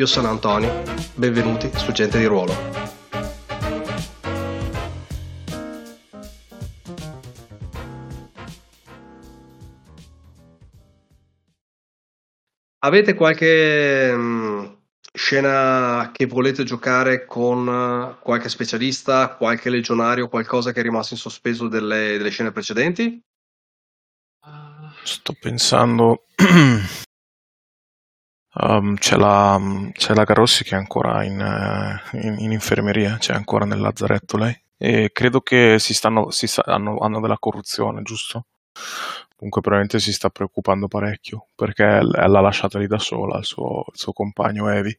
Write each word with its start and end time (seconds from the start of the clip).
Io 0.00 0.06
sono 0.06 0.30
Antonio, 0.30 0.82
benvenuti 1.14 1.70
su 1.76 1.92
Gente 1.92 2.16
di 2.18 2.24
Ruolo. 2.24 2.54
Avete 12.78 13.12
qualche 13.12 14.16
mh, 14.16 14.78
scena 15.12 16.12
che 16.14 16.24
volete 16.24 16.64
giocare 16.64 17.26
con 17.26 18.16
qualche 18.22 18.48
specialista, 18.48 19.36
qualche 19.36 19.68
legionario, 19.68 20.30
qualcosa 20.30 20.72
che 20.72 20.80
è 20.80 20.82
rimasto 20.82 21.12
in 21.12 21.20
sospeso 21.20 21.68
delle, 21.68 22.16
delle 22.16 22.30
scene 22.30 22.52
precedenti? 22.52 23.22
Sto 25.02 25.36
pensando 25.38 26.24
Um, 28.52 28.96
c'è, 28.96 29.16
la, 29.16 29.60
c'è 29.92 30.12
la 30.12 30.24
Garossi 30.24 30.64
che 30.64 30.74
è 30.74 30.78
ancora 30.78 31.22
in, 31.22 31.38
uh, 31.38 32.16
in, 32.16 32.36
in, 32.40 32.52
infermeria, 32.52 33.16
c'è 33.18 33.32
ancora 33.32 33.64
nel 33.64 33.78
lazzaretto 33.80 34.36
lei. 34.36 34.58
E 34.76 35.10
credo 35.12 35.40
che 35.40 35.78
si 35.78 35.94
stanno, 35.94 36.30
si 36.30 36.46
sta, 36.46 36.64
hanno, 36.64 36.98
hanno, 36.98 37.20
della 37.20 37.38
corruzione, 37.38 38.02
giusto? 38.02 38.46
Comunque 39.36 39.60
probabilmente 39.62 40.00
si 40.00 40.12
sta 40.12 40.30
preoccupando 40.30 40.88
parecchio 40.88 41.48
perché 41.54 42.00
l'ha 42.02 42.40
lasciata 42.40 42.78
lì 42.78 42.86
da 42.86 42.98
sola, 42.98 43.38
il 43.38 43.44
suo, 43.44 43.84
il 43.92 43.98
suo 43.98 44.12
compagno 44.12 44.68
Evi. 44.68 44.98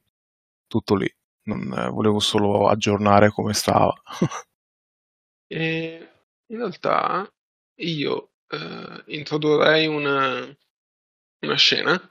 Tutto 0.68 0.96
lì. 0.96 1.12
Non, 1.44 1.74
eh, 1.78 1.90
volevo 1.90 2.20
solo 2.20 2.68
aggiornare 2.70 3.30
come 3.30 3.54
stava. 3.54 3.94
e 5.48 6.10
in 6.48 6.58
realtà 6.58 7.30
io 7.76 8.30
eh, 8.48 9.04
introdurrei 9.08 9.88
una, 9.88 10.58
una 11.40 11.56
scena 11.56 12.10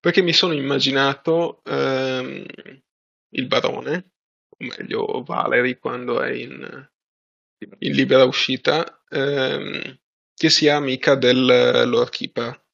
perché 0.00 0.22
mi 0.22 0.32
sono 0.32 0.54
immaginato 0.54 1.62
ehm, 1.64 2.46
il 3.32 3.46
barone, 3.46 4.12
o 4.48 4.56
meglio 4.58 5.22
Valerie 5.22 5.78
quando 5.78 6.20
è 6.22 6.32
in, 6.32 6.88
in 7.78 7.92
libera 7.92 8.24
uscita, 8.24 9.04
ehm, 9.08 9.98
che 10.34 10.48
sia 10.48 10.76
amica 10.76 11.16
del 11.16 11.44
Lord 11.86 12.08
Keeper, 12.08 12.64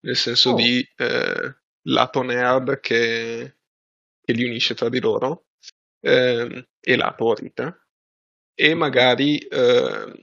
nel 0.00 0.16
senso 0.16 0.50
oh. 0.50 0.54
di 0.56 0.86
eh, 0.96 1.56
lato 1.82 2.22
nerd 2.22 2.80
che, 2.80 3.58
che, 4.20 4.32
li 4.32 4.44
unisce 4.44 4.74
tra 4.74 4.88
di 4.88 5.00
loro, 5.00 5.46
ehm, 6.00 6.66
e 6.80 6.96
lato 6.96 7.32
Rita, 7.32 7.80
e 8.54 8.74
magari 8.74 9.38
ehm, 9.38 10.14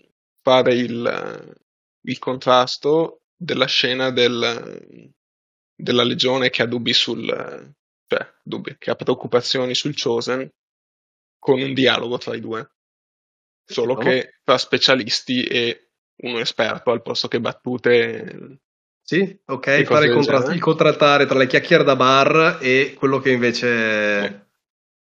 fare 0.41 0.73
il, 0.73 1.57
il 2.01 2.19
contrasto 2.19 3.21
della 3.33 3.65
scena 3.65 4.11
del 4.11 5.13
della 5.79 6.03
legione 6.03 6.49
che 6.49 6.61
ha 6.61 6.65
dubbi 6.65 6.93
sul 6.93 7.73
cioè 8.05 8.33
dubbi, 8.43 8.75
che 8.77 8.89
ha 8.89 8.95
preoccupazioni 8.95 9.75
sul 9.75 9.95
Chosen 9.95 10.49
con 11.37 11.61
un 11.61 11.73
dialogo 11.73 12.17
tra 12.17 12.35
i 12.35 12.41
due. 12.41 12.71
Solo 13.63 13.93
no. 13.93 13.99
che 13.99 14.39
tra 14.43 14.57
specialisti 14.57 15.43
e 15.43 15.91
uno 16.23 16.39
esperto 16.39 16.91
al 16.91 17.03
posto 17.03 17.27
che 17.27 17.39
battute. 17.39 18.59
Sì, 19.01 19.39
ok, 19.45 19.83
fare 19.83 20.07
il, 20.07 20.13
contra- 20.13 20.51
il, 20.51 20.59
contrattare 20.59 21.25
tra 21.25 21.37
le 21.37 21.47
chiacchiere 21.47 21.83
da 21.83 21.95
bar 21.95 22.57
e 22.61 22.95
quello 22.97 23.19
che 23.19 23.31
invece 23.31 23.67
eh, 24.25 24.45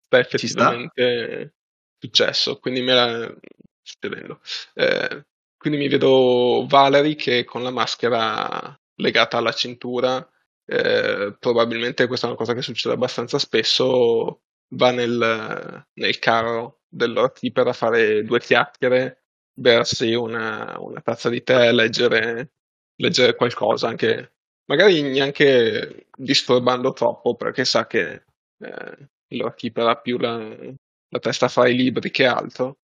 sta 0.05 0.19
effettivamente 0.19 1.55
successo, 1.99 2.59
quindi 2.59 2.83
me 2.83 2.93
la 2.93 3.34
succedendo. 3.83 4.41
Eh, 4.75 5.27
quindi 5.56 5.78
mi 5.78 5.89
vedo 5.89 6.67
Valerie 6.69 7.15
che 7.15 7.45
con 7.45 7.62
la 7.62 7.71
maschera 7.71 8.78
legata 8.97 9.39
alla 9.39 9.53
cintura 9.53 10.28
eh, 10.66 11.37
probabilmente 11.38 12.06
questa 12.06 12.27
è 12.27 12.28
una 12.31 12.38
cosa 12.38 12.54
che 12.54 12.62
succede 12.62 12.94
abbastanza 12.94 13.38
spesso, 13.38 14.43
va 14.71 14.91
nel, 14.91 15.87
nel 15.94 16.19
carro 16.19 16.82
del 16.88 17.12
Lord 17.12 17.38
Keeper 17.38 17.69
a 17.69 17.72
fare 17.72 18.25
due 18.25 18.41
chiacchiere, 18.41 19.25
bersi 19.53 20.15
una, 20.15 20.77
una 20.78 21.00
tazza 21.00 21.28
di 21.28 21.43
tè, 21.43 21.72
leggere, 21.72 22.53
leggere 22.97 23.34
qualcosa, 23.37 23.88
anche 23.88 24.34
magari 24.66 25.03
neanche 25.03 26.09
disturbando 26.16 26.93
troppo, 26.93 27.37
perché 27.37 27.65
sa 27.65 27.87
che 27.87 28.25
eh, 28.59 29.09
Keeper 29.54 29.87
ha 29.87 30.00
più 30.00 30.19
la, 30.19 30.37
la 30.38 31.19
testa 31.21 31.48
fra 31.48 31.69
i 31.69 31.77
libri 31.77 32.10
che 32.10 32.27
altro. 32.27 32.78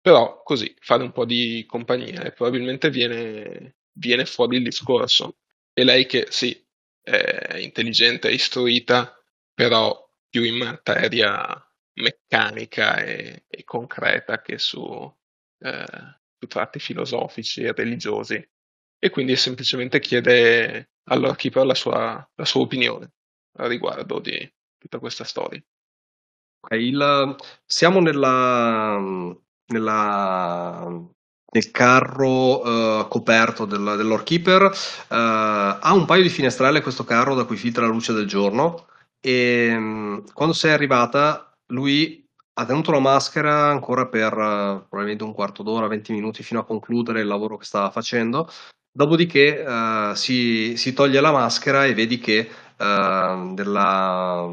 Però 0.00 0.42
così, 0.42 0.74
fare 0.80 1.02
un 1.02 1.12
po' 1.12 1.24
di 1.24 1.64
compagnia 1.66 2.22
e 2.24 2.32
probabilmente 2.32 2.90
viene, 2.90 3.76
viene 3.92 4.26
fuori 4.26 4.58
il 4.58 4.64
discorso. 4.64 5.38
E 5.72 5.82
lei 5.82 6.06
che 6.06 6.26
sì, 6.28 6.63
è 7.04 7.56
intelligente, 7.58 8.28
è 8.28 8.32
istruita, 8.32 9.14
però 9.52 10.10
più 10.28 10.42
in 10.42 10.56
materia 10.56 11.64
meccanica 11.94 12.96
e, 12.96 13.44
e 13.46 13.64
concreta 13.64 14.40
che 14.40 14.58
su, 14.58 14.82
eh, 15.58 16.18
su, 16.38 16.46
tratti 16.48 16.80
filosofici 16.80 17.62
e 17.62 17.72
religiosi. 17.72 18.48
E 18.98 19.10
quindi 19.10 19.36
semplicemente 19.36 20.00
chiede 20.00 20.92
all'archiper 21.04 21.66
la 21.66 21.74
sua, 21.74 22.30
la 22.34 22.44
sua 22.44 22.62
opinione 22.62 23.12
a 23.58 23.66
riguardo 23.66 24.18
di 24.18 24.52
tutta 24.78 24.98
questa 24.98 25.24
storia. 25.24 25.62
Il, 26.70 27.36
siamo 27.66 28.00
nella, 28.00 28.98
nella 29.66 31.13
nel 31.54 31.70
carro 31.70 32.66
uh, 32.66 33.08
coperto 33.08 33.64
del, 33.64 33.94
dell'Or 33.96 34.24
Keeper. 34.24 34.62
Uh, 34.62 34.72
ha 35.08 35.92
un 35.92 36.04
paio 36.04 36.22
di 36.22 36.28
finestrelle 36.28 36.82
questo 36.82 37.04
carro 37.04 37.34
da 37.34 37.44
cui 37.44 37.56
filtra 37.56 37.86
la 37.86 37.92
luce 37.92 38.12
del 38.12 38.26
giorno 38.26 38.86
e 39.20 39.72
um, 39.74 40.24
quando 40.32 40.52
sei 40.52 40.72
arrivata 40.72 41.56
lui 41.68 42.22
ha 42.56 42.66
tenuto 42.66 42.90
la 42.90 42.98
maschera 42.98 43.68
ancora 43.68 44.06
per 44.06 44.32
uh, 44.32 44.84
probabilmente 44.88 45.24
un 45.24 45.32
quarto 45.32 45.62
d'ora, 45.62 45.86
20 45.86 46.12
minuti 46.12 46.42
fino 46.42 46.60
a 46.60 46.64
concludere 46.64 47.20
il 47.20 47.26
lavoro 47.26 47.56
che 47.56 47.64
stava 47.64 47.90
facendo. 47.90 48.50
Dopodiché 48.96 49.64
si, 50.14 50.76
si, 50.76 50.92
toglie 50.92 51.20
la 51.20 51.32
maschera 51.32 51.84
e 51.84 51.94
vedi 51.94 52.20
che 52.20 52.48
della, 52.76 54.48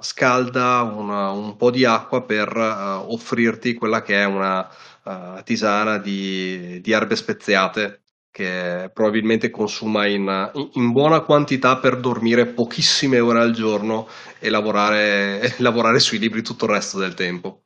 scalda 0.00 0.82
una, 0.82 1.30
un 1.30 1.56
po' 1.56 1.70
di 1.70 1.84
acqua 1.84 2.22
per 2.22 2.52
offrirti 2.56 3.74
quella 3.74 4.02
che 4.02 4.16
è 4.16 4.24
una 4.24 4.68
uh, 5.06 5.42
tisana 5.42 5.98
di, 5.98 6.80
di, 6.80 6.92
erbe 6.92 7.16
speziate 7.16 8.02
che 8.30 8.90
probabilmente 8.92 9.48
consuma 9.48 10.06
in, 10.06 10.50
in, 10.74 10.92
buona 10.92 11.20
quantità 11.20 11.78
per 11.78 11.98
dormire 11.98 12.46
pochissime 12.46 13.18
ore 13.18 13.40
al 13.40 13.52
giorno 13.52 14.08
e 14.38 14.50
lavorare, 14.50 15.40
e 15.40 15.54
lavorare 15.62 16.00
sui 16.00 16.18
libri 16.18 16.42
tutto 16.42 16.66
il 16.66 16.72
resto 16.72 16.98
del 16.98 17.14
tempo. 17.14 17.64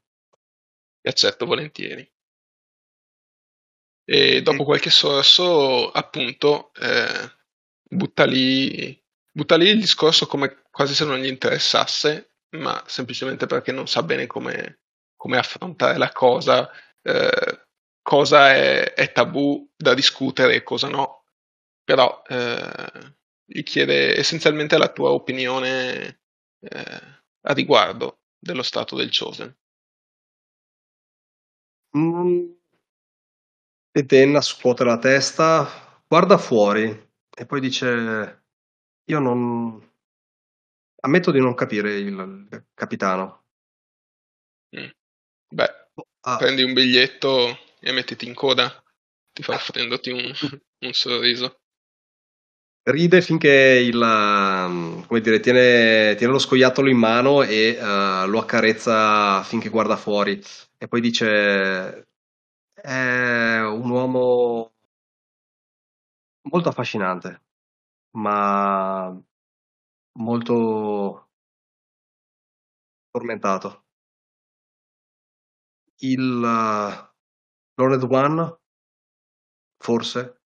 Mi 1.02 1.10
accetto 1.10 1.46
volentieri. 1.46 2.08
E 4.04 4.42
dopo 4.42 4.64
qualche 4.64 4.90
sorso, 4.90 5.90
appunto, 5.90 6.72
eh, 6.74 7.32
butta, 7.82 8.24
lì, 8.24 8.96
butta 9.32 9.56
lì 9.56 9.70
il 9.70 9.80
discorso 9.80 10.26
come 10.26 10.62
quasi 10.70 10.94
se 10.94 11.04
non 11.04 11.18
gli 11.18 11.26
interessasse, 11.26 12.34
ma 12.50 12.82
semplicemente 12.86 13.46
perché 13.46 13.72
non 13.72 13.86
sa 13.86 14.02
bene 14.02 14.26
come, 14.26 14.80
come 15.16 15.38
affrontare 15.38 15.96
la 15.96 16.10
cosa 16.10 16.68
eh, 17.02 17.66
cosa 18.02 18.52
è, 18.54 18.94
è, 18.94 19.12
tabù 19.12 19.70
da 19.76 19.94
discutere 19.94 20.56
e 20.56 20.62
cosa 20.62 20.88
no, 20.88 21.24
però 21.84 22.22
eh, 22.26 23.14
gli 23.44 23.62
chiede 23.62 24.16
essenzialmente 24.18 24.78
la 24.78 24.92
tua 24.92 25.10
opinione 25.10 26.20
eh, 26.60 27.00
a 27.42 27.52
riguardo 27.52 28.20
dello 28.38 28.62
stato 28.62 28.96
del 28.96 29.10
Chosen. 29.10 29.54
Mm. 31.96 32.52
E 33.92 34.40
scuote 34.40 34.84
la 34.84 34.98
testa, 34.98 36.02
guarda 36.06 36.38
fuori 36.38 37.08
e 37.36 37.46
poi 37.46 37.60
dice: 37.60 38.44
Io 39.04 39.18
non. 39.18 39.88
Ammetto 41.02 41.30
di 41.30 41.40
non 41.40 41.54
capire 41.54 41.94
il 41.98 42.66
capitano. 42.74 43.44
Mm. 44.76 44.90
Beh, 45.48 45.89
Ah. 46.22 46.36
Prendi 46.36 46.62
un 46.62 46.72
biglietto 46.72 47.58
e 47.80 47.92
mettiti 47.92 48.26
in 48.26 48.34
coda, 48.34 48.82
ti 49.32 49.42
fa 49.42 49.54
offrendoti 49.54 50.10
un, 50.10 50.32
un 50.86 50.92
sorriso. 50.92 51.60
Ride 52.82 53.20
finché 53.20 53.50
il, 53.50 53.98
come 55.06 55.20
dire, 55.20 55.38
tiene, 55.40 56.14
tiene, 56.16 56.32
lo 56.32 56.38
scoiattolo 56.38 56.88
in 56.88 56.96
mano 56.96 57.42
e 57.42 57.76
uh, 57.78 58.26
lo 58.26 58.38
accarezza 58.38 59.42
finché 59.42 59.68
guarda 59.68 59.96
fuori 59.96 60.42
e 60.78 60.88
poi 60.88 61.00
dice 61.02 62.08
è 62.72 63.60
un 63.60 63.90
uomo 63.90 64.72
molto 66.42 66.68
affascinante, 66.70 67.42
ma 68.12 69.14
molto 70.18 71.28
tormentato. 73.10 73.84
Il 76.02 76.20
uh, 76.20 77.08
Learned 77.74 78.10
One 78.10 78.58
forse 79.76 80.42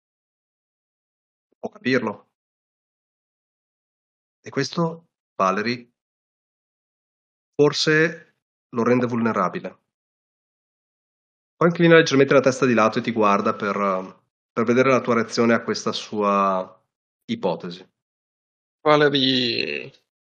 può 1.59 1.69
capirlo. 1.71 2.31
E 4.41 4.51
questo, 4.51 5.09
Valerie, 5.37 5.91
forse 7.55 8.37
lo 8.69 8.83
rende 8.83 9.07
vulnerabile. 9.07 9.79
Poi 11.57 11.69
inclina 11.69 11.95
leggermente 11.95 12.35
la 12.35 12.41
testa 12.41 12.67
di 12.67 12.75
lato 12.75 12.99
e 12.99 13.03
ti 13.03 13.13
guarda 13.13 13.55
per, 13.55 14.23
per 14.53 14.65
vedere 14.65 14.91
la 14.91 15.01
tua 15.01 15.15
reazione 15.15 15.55
a 15.55 15.63
questa 15.63 15.93
sua 15.93 16.85
ipotesi. 17.27 17.89
Valerie 18.81 19.91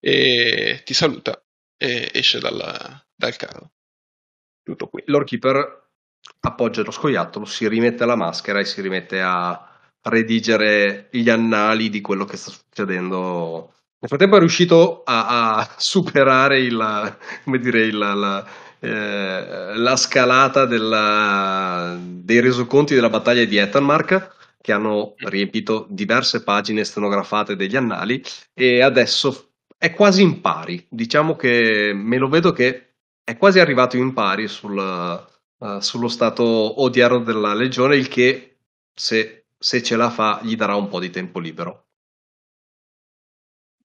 E 0.00 0.82
ti 0.84 0.94
saluta 0.94 1.42
e 1.76 2.10
esce 2.12 2.38
dal, 2.40 3.04
dal 3.14 3.36
carro. 3.36 3.72
Tutto 4.62 4.88
qui. 4.88 5.02
Lord 5.06 5.26
Keeper 5.26 5.90
appoggia 6.40 6.82
lo 6.82 6.90
scoiattolo, 6.90 7.44
si 7.44 7.68
rimette 7.68 8.04
la 8.04 8.16
maschera 8.16 8.60
e 8.60 8.64
si 8.64 8.80
rimette 8.80 9.20
a 9.20 9.68
redigere 10.02 11.08
gli 11.12 11.28
annali 11.28 11.88
di 11.88 12.00
quello 12.00 12.24
che 12.24 12.36
sta 12.36 12.50
succedendo. 12.50 13.74
Nel 13.98 14.08
frattempo 14.08 14.36
è 14.36 14.40
riuscito 14.40 15.02
a, 15.04 15.56
a 15.56 15.74
superare 15.76 16.58
il, 16.60 17.18
come 17.44 17.58
dire, 17.58 17.82
il, 17.82 17.96
la, 17.96 18.44
eh, 18.84 19.76
la 19.76 19.94
scalata 19.94 20.66
della, 20.66 21.96
dei 22.00 22.40
resoconti 22.40 22.96
della 22.96 23.10
battaglia 23.10 23.44
di 23.44 23.56
Ettenmark 23.56 24.56
che 24.60 24.72
hanno 24.72 25.14
riempito 25.18 25.86
diverse 25.88 26.42
pagine 26.42 26.82
stenografate 26.82 27.54
degli 27.54 27.76
annali 27.76 28.20
e 28.52 28.82
adesso 28.82 29.52
è 29.78 29.92
quasi 29.92 30.22
in 30.22 30.40
pari. 30.40 30.84
Diciamo 30.88 31.36
che 31.36 31.92
me 31.94 32.18
lo 32.18 32.28
vedo 32.28 32.50
che 32.50 32.94
è 33.22 33.36
quasi 33.36 33.60
arrivato 33.60 33.96
in 33.96 34.12
pari 34.12 34.48
sul, 34.48 34.76
uh, 35.58 35.78
sullo 35.78 36.08
stato 36.08 36.82
odierno 36.82 37.20
della 37.20 37.54
legione, 37.54 37.94
il 37.94 38.08
che 38.08 38.58
se, 38.92 39.46
se 39.58 39.82
ce 39.82 39.94
la 39.94 40.10
fa 40.10 40.40
gli 40.42 40.56
darà 40.56 40.74
un 40.74 40.88
po' 40.88 40.98
di 40.98 41.10
tempo 41.10 41.38
libero 41.38 41.81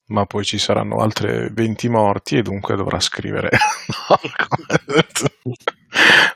ma 0.07 0.25
poi 0.25 0.43
ci 0.45 0.57
saranno 0.57 0.97
altre 0.97 1.49
20 1.49 1.89
morti 1.89 2.37
e 2.37 2.41
dunque 2.41 2.75
dovrà 2.75 2.99
scrivere. 2.99 3.49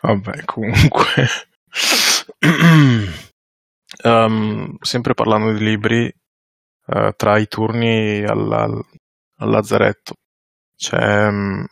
Vabbè, 0.01 0.45
comunque. 0.45 1.27
um, 4.03 4.77
sempre 4.81 5.13
parlando 5.13 5.53
di 5.53 5.63
libri, 5.63 6.13
uh, 6.88 7.12
tra 7.15 7.38
i 7.38 7.47
turni 7.47 8.23
al, 8.23 8.51
al, 8.51 8.83
lazzaretto 9.50 10.15
c'è 10.75 11.27
um, 11.27 11.65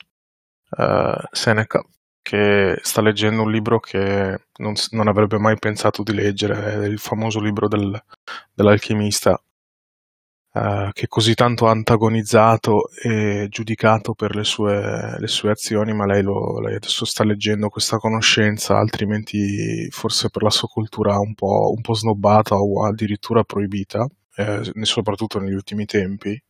uh, 0.78 1.22
Seneca 1.32 1.84
che 2.22 2.80
sta 2.84 3.02
leggendo 3.02 3.42
un 3.42 3.52
libro 3.52 3.80
che 3.80 4.40
non, 4.58 4.74
non, 4.92 5.08
avrebbe 5.08 5.40
mai 5.40 5.58
pensato 5.58 6.04
di 6.04 6.14
leggere, 6.14 6.86
il 6.86 7.00
famoso 7.00 7.40
libro 7.40 7.68
del, 7.68 8.00
dell'alchimista 8.54 9.42
eh, 10.54 10.90
che 10.94 11.08
così 11.08 11.36
tanto 11.36 11.68
antagonizzato 11.68 12.90
e 13.04 13.48
giudicato 13.50 14.14
per 14.14 14.36
le 14.36 14.44
sue, 14.44 15.18
le 15.20 15.28
sue 15.28 15.52
azioni, 15.52 15.94
ma 15.94 16.06
lei, 16.06 16.24
lo, 16.24 16.60
lei, 16.60 16.76
adesso 16.76 17.06
sta 17.06 17.24
leggendo 17.24 17.70
questa 17.70 17.98
conoscenza, 17.98 18.78
altrimenti 18.78 19.88
forse 19.92 20.30
per 20.30 20.44
la 20.44 20.50
sua 20.50 20.68
cultura 20.68 21.20
un 21.20 21.34
po', 21.36 21.72
un 21.76 21.82
po 21.82 21.94
snobbata 21.94 22.56
o 22.56 22.86
addirittura 22.86 23.44
proibita, 23.44 24.08
eh, 24.36 24.62
soprattutto 24.82 25.40
negli 25.40 25.54
ultimi 25.54 25.86
tempi, 25.86 26.42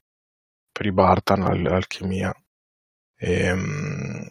per 0.71 0.85
i 0.85 0.91
Bartan, 0.93 1.61
l'alchimia. 1.63 2.33
E, 3.17 3.33
ehm, 3.45 4.27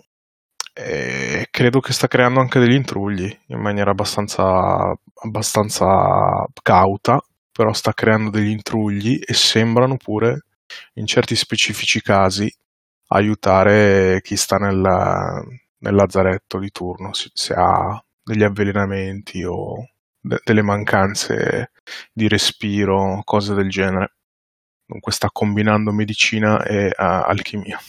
e 0.72 1.48
credo 1.50 1.80
che 1.80 1.92
sta 1.92 2.06
creando 2.06 2.40
anche 2.40 2.60
degli 2.60 2.74
intrugli 2.74 3.36
in 3.48 3.60
maniera 3.60 3.90
abbastanza, 3.90 4.96
abbastanza 5.22 6.46
cauta 6.62 7.20
però 7.58 7.72
sta 7.72 7.92
creando 7.92 8.30
degli 8.30 8.50
intrugli 8.50 9.20
e 9.20 9.34
sembrano 9.34 9.96
pure, 9.96 10.44
in 10.92 11.06
certi 11.06 11.34
specifici 11.34 12.00
casi, 12.00 12.48
aiutare 13.08 14.20
chi 14.22 14.36
sta 14.36 14.58
nella, 14.58 15.44
nel 15.78 15.94
lazzaretto 15.96 16.60
di 16.60 16.70
turno, 16.70 17.12
se, 17.14 17.30
se 17.32 17.54
ha 17.54 18.00
degli 18.22 18.44
avvelenamenti 18.44 19.42
o 19.42 19.88
de- 20.20 20.40
delle 20.44 20.62
mancanze 20.62 21.72
di 22.12 22.28
respiro, 22.28 23.22
cose 23.24 23.54
del 23.54 23.68
genere. 23.68 24.18
Dunque 24.86 25.10
sta 25.10 25.28
combinando 25.32 25.90
medicina 25.90 26.62
e 26.62 26.86
uh, 26.86 26.92
alchimia. 26.96 27.80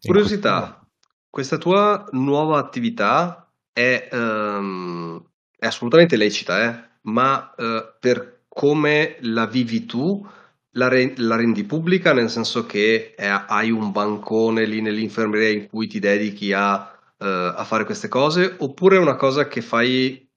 Curiosità, 0.00 0.80
questa 1.28 1.58
tua 1.58 2.06
nuova 2.12 2.60
attività 2.60 3.52
è, 3.72 4.10
um, 4.12 5.20
è 5.58 5.66
assolutamente 5.66 6.14
lecita, 6.14 6.62
eh? 6.62 6.88
ma 7.02 7.52
uh, 7.56 7.96
per 7.98 8.37
come 8.58 9.18
la 9.20 9.46
vivi 9.46 9.86
tu, 9.86 10.26
la, 10.72 10.88
re- 10.88 11.14
la 11.18 11.36
rendi 11.36 11.62
pubblica, 11.62 12.12
nel 12.12 12.28
senso 12.28 12.66
che 12.66 13.14
è, 13.14 13.28
hai 13.46 13.70
un 13.70 13.92
bancone 13.92 14.64
lì 14.64 14.80
nell'infermeria 14.80 15.50
in 15.50 15.68
cui 15.68 15.86
ti 15.86 16.00
dedichi 16.00 16.52
a, 16.52 16.74
uh, 17.18 17.24
a 17.24 17.64
fare 17.64 17.84
queste 17.84 18.08
cose, 18.08 18.56
oppure 18.58 18.96
è 18.96 18.98
una 18.98 19.14
cosa 19.14 19.46
che 19.46 19.60
fai 19.60 20.28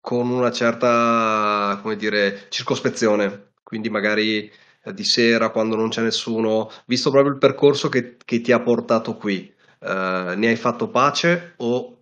con 0.00 0.28
una 0.28 0.50
certa, 0.50 1.78
come 1.80 1.94
dire, 1.94 2.46
circospezione, 2.48 3.52
quindi 3.62 3.90
magari 3.90 4.50
eh, 4.82 4.92
di 4.92 5.04
sera 5.04 5.50
quando 5.50 5.76
non 5.76 5.90
c'è 5.90 6.02
nessuno, 6.02 6.68
visto 6.86 7.12
proprio 7.12 7.32
il 7.32 7.38
percorso 7.38 7.88
che, 7.88 8.16
che 8.24 8.40
ti 8.40 8.50
ha 8.50 8.60
portato 8.60 9.14
qui, 9.14 9.54
uh, 9.82 10.34
ne 10.34 10.48
hai 10.48 10.56
fatto 10.56 10.88
pace 10.88 11.54
o 11.58 11.92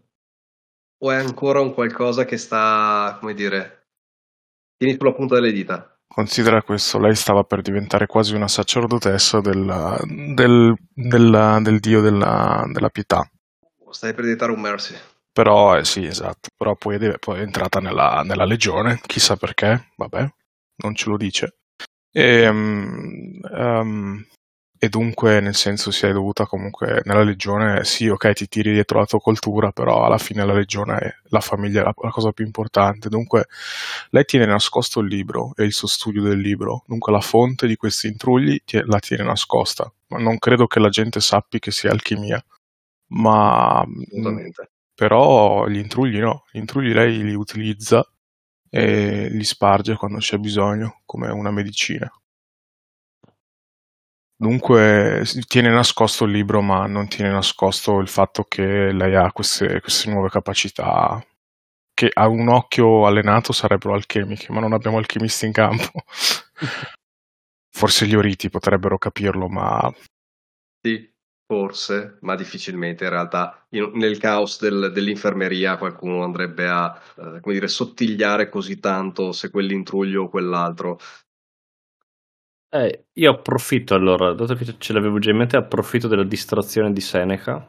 o 0.98 1.10
è 1.10 1.16
ancora 1.16 1.60
un 1.60 1.74
qualcosa 1.74 2.24
che 2.24 2.38
sta, 2.38 3.18
come 3.20 3.34
dire, 3.34 3.75
tieni 4.76 4.96
sulla 4.98 5.12
punta 5.12 5.34
delle 5.34 5.52
dita? 5.52 5.90
Considera 6.08 6.62
questo, 6.62 6.98
lei 6.98 7.14
stava 7.14 7.44
per 7.44 7.60
diventare 7.60 8.06
quasi 8.06 8.34
una 8.34 8.48
sacerdotessa 8.48 9.40
del, 9.40 9.98
del, 10.34 10.74
del, 10.94 11.58
del 11.60 11.80
dio 11.80 12.00
della, 12.00 12.64
della, 12.72 12.88
pietà. 12.88 13.28
Stai 13.90 14.14
per 14.14 14.22
diventare 14.22 14.52
un 14.52 14.60
mercy. 14.60 14.94
Però, 15.30 15.76
eh, 15.76 15.84
sì, 15.84 16.06
esatto, 16.06 16.48
però 16.56 16.74
poi, 16.74 16.98
poi 17.18 17.40
è 17.40 17.42
entrata 17.42 17.80
nella, 17.80 18.22
nella, 18.24 18.46
legione, 18.46 19.00
chissà 19.04 19.36
perché, 19.36 19.90
vabbè, 19.96 20.26
non 20.76 20.94
ce 20.94 21.10
lo 21.10 21.18
dice. 21.18 21.58
E, 22.10 22.48
um, 22.48 23.38
um, 23.50 24.26
e 24.78 24.88
dunque 24.88 25.40
nel 25.40 25.54
senso 25.54 25.90
si 25.90 26.06
è 26.06 26.12
dovuta 26.12 26.44
comunque 26.46 27.00
nella 27.04 27.22
legione 27.22 27.84
sì 27.84 28.08
ok 28.08 28.32
ti 28.32 28.46
tiri 28.46 28.72
dietro 28.72 28.98
la 28.98 29.06
tua 29.06 29.18
cultura 29.20 29.72
però 29.72 30.04
alla 30.04 30.18
fine 30.18 30.44
la 30.44 30.52
legione 30.52 30.98
è 30.98 31.14
la 31.30 31.40
famiglia 31.40 31.80
è 31.80 31.84
la, 31.84 31.94
la, 31.96 32.10
cosa 32.10 32.32
più 32.32 32.44
importante. 32.44 33.08
Dunque 33.08 33.46
lei 34.10 34.24
tiene 34.24 34.46
nascosto 34.46 35.00
il 35.00 35.08
libro 35.08 35.52
e 35.56 35.64
il 35.64 35.72
suo 35.72 35.88
studio 35.88 36.22
del 36.22 36.38
libro. 36.38 36.82
Dunque 36.86 37.12
la 37.12 37.20
fonte 37.20 37.66
di 37.66 37.76
questi 37.76 38.06
intrugli 38.08 38.60
la 38.84 38.98
tiene 38.98 39.24
nascosta. 39.24 39.90
Ma 40.08 40.18
non 40.18 40.38
credo 40.38 40.66
che 40.66 40.80
la 40.80 40.88
gente 40.88 41.20
sappi 41.20 41.58
che 41.58 41.70
sia 41.70 41.90
alchimia. 41.90 42.42
Ma 43.08 43.84
però 44.94 45.66
gli 45.66 45.78
intrugli 45.78 46.18
no. 46.18 46.44
Gli 46.50 46.58
intrugli 46.58 46.92
lei 46.92 47.22
li 47.22 47.34
utilizza 47.34 48.08
e 48.68 49.28
li 49.30 49.44
sparge 49.44 49.94
quando 49.94 50.18
c'è 50.18 50.38
bisogno 50.38 51.02
come 51.04 51.30
una 51.30 51.50
medicina 51.50 52.10
Dunque 54.38 55.24
tiene 55.46 55.70
nascosto 55.70 56.24
il 56.24 56.32
libro, 56.32 56.60
ma 56.60 56.86
non 56.86 57.08
tiene 57.08 57.30
nascosto 57.30 58.00
il 58.00 58.08
fatto 58.08 58.44
che 58.44 58.92
lei 58.92 59.14
ha 59.14 59.32
queste, 59.32 59.80
queste 59.80 60.10
nuove 60.10 60.28
capacità 60.28 61.24
che 61.96 62.10
a 62.12 62.28
un 62.28 62.48
occhio 62.48 63.06
allenato 63.06 63.54
sarebbero 63.54 63.94
alchemiche, 63.94 64.52
ma 64.52 64.60
non 64.60 64.74
abbiamo 64.74 64.98
alchimisti 64.98 65.46
in 65.46 65.52
campo. 65.52 66.04
Forse 67.72 68.06
gli 68.06 68.14
oriti 68.14 68.50
potrebbero 68.50 68.98
capirlo, 68.98 69.48
ma... 69.48 69.90
Sì, 70.82 71.10
forse, 71.46 72.18
ma 72.20 72.34
difficilmente. 72.34 73.04
In 73.04 73.10
realtà, 73.10 73.66
in, 73.70 73.92
nel 73.94 74.18
caos 74.18 74.60
del, 74.60 74.90
dell'infermeria 74.92 75.78
qualcuno 75.78 76.22
andrebbe 76.22 76.68
a, 76.68 77.00
eh, 77.16 77.40
come 77.40 77.54
dire, 77.54 77.68
sottigliare 77.68 78.50
così 78.50 78.78
tanto 78.78 79.32
se 79.32 79.48
quell'intruglio 79.50 80.24
o 80.24 80.28
quell'altro. 80.28 80.98
Eh, 82.76 83.04
io 83.14 83.30
approfitto 83.30 83.94
allora, 83.94 84.34
dato 84.34 84.52
che 84.54 84.74
ce 84.76 84.92
l'avevo 84.92 85.18
già 85.18 85.30
in 85.30 85.38
mente, 85.38 85.56
approfitto 85.56 86.08
della 86.08 86.24
distrazione 86.24 86.92
di 86.92 87.00
Seneca 87.00 87.66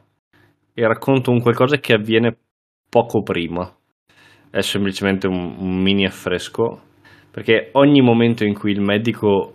e 0.74 0.86
racconto 0.86 1.32
un 1.32 1.40
qualcosa 1.40 1.78
che 1.78 1.94
avviene 1.94 2.36
poco 2.90 3.24
prima. 3.24 3.74
È 4.50 4.60
semplicemente 4.60 5.28
un, 5.28 5.56
un 5.58 5.82
mini 5.82 6.06
affresco, 6.06 6.82
perché 7.32 7.70
ogni 7.74 8.02
momento 8.02 8.44
in 8.44 8.54
cui 8.54 8.72
il 8.72 8.82
medico 8.82 9.54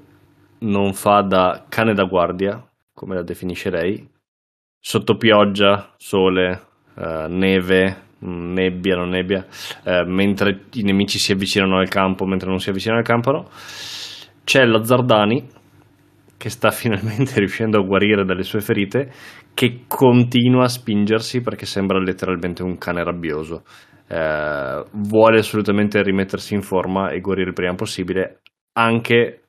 non 0.60 0.94
fa 0.94 1.20
da 1.20 1.66
cane 1.68 1.92
da 1.92 2.04
guardia, 2.04 2.66
come 2.94 3.14
la 3.14 3.22
definisce 3.22 3.68
lei, 3.68 4.08
sotto 4.80 5.16
pioggia, 5.16 5.92
sole, 5.98 6.62
eh, 6.96 7.26
neve, 7.28 8.04
mm, 8.24 8.52
nebbia, 8.54 8.96
non 8.96 9.10
nebbia, 9.10 9.46
eh, 9.84 10.04
mentre 10.06 10.64
i 10.72 10.82
nemici 10.82 11.18
si 11.18 11.32
avvicinano 11.32 11.78
al 11.78 11.88
campo, 11.88 12.24
mentre 12.24 12.48
non 12.48 12.58
si 12.58 12.70
avvicinano 12.70 13.00
al 13.00 13.06
campo, 13.06 13.32
no? 13.32 13.48
C'è 14.44 14.64
Lazzardani 14.64 15.60
che 16.42 16.50
sta 16.50 16.72
finalmente 16.74 17.38
riuscendo 17.38 17.78
a 17.78 17.84
guarire 17.84 18.24
dalle 18.24 18.42
sue 18.42 18.60
ferite, 18.60 19.12
che 19.54 19.84
continua 19.86 20.64
a 20.64 20.68
spingersi 20.68 21.40
perché 21.40 21.66
sembra 21.66 22.00
letteralmente 22.00 22.64
un 22.64 22.76
cane 22.78 23.04
rabbioso. 23.04 23.62
Eh, 24.08 24.84
vuole 24.90 25.38
assolutamente 25.38 26.02
rimettersi 26.02 26.54
in 26.54 26.62
forma 26.62 27.10
e 27.10 27.20
guarire 27.20 27.50
il 27.50 27.54
prima 27.54 27.76
possibile, 27.76 28.40
anche 28.72 29.42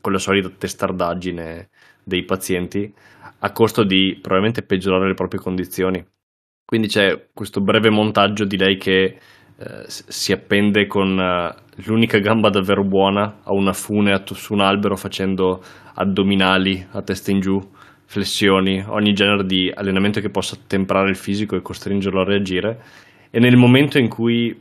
con 0.00 0.12
la 0.12 0.18
solita 0.18 0.48
testardaggine 0.48 1.70
dei 2.04 2.24
pazienti, 2.24 2.94
a 3.40 3.50
costo 3.50 3.82
di 3.82 4.16
probabilmente 4.20 4.62
peggiorare 4.62 5.08
le 5.08 5.14
proprie 5.14 5.40
condizioni. 5.40 6.06
Quindi 6.64 6.86
c'è 6.86 7.30
questo 7.34 7.60
breve 7.60 7.90
montaggio 7.90 8.44
di 8.44 8.56
lei 8.56 8.76
che 8.76 9.18
eh, 9.58 9.84
si 9.86 10.32
appende 10.32 10.86
con 10.86 11.18
uh, 11.18 11.65
l'unica 11.84 12.18
gamba 12.18 12.48
davvero 12.48 12.82
buona 12.84 13.40
a 13.42 13.52
una 13.52 13.72
fune 13.72 14.22
su 14.24 14.54
un 14.54 14.60
albero 14.60 14.96
facendo 14.96 15.62
addominali 15.94 16.86
a 16.92 17.02
testa 17.02 17.30
in 17.30 17.40
giù, 17.40 17.60
flessioni, 18.04 18.82
ogni 18.86 19.12
genere 19.12 19.44
di 19.44 19.70
allenamento 19.74 20.20
che 20.20 20.30
possa 20.30 20.56
temprare 20.66 21.10
il 21.10 21.16
fisico 21.16 21.56
e 21.56 21.62
costringerlo 21.62 22.20
a 22.20 22.24
reagire. 22.24 22.82
E 23.30 23.38
nel 23.40 23.56
momento 23.56 23.98
in 23.98 24.08
cui 24.08 24.58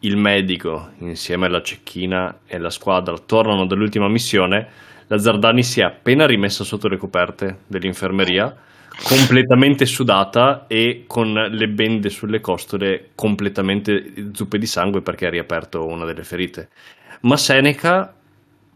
il 0.00 0.16
medico, 0.16 0.90
insieme 0.98 1.46
alla 1.46 1.62
cecchina 1.62 2.38
e 2.46 2.58
la 2.58 2.70
squadra, 2.70 3.16
tornano 3.18 3.66
dall'ultima 3.66 4.08
missione, 4.08 4.68
la 5.06 5.18
Zardani 5.18 5.62
si 5.62 5.80
è 5.80 5.84
appena 5.84 6.26
rimessa 6.26 6.64
sotto 6.64 6.88
le 6.88 6.96
coperte 6.96 7.58
dell'infermeria 7.66 8.54
completamente 9.02 9.86
sudata 9.86 10.66
e 10.66 11.04
con 11.06 11.32
le 11.32 11.68
bende 11.68 12.08
sulle 12.08 12.40
costole 12.40 13.10
completamente 13.14 14.30
zuppe 14.32 14.58
di 14.58 14.66
sangue 14.66 15.02
perché 15.02 15.26
ha 15.26 15.30
riaperto 15.30 15.86
una 15.86 16.04
delle 16.04 16.24
ferite. 16.24 16.68
Ma 17.20 17.36
Seneca 17.36 18.14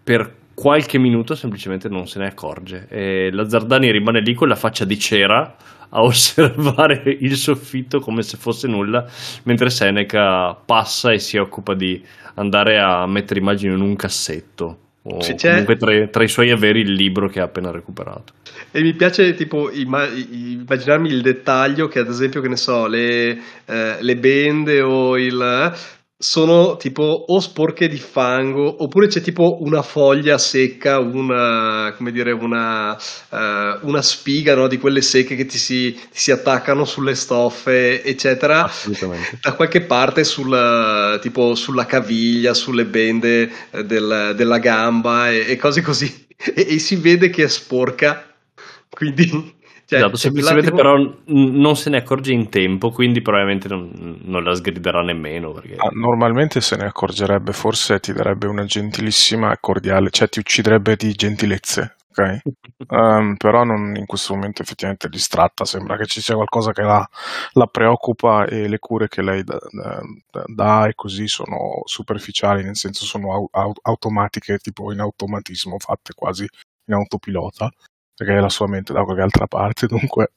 per 0.03 0.39
qualche 0.55 0.99
minuto 0.99 1.35
semplicemente 1.35 1.89
non 1.89 2.07
se 2.07 2.19
ne 2.19 2.27
accorge 2.27 2.87
e 2.89 3.31
la 3.33 3.49
Zardani 3.49 3.91
rimane 3.91 4.21
lì 4.21 4.35
con 4.35 4.49
la 4.49 4.57
faccia 4.57 4.85
di 4.85 4.99
cera 4.99 5.57
a 5.89 6.03
osservare 6.03 7.03
il 7.21 7.37
soffitto 7.37 8.01
come 8.01 8.23
se 8.23 8.37
fosse 8.37 8.69
nulla, 8.69 9.07
mentre 9.45 9.71
Seneca 9.71 10.55
passa 10.55 11.13
e 11.13 11.19
si 11.19 11.37
occupa 11.37 11.75
di 11.75 12.05
andare 12.35 12.79
a 12.79 13.07
mettere 13.07 13.41
immagini 13.41 13.75
in 13.75 13.81
un 13.81 13.97
cassetto 13.97 14.79
o 15.03 15.19
comunque 15.19 15.77
tra, 15.77 16.07
tra, 16.09 16.23
i 16.23 16.29
suoi 16.29 16.51
averi 16.51 16.81
il 16.81 16.93
libro 16.93 17.29
che 17.29 17.41
ha 17.41 17.45
appena 17.45 17.71
recuperato. 17.71 18.35
E 18.71 18.83
mi 18.83 18.93
piace 18.93 19.35
tipo 19.35 19.71
immaginarmi 19.71 21.09
il 21.09 21.23
dettaglio 21.23 21.89
che 21.89 22.01
ad 22.01 22.09
esempio, 22.09 22.41
che 22.41 22.49
ne 22.49 22.57
so, 22.57 22.87
le, 22.87 23.39
eh, 23.65 23.97
le 23.99 24.17
bende 24.17 24.81
o 24.83 25.17
il 25.19 25.73
sono 26.23 26.77
tipo 26.77 27.03
o 27.03 27.41
sporche 27.41 27.89
di 27.89 27.97
fango 27.97 28.83
oppure 28.83 29.07
c'è 29.07 29.23
tipo 29.23 29.57
una 29.63 29.81
foglia 29.81 30.37
secca, 30.37 30.99
una, 30.99 31.95
come 31.97 32.13
dire, 32.13 32.31
una, 32.33 32.93
uh, 32.93 33.89
una 33.89 34.03
spiga 34.03 34.55
no, 34.55 34.69
di 34.69 34.77
quelle 34.77 35.01
secche 35.01 35.35
che 35.35 35.47
ti 35.47 35.57
si, 35.57 35.95
ti 35.95 36.19
si, 36.19 36.31
attaccano 36.31 36.85
sulle 36.85 37.15
stoffe, 37.15 38.05
eccetera. 38.05 38.65
Assolutamente. 38.65 39.39
Da 39.41 39.55
qualche 39.55 39.81
parte 39.81 40.23
sul, 40.25 41.19
tipo 41.23 41.55
sulla 41.55 41.87
caviglia, 41.87 42.53
sulle 42.53 42.85
bende 42.85 43.51
eh, 43.71 43.85
del, 43.85 44.35
della 44.37 44.59
gamba 44.59 45.31
e, 45.31 45.47
e 45.49 45.57
cose 45.57 45.81
così. 45.81 46.29
E, 46.43 46.67
e 46.71 46.79
si 46.79 46.97
vede 46.97 47.29
che 47.29 47.45
è 47.45 47.49
sporca. 47.49 48.27
Quindi 48.89 49.59
cioè, 49.91 49.99
esatto, 49.99 50.17
semplicemente 50.17 50.71
però 50.71 50.95
non 51.27 51.75
se 51.75 51.91
ne 51.91 51.97
accorge 51.97 52.33
in 52.33 52.49
tempo, 52.49 52.91
quindi 52.91 53.23
probabilmente 53.23 53.67
non, 53.67 54.21
non 54.23 54.45
la 54.45 54.55
sgriderà 54.55 55.03
nemmeno. 55.03 55.51
Perché... 55.51 55.75
Ah, 55.79 55.91
normalmente 55.93 56.61
se 56.61 56.77
ne 56.77 56.85
accorgerebbe, 56.85 57.53
forse 57.53 57.99
ti 57.99 58.13
darebbe 58.13 58.47
una 58.47 58.65
gentilissima 58.65 59.53
e 59.53 59.57
cordiale, 59.59 60.11
cioè 60.11 60.29
ti 60.29 60.39
ucciderebbe 60.39 60.95
di 60.95 61.13
gentilezze, 61.13 61.97
ok? 62.09 62.41
um, 62.87 63.35
però 63.37 63.65
non, 63.65 63.97
in 63.97 64.07
questo 64.07 64.33
momento 64.33 64.63
effettivamente 64.63 65.09
è 65.09 65.11
distratta, 65.11 65.65
sembra 65.65 65.97
che 65.97 66.07
ci 66.07 66.21
sia 66.21 66.37
qualcosa 66.37 66.71
che 66.71 66.83
la, 66.83 67.05
la 67.55 67.67
preoccupa 67.67 68.45
e 68.45 68.69
le 68.69 68.79
cure 68.79 69.09
che 69.09 69.23
lei 69.23 69.43
dà, 69.43 69.59
da, 70.47 70.87
e 70.87 70.95
così 70.95 71.27
sono 71.27 71.83
superficiali, 71.85 72.63
nel 72.63 72.77
senso 72.77 73.05
sono 73.05 73.49
au, 73.51 73.73
automatiche, 73.83 74.59
tipo 74.59 74.93
in 74.93 75.01
automatismo, 75.01 75.81
fatte 75.81 76.13
quasi 76.15 76.47
in 76.85 76.95
autopilota 76.95 77.69
perché 78.21 78.39
la 78.39 78.51
sua 78.51 78.69
mente 78.69 78.93
da 78.93 79.03
qualche 79.03 79.23
altra 79.23 79.47
parte, 79.47 79.87
dunque 79.87 80.33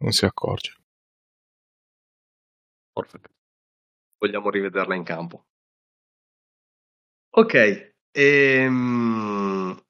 non 0.00 0.12
si 0.12 0.26
accorge. 0.26 0.76
Perfetto. 2.92 3.30
Vogliamo 4.18 4.50
rivederla 4.50 4.94
in 4.94 5.04
campo. 5.04 5.46
Ok, 7.30 7.94
ehm... 8.10 9.84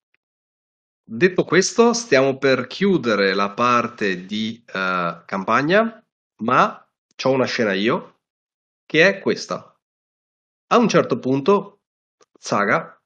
detto 1.02 1.44
questo, 1.44 1.92
stiamo 1.92 2.38
per 2.38 2.68
chiudere 2.68 3.34
la 3.34 3.50
parte 3.50 4.26
di 4.26 4.64
uh, 4.68 5.24
campagna, 5.24 6.06
ma 6.36 6.88
ho 7.20 7.30
una 7.32 7.46
scena 7.46 7.72
io, 7.72 8.20
che 8.86 9.08
è 9.08 9.18
questa. 9.18 9.76
A 10.68 10.76
un 10.76 10.88
certo 10.88 11.18
punto, 11.18 11.80
Saga 12.38 12.96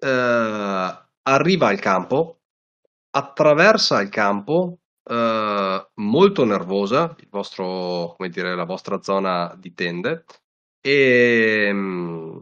uh, 0.00 1.06
arriva 1.22 1.68
al 1.68 1.80
campo 1.80 2.38
attraversa 3.16 4.00
il 4.00 4.08
campo 4.08 4.78
eh, 5.04 5.88
molto 5.94 6.44
nervosa, 6.44 7.14
il 7.18 7.28
vostro, 7.30 8.14
come 8.16 8.28
dire, 8.28 8.54
la 8.54 8.64
vostra 8.64 9.00
zona 9.02 9.54
di 9.56 9.72
tende, 9.72 10.24
e 10.80 11.72
mh, 11.72 11.76
mm, 11.76 12.38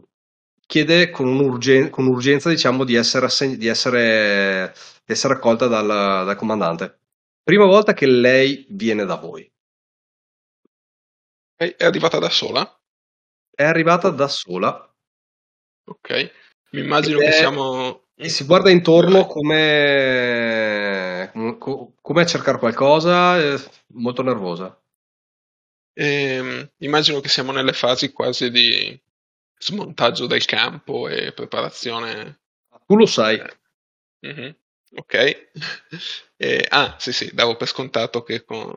chiede 0.65 1.09
con, 1.11 1.27
un'urgen- 1.27 1.89
con 1.89 2.07
urgenza 2.07 2.49
diciamo, 2.49 2.83
di, 2.83 2.95
essere 2.95 3.25
asseg- 3.27 3.57
di, 3.57 3.67
essere, 3.67 4.73
di 5.05 5.13
essere 5.13 5.35
accolta 5.35 5.67
dal, 5.67 5.87
dal 5.87 6.35
comandante. 6.35 6.99
Prima 7.43 7.65
volta 7.65 7.93
che 7.93 8.07
lei 8.07 8.65
viene 8.69 9.05
da 9.05 9.15
voi. 9.15 9.49
È 11.55 11.75
arrivata 11.79 12.17
da 12.17 12.29
sola? 12.29 12.81
È 13.53 13.63
arrivata 13.63 14.09
da 14.09 14.27
sola. 14.27 14.93
Ok, 15.85 16.31
mi 16.71 16.81
immagino 16.81 17.19
che 17.19 17.31
siamo... 17.31 18.02
E 18.15 18.29
si 18.29 18.45
guarda 18.45 18.69
intorno 18.69 19.25
come, 19.25 21.31
come 22.01 22.21
a 22.21 22.25
cercare 22.25 22.59
qualcosa, 22.59 23.35
molto 23.93 24.21
nervosa. 24.21 24.77
E, 25.95 26.05
ehm, 26.05 26.71
immagino 26.79 27.19
che 27.19 27.29
siamo 27.29 27.51
nelle 27.51 27.73
fasi 27.73 28.11
quasi 28.11 28.49
di 28.49 28.99
smontaggio 29.57 30.25
del 30.27 30.45
campo 30.45 31.07
e 31.07 31.33
preparazione. 31.33 32.41
Tu 32.85 32.95
lo 32.95 33.05
sai. 33.05 33.41
Mm-hmm. 34.25 34.49
Ok. 34.95 35.49
e, 36.37 36.65
ah, 36.69 36.95
sì, 36.99 37.11
sì, 37.13 37.29
davo 37.33 37.55
per 37.55 37.67
scontato 37.67 38.23
che 38.23 38.43
con 38.43 38.73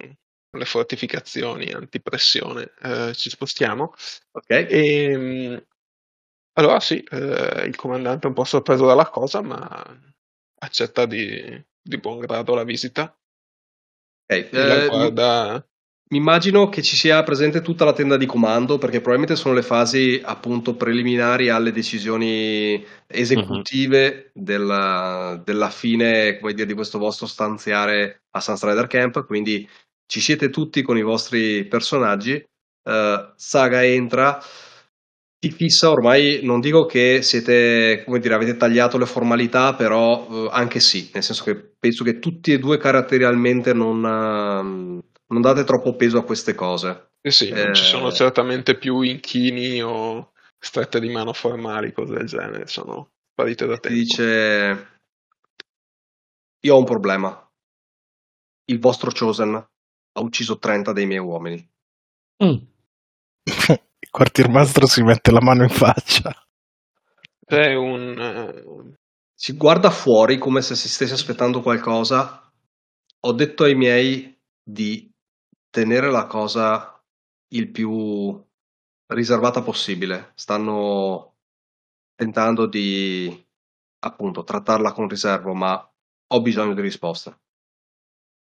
le 0.51 0.65
fortificazioni 0.65 1.71
antipressione 1.73 2.73
eh, 2.83 3.13
ci 3.15 3.31
spostiamo. 3.31 3.93
Ok. 4.33 4.51
E, 4.51 4.69
ehm, 4.71 5.67
allora 6.59 6.81
sì, 6.81 7.03
eh, 7.03 7.65
il 7.67 7.77
comandante 7.77 8.27
è 8.27 8.29
un 8.29 8.35
po' 8.35 8.45
sorpreso 8.45 8.87
dalla 8.87 9.09
cosa, 9.09 9.41
ma 9.43 9.85
accetta 10.59 11.07
di, 11.07 11.65
di 11.81 11.99
buon 11.99 12.19
grado 12.19 12.55
la 12.55 12.65
visita. 12.65 13.17
Okay. 14.27 14.49
Eh, 14.51 14.89
guarda 14.89 15.65
mi 16.09 16.19
immagino 16.19 16.69
che 16.69 16.83
ci 16.83 16.95
sia 16.95 17.21
presente 17.25 17.63
tutta 17.63 17.85
la 17.85 17.93
tenda 17.93 18.17
di 18.17 18.27
comando, 18.27 18.79
perché 18.79 19.01
probabilmente 19.01 19.35
sono 19.35 19.55
le 19.55 19.63
fasi 19.63 20.21
appunto 20.25 20.77
preliminari 20.77 21.49
alle 21.49 21.73
decisioni 21.73 22.85
esecutive 23.09 24.31
uh-huh. 24.33 24.43
della, 24.45 25.43
della, 25.45 25.69
fine 25.69 26.39
dire, 26.41 26.65
di 26.65 26.75
questo 26.75 26.99
vostro 26.99 27.27
stanziare 27.27 28.23
a 28.31 28.41
Sunstrider 28.41 28.87
Camp. 28.87 29.27
Quindi 29.27 29.69
ci 30.07 30.21
siete 30.21 30.49
tutti 30.51 30.83
con 30.83 30.97
i 30.97 31.03
vostri 31.03 31.65
personaggi. 31.65 32.35
Uh, 32.85 33.33
Saga 33.35 33.85
entra, 33.85 34.41
ti 35.39 35.51
fissa 35.51 35.91
ormai. 35.91 36.41
Non 36.43 36.61
dico 36.61 36.87
che 36.87 37.23
siete, 37.23 38.03
come 38.05 38.19
dire, 38.19 38.35
avete 38.35 38.57
tagliato 38.57 38.99
le 38.99 39.07
formalità, 39.07 39.75
però 39.75 40.27
uh, 40.29 40.49
anche 40.51 40.81
sì, 40.81 41.11
nel 41.15 41.23
senso 41.23 41.45
che 41.45 41.57
penso 41.57 42.05
che 42.05 42.19
tutti 42.19 42.53
e 42.53 42.59
due 42.59 42.79
caratterialmente 42.79 43.73
non. 43.73 44.03
Uh, 44.03 45.15
non 45.29 45.41
date 45.41 45.65
troppo 45.65 45.97
peso 45.97 46.19
a 46.19 46.25
queste 46.25 46.55
cose. 46.55 47.15
Sì, 47.21 47.47
sì, 47.47 47.51
non 47.51 47.75
ci 47.75 47.83
sono 47.83 48.09
eh, 48.09 48.13
certamente 48.13 48.77
più 48.77 49.01
inchini 49.01 49.83
o 49.83 50.33
strette 50.59 51.01
di 51.01 51.09
mano 51.09 51.33
formali, 51.33 51.93
cose 51.93 52.15
del 52.15 52.27
genere, 52.27 52.67
sono 52.67 53.11
sparite 53.33 53.67
da 53.67 53.79
tempo. 53.79 53.99
Dice, 53.99 55.01
io 56.61 56.75
ho 56.75 56.79
un 56.79 56.85
problema. 56.85 57.41
Il 58.69 58.79
vostro 58.79 59.11
Chosen 59.11 59.55
ha 59.55 60.21
ucciso 60.21 60.59
30 60.59 60.93
dei 60.93 61.07
miei 61.07 61.21
uomini. 61.21 61.69
Mm. 62.45 62.57
Il 64.07 64.13
quartiermastro 64.13 64.87
si 64.87 65.03
mette 65.03 65.33
la 65.33 65.43
mano 65.43 65.65
in 65.65 65.69
faccia. 65.69 66.33
È 67.45 67.75
un... 67.75 68.17
Uh... 68.17 68.95
Si 69.35 69.55
guarda 69.55 69.91
fuori 69.91 70.39
come 70.39 70.63
se 70.63 70.75
si 70.75 70.89
stesse 70.89 71.13
aspettando 71.13 71.61
qualcosa. 71.61 72.51
Ho 73.21 73.33
detto 73.33 73.65
ai 73.65 73.75
miei 73.75 74.41
di 74.63 75.13
tenere 75.69 76.11
la 76.11 76.27
cosa 76.27 77.03
il 77.49 77.71
più 77.71 78.43
riservata 79.09 79.61
possibile. 79.61 80.33
Stanno 80.35 81.35
tentando 82.15 82.67
di 82.67 83.47
appunto 83.99 84.45
trattarla 84.45 84.93
con 84.93 85.09
riservo, 85.09 85.53
ma 85.53 85.93
ho 86.29 86.41
bisogno 86.41 86.75
di 86.75 86.81
risposte. 86.81 87.39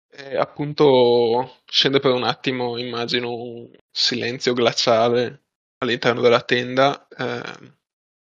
E 0.10 0.36
appunto 0.36 1.62
scende 1.66 2.00
per 2.00 2.12
un 2.12 2.24
attimo, 2.24 2.78
immagino 2.78 3.32
un 3.34 3.72
silenzio 3.90 4.54
glaciale 4.54 5.43
all'interno 5.84 6.22
della 6.22 6.42
tenda. 6.42 7.08
Eh, 7.08 7.74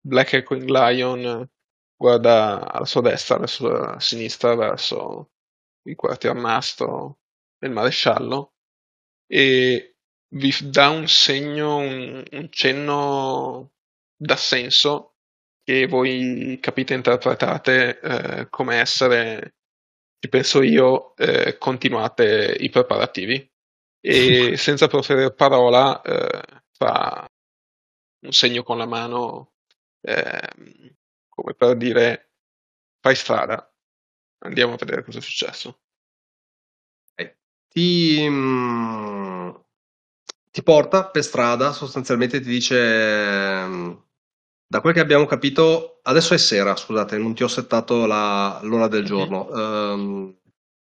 Black 0.00 0.34
Echoing 0.34 0.68
Lion 0.68 1.49
guarda 1.97 2.71
alla 2.71 2.84
sua 2.84 3.00
destra, 3.00 3.36
alla 3.36 3.47
sua 3.47 3.99
sinistra, 3.99 4.54
verso 4.54 5.30
il 5.84 5.97
quartier 5.97 6.34
mastro 6.34 7.21
del 7.58 7.71
maresciallo 7.71 8.54
e 9.26 9.97
vi 10.34 10.54
dà 10.62 10.90
un 10.90 11.06
segno, 11.08 11.76
un, 11.76 12.23
un 12.30 12.49
cenno 12.50 13.73
d'assenso 14.16 15.14
che 15.62 15.86
voi 15.86 16.58
capite 16.60 16.92
e 16.92 16.97
interpretate 16.97 18.00
eh, 18.00 18.47
come 18.50 18.76
essere, 18.76 19.54
ci 20.19 20.28
penso 20.28 20.62
io, 20.62 21.16
eh, 21.16 21.56
continuate 21.56 22.56
i 22.58 22.69
preparativi 22.69 23.50
e 24.00 24.56
senza 24.58 24.88
proferire 24.88 25.32
parola 25.32 26.02
eh, 26.02 26.42
fa 26.76 27.26
un 28.25 28.32
segno 28.32 28.63
con 28.63 28.78
la 28.78 28.87
mano 28.87 29.52
ehm, 30.00 30.97
come 31.28 31.54
per 31.54 31.76
dire 31.76 32.32
fai 33.00 33.15
strada 33.15 33.73
andiamo 34.39 34.75
a 34.75 34.76
vedere 34.76 35.04
cosa 35.04 35.19
è 35.19 35.23
successo 35.23 35.78
ti, 37.75 38.25
mm, 38.28 39.50
ti 40.52 40.63
porta 40.63 41.06
per 41.06 41.25
strada, 41.25 41.73
sostanzialmente 41.73 42.41
ti 42.41 42.49
dice, 42.49 43.67
mm, 43.67 43.93
da 44.69 44.80
quel 44.80 44.95
che 44.95 45.00
abbiamo 45.00 45.26
capito, 45.26 45.99
adesso 46.04 46.34
è 46.34 46.39
sera, 46.39 46.76
scusate, 46.76 47.19
non 47.19 47.34
ti 47.34 47.43
ho 47.43 47.49
settato 47.49 48.06
la, 48.06 48.60
l'ora 48.63 48.87
del 48.87 49.04
giorno. 49.04 49.49
Um, 49.50 50.37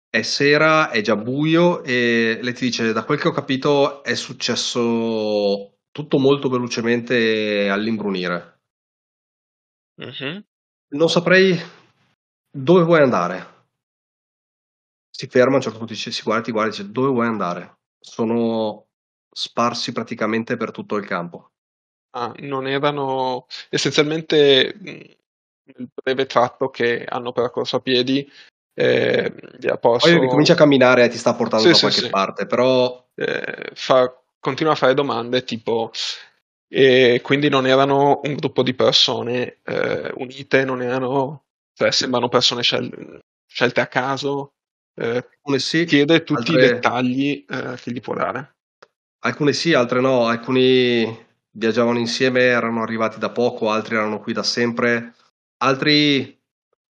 è 0.09 0.21
sera, 0.21 0.89
è 0.89 0.99
già 1.01 1.15
buio 1.15 1.81
e 1.83 2.39
lei 2.41 2.53
ti 2.53 2.65
dice, 2.65 2.91
da 2.91 3.05
quel 3.05 3.19
che 3.19 3.29
ho 3.29 3.31
capito 3.31 4.03
è 4.03 4.13
successo 4.15 5.70
tutto 5.91 6.17
molto 6.17 6.49
velocemente 6.49 7.69
all'imbrunire. 7.69 8.59
Uh-huh. 9.95 10.43
Non 10.89 11.09
saprei 11.09 11.59
dove 12.49 12.83
vuoi 12.83 13.01
andare 13.01 13.51
si 15.21 15.27
ferma 15.27 15.53
a 15.53 15.55
un 15.57 15.61
certo 15.61 15.77
punto, 15.77 15.93
dice, 15.93 16.09
si 16.09 16.23
guarda, 16.23 16.43
ti 16.43 16.51
guarda 16.51 16.69
e 16.69 16.77
dice 16.77 16.91
dove 16.91 17.09
vuoi 17.09 17.27
andare? 17.27 17.77
Sono 17.99 18.87
sparsi 19.29 19.91
praticamente 19.91 20.57
per 20.57 20.71
tutto 20.71 20.95
il 20.95 21.05
campo. 21.05 21.51
Ah, 22.15 22.33
non 22.39 22.65
erano 22.67 23.45
essenzialmente 23.69 24.75
il 24.81 25.89
breve 25.93 26.25
tratto 26.25 26.69
che 26.71 27.05
hanno 27.07 27.33
percorso 27.33 27.75
a 27.75 27.81
piedi. 27.81 28.27
Eh, 28.73 29.31
posso... 29.79 30.09
Poi 30.09 30.19
ricomincia 30.19 30.53
a 30.53 30.55
camminare 30.55 31.03
e 31.03 31.09
ti 31.09 31.17
sta 31.17 31.35
portando 31.35 31.65
sì, 31.65 31.69
da 31.69 31.75
sì, 31.75 31.81
qualche 31.81 32.01
sì. 32.01 32.09
parte, 32.09 32.47
però 32.47 33.07
eh, 33.13 33.71
fa, 33.75 34.20
continua 34.41 34.73
a 34.73 34.75
fare 34.75 34.93
domande 34.93 35.45
tipo 35.45 35.91
e 36.67 37.19
quindi 37.21 37.49
non 37.49 37.67
erano 37.67 38.21
un 38.23 38.33
gruppo 38.35 38.63
di 38.63 38.73
persone 38.73 39.59
eh, 39.63 40.11
unite, 40.15 40.65
non 40.65 40.81
erano, 40.81 41.43
cioè 41.73 41.91
sembrano 41.91 42.29
persone 42.29 42.63
scel- 42.63 43.19
scelte 43.45 43.81
a 43.81 43.87
caso, 43.87 44.53
eh, 44.95 45.25
sì, 45.57 45.85
chiede 45.85 46.23
tutti 46.23 46.51
altre... 46.51 46.65
i 46.65 46.69
dettagli 46.69 47.45
eh, 47.47 47.75
che 47.75 47.91
gli 47.91 47.99
può 47.99 48.15
dare. 48.15 48.55
Alcune 49.23 49.51
sì, 49.51 49.73
altre 49.73 49.99
no, 49.99 50.25
alcuni 50.27 51.27
viaggiavano 51.51 51.99
insieme, 51.99 52.43
erano 52.43 52.81
arrivati 52.81 53.19
da 53.19 53.29
poco, 53.29 53.69
altri 53.69 53.95
erano 53.95 54.19
qui 54.19 54.31
da 54.31 54.43
sempre, 54.43 55.13
altri 55.57 56.41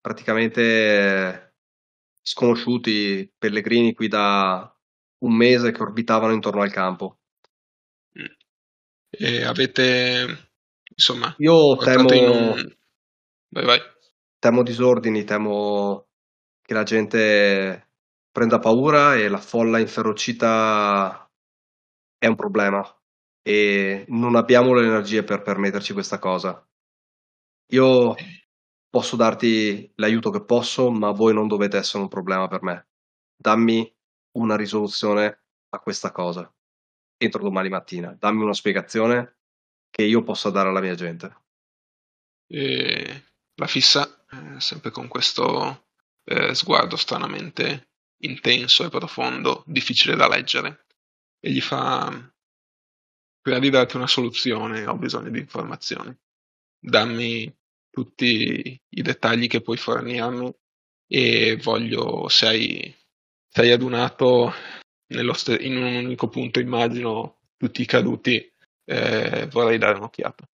praticamente 0.00 1.54
sconosciuti, 2.22 3.30
pellegrini 3.36 3.94
qui 3.94 4.08
da 4.08 4.74
un 5.18 5.34
mese 5.34 5.70
che 5.70 5.82
orbitavano 5.82 6.32
intorno 6.32 6.62
al 6.62 6.72
campo. 6.72 7.18
E 9.10 9.44
avete, 9.44 10.50
insomma, 10.94 11.34
io 11.38 11.76
temo, 11.76 12.08
un... 12.10 12.76
vai, 13.48 13.64
vai. 13.64 13.80
temo 14.38 14.62
disordini, 14.62 15.24
temo 15.24 16.08
che 16.60 16.74
la 16.74 16.82
gente 16.82 17.90
prenda 18.30 18.58
paura 18.58 19.14
e 19.14 19.28
la 19.28 19.38
folla 19.38 19.78
inferocita 19.78 21.30
è 22.18 22.26
un 22.26 22.34
problema 22.34 22.84
e 23.42 24.04
non 24.08 24.34
abbiamo 24.34 24.74
le 24.74 24.84
energie 24.84 25.22
per 25.22 25.42
permetterci 25.42 25.92
questa 25.92 26.18
cosa. 26.18 26.66
Io 27.72 28.14
posso 28.90 29.16
darti 29.16 29.92
l'aiuto 29.96 30.30
che 30.30 30.44
posso, 30.44 30.90
ma 30.90 31.10
voi 31.12 31.32
non 31.32 31.46
dovete 31.46 31.76
essere 31.76 32.02
un 32.02 32.08
problema 32.08 32.48
per 32.48 32.62
me. 32.62 32.88
Dammi 33.36 33.94
una 34.32 34.56
risoluzione 34.56 35.42
a 35.70 35.78
questa 35.78 36.10
cosa 36.10 36.50
entro 37.16 37.42
domani 37.42 37.68
mattina. 37.68 38.16
Dammi 38.18 38.42
una 38.42 38.54
spiegazione 38.54 39.36
che 39.90 40.02
io 40.02 40.22
possa 40.22 40.50
dare 40.50 40.68
alla 40.68 40.80
mia 40.80 40.94
gente. 40.94 41.44
E 42.48 43.22
la 43.54 43.66
fissa, 43.66 44.24
eh, 44.30 44.60
sempre 44.60 44.90
con 44.90 45.08
questo 45.08 45.88
eh, 46.24 46.54
sguardo 46.54 46.96
stranamente 46.96 47.90
intenso 48.18 48.84
e 48.84 48.88
profondo, 48.88 49.62
difficile 49.66 50.16
da 50.16 50.28
leggere, 50.28 50.86
e 51.40 51.50
gli 51.50 51.60
fa, 51.60 52.10
prima 53.40 53.58
di 53.58 53.70
darti 53.70 53.96
una 53.96 54.06
soluzione 54.06 54.86
ho 54.86 54.96
bisogno 54.96 55.30
di 55.30 55.38
informazioni, 55.38 56.16
dammi 56.78 57.54
tutti 57.90 58.80
i 58.88 59.02
dettagli 59.02 59.46
che 59.46 59.62
puoi 59.62 59.76
fornirmi 59.76 60.54
e 61.08 61.56
voglio, 61.62 62.28
se 62.28 62.46
hai, 62.46 62.96
se 63.48 63.60
hai 63.60 63.70
adunato 63.70 64.52
st- 65.32 65.60
in 65.60 65.76
un 65.76 65.94
unico 66.04 66.28
punto, 66.28 66.60
immagino, 66.60 67.38
tutti 67.56 67.82
i 67.82 67.86
caduti, 67.86 68.52
eh, 68.84 69.46
vorrei 69.50 69.78
dare 69.78 69.96
un'occhiata. 69.96 70.44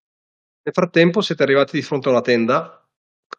Nel 0.64 0.74
frattempo 0.74 1.20
siete 1.20 1.42
arrivati 1.42 1.76
di 1.76 1.82
fronte 1.82 2.08
a 2.08 2.12
una 2.12 2.20
tenda 2.20 2.86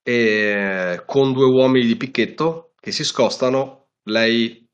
e 0.03 1.01
con 1.05 1.31
due 1.31 1.45
uomini 1.45 1.85
di 1.85 1.95
picchetto 1.95 2.73
che 2.79 2.91
si 2.91 3.03
scostano, 3.03 3.87
lei 4.09 4.67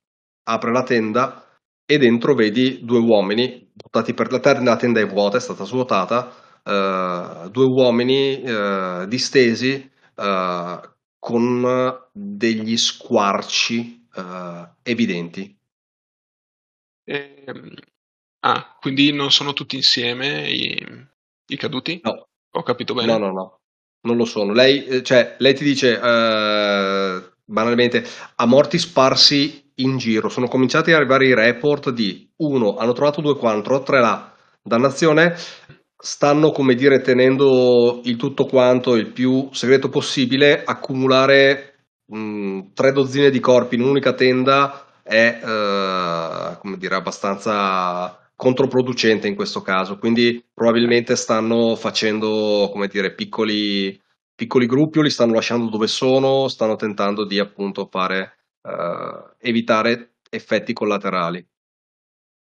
apre 0.50 0.72
la 0.72 0.84
tenda 0.84 1.60
e 1.86 1.98
dentro 1.98 2.34
vedi 2.34 2.84
due 2.84 3.00
uomini 3.00 3.70
buttati 3.72 4.14
per 4.14 4.32
la 4.32 4.40
terra, 4.40 4.62
la 4.62 4.76
tenda 4.76 5.00
è 5.00 5.08
vuota, 5.08 5.38
è 5.38 5.40
stata 5.40 5.64
svuotata, 5.64 6.32
uh, 6.64 7.50
due 7.50 7.66
uomini 7.66 8.42
uh, 8.44 9.06
distesi 9.06 9.90
uh, 10.16 10.80
con 11.18 11.66
degli 12.12 12.78
squarci 12.78 13.98
evidenti. 14.84 15.59
E, 17.10 17.44
ehm, 17.44 17.74
ah, 18.42 18.78
quindi 18.80 19.12
non 19.12 19.32
sono 19.32 19.54
tutti 19.54 19.76
insieme 19.76 20.48
i, 20.48 20.78
i 21.48 21.58
caduti? 21.58 22.00
No. 22.04 22.28
Ho 22.52 22.62
capito 22.64 22.94
bene? 22.94 23.12
No, 23.12 23.18
no, 23.18 23.32
no, 23.32 23.60
non 24.02 24.16
lo 24.16 24.26
sono. 24.26 24.54
Lei, 24.54 25.04
cioè, 25.04 25.36
lei 25.40 25.56
ti 25.56 25.64
dice 25.64 26.00
banalmente 27.46 28.06
a 28.36 28.46
morti 28.46 28.78
sparsi 28.78 29.72
in 29.76 29.98
giro. 29.98 30.30
Sono 30.30 30.48
cominciati 30.48 30.92
ad 30.92 30.98
arrivare 30.98 31.28
i 31.28 31.34
report 31.34 31.90
di 31.90 32.32
uno, 32.38 32.76
hanno 32.78 32.94
trovato 32.94 33.22
due 33.22 33.38
qua, 33.38 33.52
hanno 33.52 33.62
trovato 33.62 33.86
tre 33.86 34.00
là. 34.02 34.36
Dannazione, 34.62 35.36
stanno 35.96 36.52
come 36.52 36.76
dire 36.76 37.02
tenendo 37.02 38.02
il 38.04 38.18
tutto 38.18 38.46
quanto 38.46 38.96
il 38.96 39.12
più 39.12 39.50
segreto 39.52 39.90
possibile. 39.90 40.64
Accumulare 40.64 41.86
mh, 42.06 42.74
tre 42.74 42.92
dozzine 42.92 43.30
di 43.30 43.40
corpi 43.40 43.76
in 43.76 43.82
un'unica 43.82 44.14
tenda 44.14 44.89
è 45.10 45.42
eh, 45.44 46.58
come 46.60 46.78
dire 46.78 46.96
abbastanza 46.96 48.32
controproducente 48.36 49.28
in 49.28 49.36
questo 49.36 49.62
caso. 49.62 49.98
Quindi 49.98 50.46
probabilmente 50.54 51.16
stanno 51.16 51.76
facendo 51.76 52.70
come 52.72 52.88
dire 52.88 53.14
piccoli 53.14 54.00
piccoli 54.40 54.68
gruppi 54.68 55.00
o 55.00 55.02
li 55.02 55.10
stanno 55.10 55.34
lasciando 55.34 55.70
dove 55.70 55.88
sono, 55.88 56.48
stanno 56.48 56.78
tentando 56.78 57.26
di 57.26 57.40
appunto 57.40 57.90
fare 57.92 58.38
uh, 58.62 59.36
evitare 59.38 60.14
effetti 60.30 60.72
collaterali. 60.72 61.46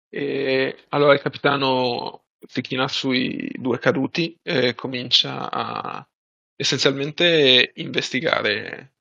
E 0.09 0.85
allora 0.91 1.13
il 1.13 1.21
capitano 1.21 2.25
si 2.39 2.63
china 2.63 2.89
sui 2.89 3.51
due 3.59 3.79
caduti 3.79 4.35
e 4.43 4.75
comincia 4.75 5.51
a 5.51 6.09
essenzialmente 6.57 7.73
investigare 7.75 8.95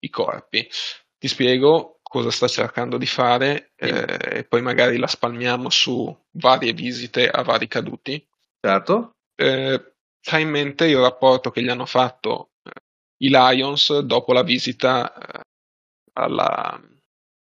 i 0.00 0.10
corpi. 0.10 0.68
Ti 1.16 1.28
spiego 1.28 1.97
cosa 2.08 2.30
sta 2.30 2.48
cercando 2.48 2.96
di 2.96 3.06
fare 3.06 3.72
eh, 3.76 4.38
e 4.38 4.44
poi 4.44 4.62
magari 4.62 4.96
la 4.96 5.06
spalmiamo 5.06 5.68
su 5.68 6.14
varie 6.32 6.72
visite 6.72 7.28
a 7.28 7.42
vari 7.42 7.68
caduti. 7.68 8.26
Certo. 8.60 9.16
Eh, 9.36 9.94
c'ha 10.20 10.38
in 10.38 10.48
mente 10.48 10.86
il 10.86 10.98
rapporto 10.98 11.50
che 11.50 11.62
gli 11.62 11.68
hanno 11.68 11.86
fatto 11.86 12.52
eh, 12.62 12.70
i 13.24 13.28
Lions 13.28 13.98
dopo 14.00 14.32
la 14.32 14.42
visita 14.42 15.12
eh, 15.14 15.40
alla, 16.14 16.80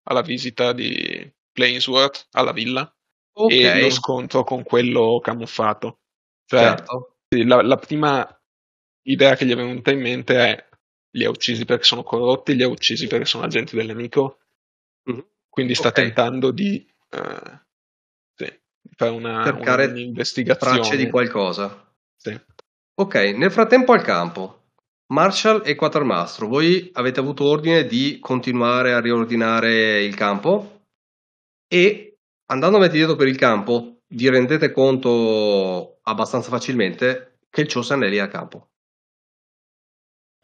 alla 0.04 0.22
visita 0.22 0.72
di 0.72 1.30
Plainsworth 1.52 2.28
alla 2.32 2.52
villa 2.52 2.92
okay. 3.34 3.60
e 3.60 3.82
lo 3.82 3.90
scontro 3.90 4.44
con 4.44 4.64
quello 4.64 5.20
camuffato. 5.22 6.00
Cioè, 6.46 6.60
certo. 6.60 7.18
la, 7.30 7.62
la, 7.62 7.78
prima 7.78 8.28
idea 9.08 9.36
che 9.36 9.46
gli 9.46 9.52
è 9.52 9.56
venuta 9.56 9.92
in 9.92 10.02
mente 10.02 10.36
è 10.38 10.70
li 11.16 11.26
ha 11.26 11.30
uccisi 11.30 11.66
perché 11.66 11.84
sono 11.84 12.04
corrotti, 12.04 12.56
li 12.56 12.64
ha 12.64 12.68
uccisi 12.68 13.08
perché 13.08 13.26
sono 13.26 13.44
agenti 13.44 13.76
del 13.76 13.88
nemico. 13.88 14.40
Mm-hmm. 15.10 15.22
Quindi 15.50 15.76
sta 15.76 15.90
okay. 15.90 16.06
tentando 16.06 16.52
di, 16.52 16.86
uh, 17.12 17.60
sì, 18.34 18.62
fare 18.96 19.12
una, 19.12 19.44
Cercare 19.44 19.86
un'investigazione. 19.86 20.80
Tracce 20.80 20.98
di 20.98 21.10
qualcosa. 21.10 21.94
Sì. 22.16 22.40
Ok, 22.96 23.16
nel 23.16 23.52
frattempo 23.52 23.94
al 23.94 24.02
campo. 24.02 24.62
Marshall 25.08 25.62
e 25.66 25.76
Quatermastro, 25.76 26.48
voi 26.48 26.90
avete 26.94 27.20
avuto 27.20 27.44
ordine 27.46 27.86
di 27.86 28.18
continuare 28.20 28.94
a 28.94 29.00
riordinare 29.00 30.02
il 30.04 30.16
campo 30.16 30.86
e 31.68 32.18
andando 32.48 32.78
avanti 32.78 32.98
dietro 32.98 33.16
per 33.16 33.28
il 33.28 33.38
campo 33.38 34.00
vi 34.08 34.30
rendete 34.30 34.72
conto 34.72 36.00
abbastanza 36.04 36.50
facilmente 36.50 37.40
che 37.50 37.62
il 37.62 37.72
Chosen 37.72 38.02
è 38.02 38.10
lì 38.10 38.20
a 38.20 38.28
campo. 38.28 38.70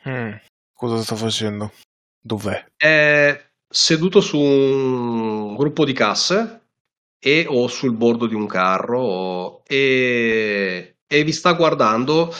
Mm, 0.07 0.33
cosa 0.73 1.01
sta 1.01 1.15
facendo? 1.15 1.71
Dov'è? 2.21 2.65
È 2.75 3.48
seduto 3.69 4.19
su 4.19 4.39
un 4.39 5.55
gruppo 5.55 5.85
di 5.85 5.93
casse 5.93 6.61
e 7.19 7.45
o 7.47 7.67
sul 7.67 7.93
bordo 7.93 8.25
di 8.25 8.33
un 8.33 8.47
carro 8.47 9.63
e, 9.65 10.95
e 11.05 11.23
vi 11.23 11.31
sta 11.31 11.53
guardando 11.53 12.33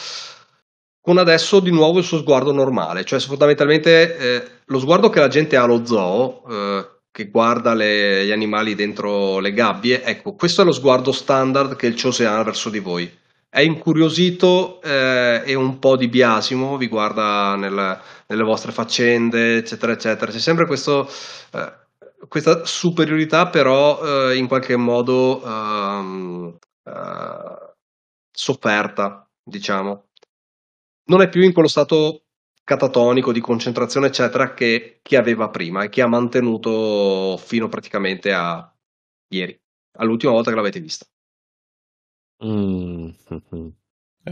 con 1.02 1.18
adesso 1.18 1.60
di 1.60 1.72
nuovo 1.72 2.00
il 2.00 2.04
suo 2.04 2.20
sguardo 2.20 2.52
normale, 2.52 3.04
cioè 3.06 3.20
fondamentalmente 3.20 4.18
eh, 4.18 4.48
lo 4.65 4.80
sguardo 4.80 5.10
che 5.10 5.20
la 5.20 5.28
gente 5.28 5.56
ha 5.56 5.63
allo 5.63 5.86
zoo, 5.86 6.44
eh, 6.48 6.88
che 7.12 7.30
guarda 7.30 7.74
le, 7.74 8.26
gli 8.26 8.32
animali 8.32 8.76
dentro 8.76 9.39
le 9.39 9.54
gabbie, 9.54 10.04
ecco, 10.04 10.34
questo 10.34 10.62
è 10.62 10.65
lo 10.65 10.72
sguardo 10.72 11.12
standard 11.12 11.76
che 11.76 11.88
il 11.88 12.00
Chose 12.00 12.26
ha 12.26 12.44
verso 12.44 12.70
di 12.70 12.80
voi. 12.80 13.12
È 13.52 13.62
incuriosito 13.62 14.80
eh, 14.82 15.42
e 15.46 15.56
un 15.56 15.80
po' 15.80 15.98
di 15.98 16.08
biasimo, 16.08 16.78
vi 16.78 16.88
guarda 16.88 17.56
nel, 17.56 18.00
nelle 18.28 18.44
vostre 18.44 18.72
faccende, 18.72 19.58
eccetera, 19.58 19.92
eccetera. 19.92 20.32
C'è 20.32 20.40
sempre 20.40 20.68
questo, 20.68 21.10
eh, 21.54 21.74
questa 22.28 22.64
superiorità, 22.66 23.50
però 23.50 24.30
eh, 24.30 24.38
in 24.38 24.48
qualche 24.48 24.76
modo 24.76 25.44
ehm, 25.44 26.58
eh, 26.84 27.74
sofferta, 28.32 29.28
diciamo 29.44 30.10
non 31.10 31.22
è 31.22 31.30
più 31.30 31.42
in 31.42 31.54
quello 31.54 31.68
stato 31.68 32.26
catatonico 32.64 33.32
di 33.32 33.42
concentrazione, 33.42 34.08
eccetera, 34.08 34.54
che, 34.54 35.00
che 35.02 35.18
aveva 35.18 35.50
prima 35.50 35.84
e 35.84 35.90
che 35.90 36.02
ha 36.02 36.08
mantenuto 36.08 37.36
fino 37.38 37.68
praticamente 37.68 38.32
a 38.32 38.72
ieri, 39.30 39.60
all'ultima 39.98 40.32
volta 40.32 40.52
che 40.52 40.56
l'avete 40.56 40.80
vista. 40.80 41.06
Mm. 42.43 43.10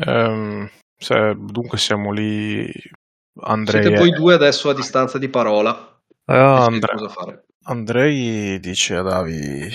Um, 0.06 0.70
se, 0.98 1.36
dunque 1.38 1.78
siamo 1.78 2.12
lì. 2.12 2.72
Andrei 3.40 3.84
Siete 3.84 3.98
voi 3.98 4.12
due 4.12 4.34
adesso 4.34 4.70
a 4.70 4.74
distanza 4.74 5.18
di 5.18 5.30
parola. 5.30 5.72
Uh, 6.26 6.34
Andre... 6.34 6.94
Andrei 7.64 8.60
dice 8.60 8.96
a 8.96 9.02
Davi 9.02 9.70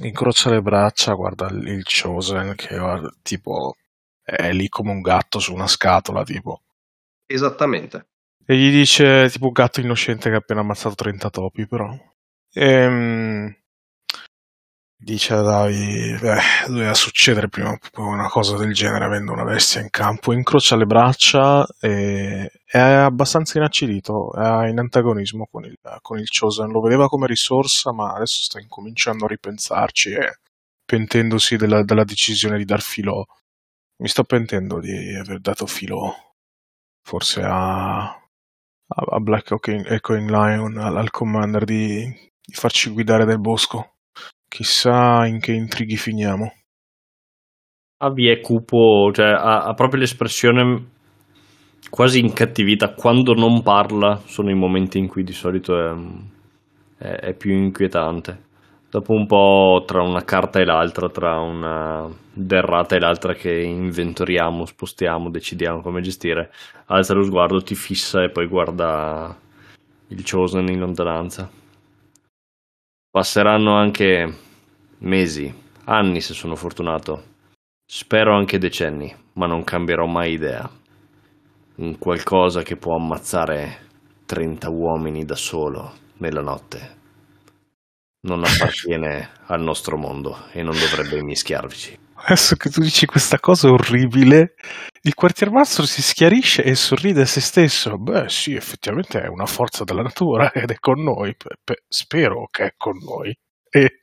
incrocia 0.00 0.50
le 0.50 0.62
braccia, 0.62 1.12
guarda 1.14 1.48
il 1.48 1.84
Chosen 1.84 2.54
che 2.54 2.78
tipo 3.22 3.74
è 4.22 4.52
lì 4.52 4.68
come 4.68 4.90
un 4.90 5.00
gatto 5.00 5.38
su 5.38 5.52
una 5.52 5.66
scatola, 5.66 6.24
tipo. 6.24 6.62
Esattamente. 7.26 8.06
E 8.44 8.56
gli 8.56 8.70
dice, 8.70 9.28
tipo 9.30 9.46
un 9.46 9.52
gatto 9.52 9.80
innocente 9.80 10.28
che 10.28 10.36
ha 10.36 10.38
appena 10.38 10.60
ammazzato 10.60 10.94
30 10.94 11.30
topi, 11.30 11.66
però. 11.66 11.94
Ehm, 12.54 13.54
dice 15.02 15.34
a 15.34 15.42
Davi, 15.42 16.16
beh, 16.20 16.66
doveva 16.68 16.94
succedere 16.94 17.48
prima 17.48 17.70
o 17.70 17.78
poi 17.90 18.06
una 18.06 18.28
cosa 18.28 18.56
del 18.56 18.72
genere 18.72 19.04
avendo 19.04 19.32
una 19.32 19.44
bestia 19.44 19.80
in 19.80 19.90
campo. 19.90 20.32
Incrocia 20.32 20.76
le 20.76 20.86
braccia 20.86 21.66
e 21.80 22.50
è 22.64 22.78
abbastanza 22.78 23.58
inacidito, 23.58 24.32
è 24.34 24.68
in 24.68 24.78
antagonismo 24.78 25.46
con 25.50 25.64
il, 25.64 25.78
con 26.00 26.18
il 26.18 26.28
Chosen. 26.28 26.70
Lo 26.70 26.80
vedeva 26.80 27.08
come 27.08 27.26
risorsa, 27.26 27.92
ma 27.92 28.12
adesso 28.14 28.42
sta 28.42 28.60
incominciando 28.60 29.24
a 29.24 29.28
ripensarci 29.28 30.12
e 30.12 30.38
pentendosi 30.84 31.56
della, 31.56 31.82
della 31.82 32.04
decisione 32.04 32.58
di 32.58 32.64
dar 32.64 32.80
filo 32.80 33.26
mi 34.02 34.08
sto 34.08 34.24
pentendo 34.24 34.80
di 34.80 35.14
aver 35.14 35.38
dato 35.38 35.64
filo 35.66 36.34
forse 37.02 37.40
a, 37.44 38.02
a 38.02 39.20
Black 39.20 39.52
Echoing 39.68 40.28
Lion, 40.28 40.76
al, 40.76 40.96
al 40.96 41.10
commander, 41.10 41.64
di, 41.64 42.04
di 42.06 42.54
farci 42.54 42.90
guidare 42.90 43.24
dal 43.24 43.40
bosco. 43.40 43.91
Chissà 44.52 45.24
in 45.26 45.40
che 45.40 45.52
intrighi 45.52 45.96
finiamo. 45.96 46.52
Avi 48.02 48.28
è 48.28 48.38
cupo, 48.40 49.10
cioè 49.10 49.28
ha, 49.28 49.62
ha, 49.62 49.72
proprio 49.72 50.00
l'espressione 50.00 50.88
quasi 51.88 52.20
incattivita. 52.20 52.92
Quando 52.92 53.32
non 53.32 53.62
parla 53.62 54.20
sono 54.26 54.50
i 54.50 54.54
momenti 54.54 54.98
in 54.98 55.08
cui 55.08 55.24
di 55.24 55.32
solito 55.32 55.78
è, 55.78 55.94
è, 56.98 57.08
è 57.28 57.34
più 57.34 57.54
inquietante 57.54 58.50
dopo 58.90 59.14
un 59.14 59.26
po' 59.26 59.84
tra 59.86 60.02
una 60.02 60.22
carta 60.22 60.60
e 60.60 60.66
l'altra, 60.66 61.08
tra 61.08 61.40
una 61.40 62.06
derrata 62.30 62.94
e 62.94 63.00
l'altra 63.00 63.32
che 63.32 63.50
inventoriamo, 63.50 64.66
spostiamo, 64.66 65.30
decidiamo 65.30 65.80
come 65.80 66.02
gestire, 66.02 66.50
alza 66.88 67.14
lo 67.14 67.22
sguardo, 67.22 67.62
ti 67.62 67.74
fissa 67.74 68.22
e 68.22 68.28
poi 68.28 68.46
guarda 68.48 69.34
il 70.08 70.30
Chosen 70.30 70.68
in 70.68 70.78
lontananza. 70.78 71.60
Passeranno 73.12 73.76
anche 73.76 74.38
mesi, 75.00 75.54
anni 75.84 76.22
se 76.22 76.32
sono 76.32 76.56
fortunato, 76.56 77.22
spero 77.84 78.34
anche 78.34 78.58
decenni, 78.58 79.14
ma 79.34 79.46
non 79.46 79.64
cambierò 79.64 80.06
mai 80.06 80.32
idea. 80.32 80.68
Un 81.76 81.98
qualcosa 81.98 82.62
che 82.62 82.76
può 82.76 82.96
ammazzare 82.96 83.90
30 84.24 84.70
uomini 84.70 85.24
da 85.26 85.36
solo 85.36 85.92
nella 86.16 86.40
notte 86.40 87.00
non 88.24 88.44
appartiene 88.44 89.30
al 89.46 89.60
nostro 89.60 89.96
mondo 89.96 90.46
e 90.52 90.62
non 90.62 90.78
dovrebbe 90.78 91.20
mischiarvici. 91.24 91.98
Adesso 92.24 92.54
che 92.56 92.70
tu 92.70 92.80
dici 92.80 93.04
questa 93.06 93.40
cosa 93.40 93.70
orribile, 93.70 94.54
il 95.02 95.14
quartiermastro 95.14 95.84
si 95.84 96.02
schiarisce 96.02 96.62
e 96.62 96.74
sorride 96.76 97.22
a 97.22 97.26
se 97.26 97.40
stesso. 97.40 97.98
Beh, 97.98 98.28
sì, 98.28 98.54
effettivamente 98.54 99.20
è 99.20 99.26
una 99.26 99.46
forza 99.46 99.82
della 99.82 100.02
natura 100.02 100.52
ed 100.52 100.70
è 100.70 100.76
con 100.78 101.02
noi. 101.02 101.34
spero 101.88 102.46
che 102.50 102.64
è 102.64 102.74
con 102.76 102.96
noi. 102.98 103.36
E 103.68 104.02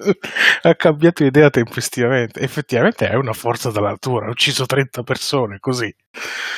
ha 0.62 0.74
cambiato 0.74 1.24
idea 1.24 1.50
tempestivamente. 1.50 2.40
Effettivamente 2.40 3.08
è 3.08 3.14
una 3.14 3.32
forza 3.32 3.70
della 3.70 3.90
natura. 3.90 4.26
Ha 4.26 4.30
ucciso 4.30 4.66
30 4.66 5.02
persone 5.02 5.58
così. 5.60 5.94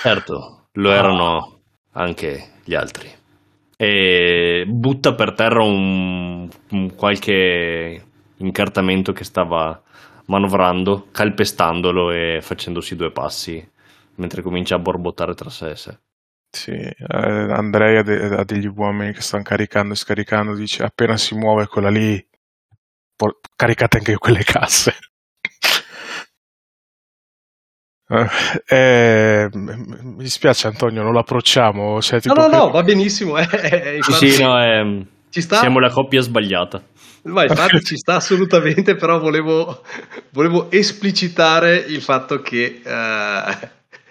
Certo, 0.03 0.69
lo 0.73 0.91
ah. 0.91 0.95
erano 0.95 1.61
anche 1.93 2.53
gli 2.65 2.75
altri. 2.75 3.11
E 3.77 4.65
butta 4.67 5.15
per 5.15 5.35
terra 5.35 5.63
un, 5.63 6.49
un 6.71 6.95
qualche 6.95 8.03
incartamento 8.37 9.13
che 9.13 9.25
stava 9.25 9.83
manovrando, 10.27 11.09
calpestandolo 11.11 12.11
e 12.11 12.41
facendosi 12.43 12.97
due 12.97 13.11
passi 13.11 13.71
mentre 14.17 14.43
comincia 14.43 14.75
a 14.75 14.79
borbottare 14.79 15.35
tra 15.35 15.51
sé 15.51 15.71
e 15.71 15.77
sé. 15.77 15.99
Sì, 16.51 16.73
eh, 16.73 16.95
Andrea 17.07 18.01
ha, 18.01 18.03
de- 18.03 18.37
ha, 18.37 18.45
degli 18.45 18.67
uomini 18.67 19.13
che 19.13 19.23
stanno 19.23 19.43
caricando 19.43 19.95
e 19.95 19.97
scaricando, 19.97 20.55
dice 20.55 20.83
appena 20.83 21.17
si 21.17 21.35
muove 21.35 21.67
quella 21.67 21.89
lì, 21.89 22.23
por- 23.17 23.39
caricate 23.57 23.97
anche 23.97 24.17
quelle 24.17 24.45
casse. 24.45 24.95
eh, 28.11 28.29
eh, 28.67 29.49
mi 29.53 30.23
dispiace 30.23 30.67
Antonio, 30.67 31.03
non 31.03 31.15
l'approcciamo. 31.15 32.03
Cioè, 32.03 32.21
no, 32.25 32.35
no, 32.35 32.49
che... 32.49 32.57
no, 32.57 32.71
va 32.71 32.83
benissimo. 32.83 33.39
Eh, 33.39 33.97
eh 33.97 34.03
sì, 34.03 34.31
sì, 34.31 34.43
no, 34.43 34.63
ehm, 34.63 35.07
siamo 35.31 35.79
la 35.79 35.89
coppia 35.89 36.21
sbagliata. 36.21 36.83
Ma 37.25 37.45
infatti 37.45 37.81
ci 37.83 37.97
sta 37.97 38.17
assolutamente, 38.17 38.97
però 38.97 39.21
volevo, 39.21 39.83
volevo 40.31 40.71
esplicitare 40.71 41.77
il 41.77 42.01
fatto 42.01 42.41
che, 42.41 42.81
uh, 42.85 43.69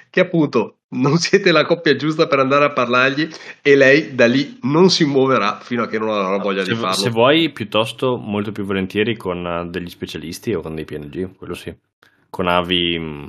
che 0.10 0.20
appunto 0.20 0.78
non 0.94 1.18
siete 1.18 1.52
la 1.52 1.66
coppia 1.66 1.96
giusta 1.96 2.28
per 2.28 2.40
andare 2.40 2.66
a 2.66 2.72
parlargli 2.72 3.28
e 3.62 3.76
lei 3.76 4.16
da 4.16 4.28
lì 4.28 4.60
non 4.64 4.90
si 4.90 5.06
muoverà 5.06 5.60
fino 5.62 5.84
a 5.84 5.88
che 5.88 5.98
non 5.98 6.10
avrà 6.10 6.38
voglia 6.38 6.64
se, 6.64 6.72
di 6.72 6.78
farlo. 6.78 6.96
Se 6.96 7.10
vuoi, 7.10 7.52
piuttosto, 7.52 8.18
molto 8.18 8.52
più 8.52 8.64
volentieri 8.64 9.18
con 9.18 9.44
uh, 9.46 9.70
degli 9.70 9.90
specialisti 9.90 10.54
o 10.54 10.62
con 10.62 10.76
dei 10.76 10.86
PNG, 10.86 11.36
quello 11.36 11.54
sì. 11.54 11.76
Con 12.30 12.48
avi 12.48 12.98
mh, 12.98 13.04
mm, 13.04 13.28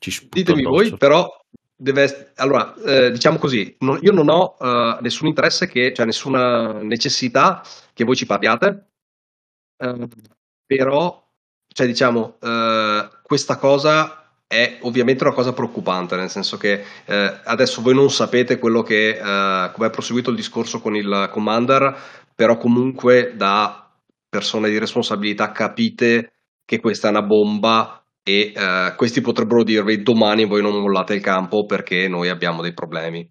ci 0.00 0.28
Ditemi 0.28 0.64
voi, 0.64 0.96
però 0.96 1.28
deve 1.76 2.32
allora 2.36 2.74
eh, 2.84 3.10
diciamo 3.10 3.38
così 3.38 3.74
non, 3.78 3.98
io 4.02 4.12
non 4.12 4.28
ho 4.28 4.56
uh, 4.58 4.98
nessun 5.00 5.28
interesse 5.28 5.66
che 5.66 5.94
cioè 5.94 6.04
nessuna 6.04 6.82
necessità 6.82 7.62
che 7.94 8.04
voi 8.04 8.16
ci 8.16 8.26
parliate 8.26 8.89
Ehm, 9.80 10.08
però, 10.66 11.26
cioè, 11.68 11.86
diciamo, 11.86 12.36
uh, 12.40 13.08
questa 13.22 13.56
cosa 13.56 14.16
è 14.46 14.78
ovviamente 14.82 15.24
una 15.24 15.32
cosa 15.32 15.52
preoccupante, 15.52 16.16
nel 16.16 16.28
senso 16.28 16.56
che 16.56 16.84
uh, 17.06 17.12
adesso 17.44 17.82
voi 17.82 17.94
non 17.94 18.10
sapete 18.10 18.58
quello 18.58 18.82
che, 18.82 19.18
uh, 19.18 19.72
come 19.72 19.86
è 19.86 19.90
proseguito 19.90 20.30
il 20.30 20.36
discorso 20.36 20.80
con 20.80 20.94
il 20.94 21.28
commander, 21.32 21.96
però 22.34 22.56
comunque 22.56 23.34
da 23.36 23.90
persone 24.28 24.68
di 24.68 24.78
responsabilità 24.78 25.50
capite 25.50 26.32
che 26.64 26.78
questa 26.78 27.08
è 27.08 27.10
una 27.10 27.22
bomba 27.22 28.04
e 28.22 28.52
questi 28.96 29.20
potrebbero 29.22 29.64
dirvi 29.64 30.02
domani 30.02 30.44
voi 30.44 30.62
non 30.62 30.78
mollate 30.78 31.14
il 31.14 31.20
campo 31.20 31.64
perché 31.64 32.06
noi 32.06 32.28
abbiamo 32.28 32.62
dei 32.62 32.72
problemi. 32.72 33.28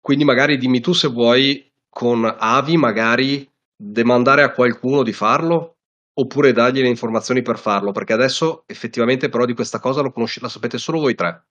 quindi 0.00 0.24
magari 0.24 0.56
dimmi 0.56 0.80
tu 0.80 0.92
se 0.92 1.08
vuoi 1.08 1.68
con 1.88 2.32
Avi 2.38 2.76
magari 2.76 3.50
demandare 3.76 4.42
a 4.42 4.52
qualcuno 4.52 5.02
di 5.02 5.12
farlo 5.12 5.76
oppure 6.18 6.52
dargli 6.52 6.80
le 6.80 6.88
informazioni 6.88 7.42
per 7.42 7.58
farlo, 7.58 7.92
perché 7.92 8.14
adesso 8.14 8.64
effettivamente 8.66 9.28
però 9.28 9.44
di 9.44 9.54
questa 9.54 9.80
cosa 9.80 10.02
la 10.02 10.48
sapete 10.48 10.78
solo 10.78 11.00
voi 11.00 11.14
tre. 11.14 11.46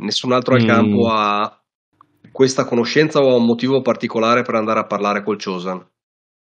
Nessun 0.00 0.32
altro 0.32 0.54
al 0.54 0.62
mm. 0.62 0.66
campo 0.66 1.08
ha 1.10 1.62
questa 2.32 2.64
conoscenza 2.64 3.20
o 3.20 3.32
ha 3.32 3.36
un 3.36 3.44
motivo 3.44 3.82
particolare 3.82 4.42
per 4.42 4.54
andare 4.54 4.80
a 4.80 4.86
parlare 4.86 5.22
col 5.22 5.42
Chosen. 5.42 5.86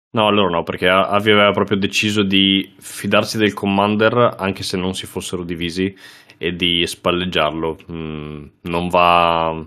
No, 0.10 0.28
allora 0.28 0.50
no, 0.50 0.64
perché 0.64 0.88
Avi 0.88 1.32
aveva 1.32 1.52
proprio 1.52 1.78
deciso 1.78 2.24
di 2.24 2.74
fidarsi 2.80 3.38
del 3.38 3.54
commander 3.54 4.36
anche 4.38 4.64
se 4.64 4.78
non 4.78 4.94
si 4.94 5.06
fossero 5.06 5.44
divisi 5.44 5.94
e 6.38 6.52
di 6.54 6.86
spalleggiarlo. 6.88 7.78
Mm, 7.92 8.46
non 8.62 8.88
va 8.88 9.66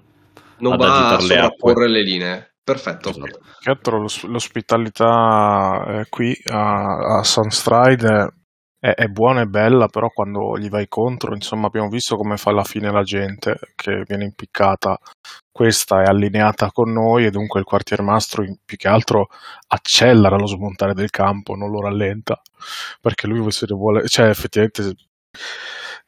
non 0.58 0.76
va 0.76 1.14
a 1.16 1.20
sovrapporre 1.20 1.88
le 1.88 2.02
linee. 2.02 2.49
Perfetto. 2.62 3.10
Esatto. 3.10 3.40
Che 3.58 3.70
altro 3.70 3.98
l'ospitalità 3.98 5.84
eh, 5.86 6.06
qui 6.08 6.36
a, 6.46 7.18
a 7.18 7.22
Sunstride 7.24 8.34
è, 8.78 8.94
è, 8.94 9.06
buona 9.08 9.42
e 9.42 9.46
bella, 9.46 9.88
però 9.88 10.08
quando 10.08 10.56
gli 10.58 10.68
vai 10.68 10.88
contro, 10.88 11.34
insomma, 11.34 11.66
abbiamo 11.66 11.88
visto 11.88 12.16
come 12.16 12.36
fa 12.36 12.50
alla 12.50 12.64
fine 12.64 12.90
la 12.90 13.02
gente 13.02 13.58
che 13.76 14.04
viene 14.06 14.24
impiccata. 14.24 14.98
Questa 15.52 16.02
è 16.02 16.06
allineata 16.06 16.70
con 16.72 16.90
noi 16.92 17.26
e 17.26 17.30
dunque 17.30 17.60
il 17.60 17.66
quartiermastro 17.66 18.44
più 18.64 18.76
che 18.78 18.88
altro 18.88 19.28
accelera 19.68 20.36
lo 20.36 20.46
smontare 20.46 20.94
del 20.94 21.10
campo, 21.10 21.54
non 21.54 21.70
lo 21.70 21.80
rallenta, 21.82 22.40
perché 23.00 23.26
lui 23.26 23.50
se 23.50 23.66
ne 23.68 23.76
vuole, 23.76 24.08
cioè 24.08 24.28
effettivamente 24.28 24.94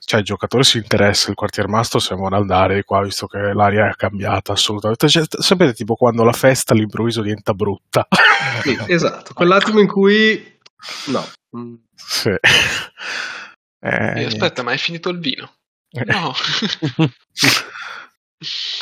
cioè 0.05 0.21
il 0.21 0.27
giocatore 0.27 0.65
si 0.65 0.79
interessa, 0.79 1.31
il 1.31 1.37
quartiermastro 1.37 1.99
se 1.99 2.15
vuole 2.15 2.37
andare 2.37 2.83
qua 2.85 3.03
visto 3.03 3.27
che 3.27 3.39
l'aria 3.53 3.89
è 3.89 3.95
cambiata 3.95 4.53
assolutamente. 4.53 5.09
Cioè, 5.09 5.25
sapete 5.29 5.75
tipo 5.75 5.95
quando 5.95 6.25
la 6.25 6.33
festa 6.33 6.73
all'improvviso 6.73 7.23
diventa 7.23 7.55
brutta. 7.55 8.07
Sì, 8.63 8.77
esatto, 8.89 9.33
quell'attimo 9.33 9.81
in 9.81 9.87
cui 9.87 10.59
no. 11.07 11.27
Sì. 11.95 12.31
Eh, 13.85 14.25
aspetta, 14.25 14.63
ma 14.63 14.73
hai 14.73 14.79
finito 14.79 15.09
il 15.09 15.19
vino? 15.19 15.55
Eh. 15.91 16.05
No. 16.05 16.33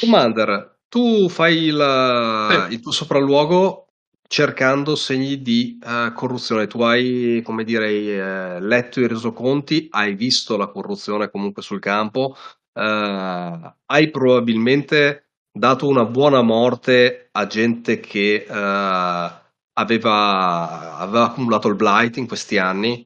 Commander, 0.00 0.78
tu 0.88 1.28
fai 1.28 1.64
il, 1.64 2.66
il 2.70 2.80
tuo 2.80 2.92
sopralluogo 2.92 3.89
cercando 4.30 4.94
segni 4.94 5.42
di 5.42 5.76
uh, 5.82 6.12
corruzione. 6.12 6.68
Tu 6.68 6.80
hai, 6.82 7.42
come 7.44 7.64
dire, 7.64 7.88
uh, 7.88 8.60
letto 8.60 9.00
i 9.00 9.08
resoconti, 9.08 9.88
hai 9.90 10.14
visto 10.14 10.56
la 10.56 10.68
corruzione 10.68 11.30
comunque 11.30 11.62
sul 11.62 11.80
campo, 11.80 12.36
uh, 12.74 13.72
hai 13.86 14.10
probabilmente 14.12 15.30
dato 15.50 15.88
una 15.88 16.04
buona 16.04 16.42
morte 16.42 17.30
a 17.32 17.46
gente 17.48 17.98
che 17.98 18.46
aveva, 18.48 19.26
aveva, 19.74 21.24
accumulato 21.24 21.66
il 21.66 21.74
blight 21.74 22.16
in 22.18 22.28
questi 22.28 22.56
anni, 22.56 23.04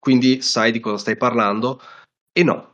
quindi 0.00 0.42
sai 0.42 0.72
di 0.72 0.80
cosa 0.80 0.98
stai 0.98 1.16
parlando. 1.16 1.80
E 2.32 2.42
no, 2.42 2.69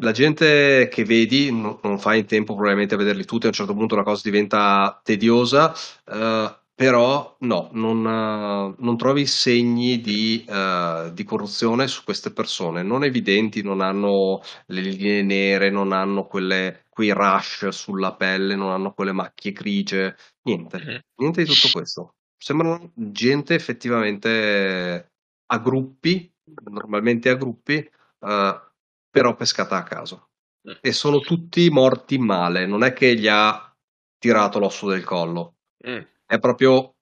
la 0.00 0.12
gente 0.12 0.88
che 0.90 1.04
vedi 1.04 1.50
non, 1.52 1.78
non 1.82 1.98
fai 1.98 2.20
in 2.20 2.26
tempo 2.26 2.54
probabilmente 2.54 2.94
a 2.94 2.98
vederli 2.98 3.24
tutti, 3.24 3.46
a 3.46 3.48
un 3.48 3.54
certo 3.54 3.74
punto 3.74 3.96
la 3.96 4.02
cosa 4.02 4.22
diventa 4.24 5.00
tediosa, 5.02 5.72
uh, 6.06 6.58
però 6.74 7.36
no, 7.40 7.68
non, 7.72 7.98
uh, 7.98 8.74
non, 8.82 8.96
trovi 8.96 9.26
segni 9.26 10.00
di, 10.00 10.44
uh, 10.48 11.12
di, 11.12 11.24
corruzione 11.24 11.86
su 11.86 12.04
queste 12.04 12.32
persone, 12.32 12.82
non 12.82 13.04
evidenti, 13.04 13.62
non 13.62 13.82
hanno 13.82 14.40
le 14.66 14.80
linee 14.80 15.22
nere, 15.22 15.68
non 15.68 15.92
hanno 15.92 16.24
quelle, 16.24 16.86
quei 16.88 17.10
rush 17.10 17.68
sulla 17.68 18.14
pelle, 18.14 18.56
non 18.56 18.70
hanno 18.70 18.94
quelle 18.94 19.12
macchie 19.12 19.52
grigie, 19.52 20.16
niente, 20.42 20.78
mm-hmm. 20.78 20.98
niente 21.16 21.44
di 21.44 21.52
tutto 21.52 21.68
questo. 21.72 22.14
Sembrano 22.38 22.92
gente 22.94 23.54
effettivamente 23.54 25.12
a 25.44 25.58
gruppi, 25.58 26.32
normalmente 26.70 27.28
a 27.28 27.34
gruppi, 27.34 27.86
uh, 28.20 28.68
però 29.10 29.34
pescata 29.34 29.76
a 29.76 29.82
caso. 29.82 30.30
Mm. 30.68 30.74
E 30.80 30.92
sono 30.92 31.20
tutti 31.20 31.68
morti 31.70 32.18
male, 32.18 32.66
non 32.66 32.82
è 32.84 32.92
che 32.92 33.16
gli 33.16 33.28
ha 33.28 33.74
tirato 34.18 34.58
l'osso 34.58 34.88
del 34.88 35.04
collo, 35.04 35.56
mm. 35.86 36.00
è 36.26 36.38
proprio 36.38 36.96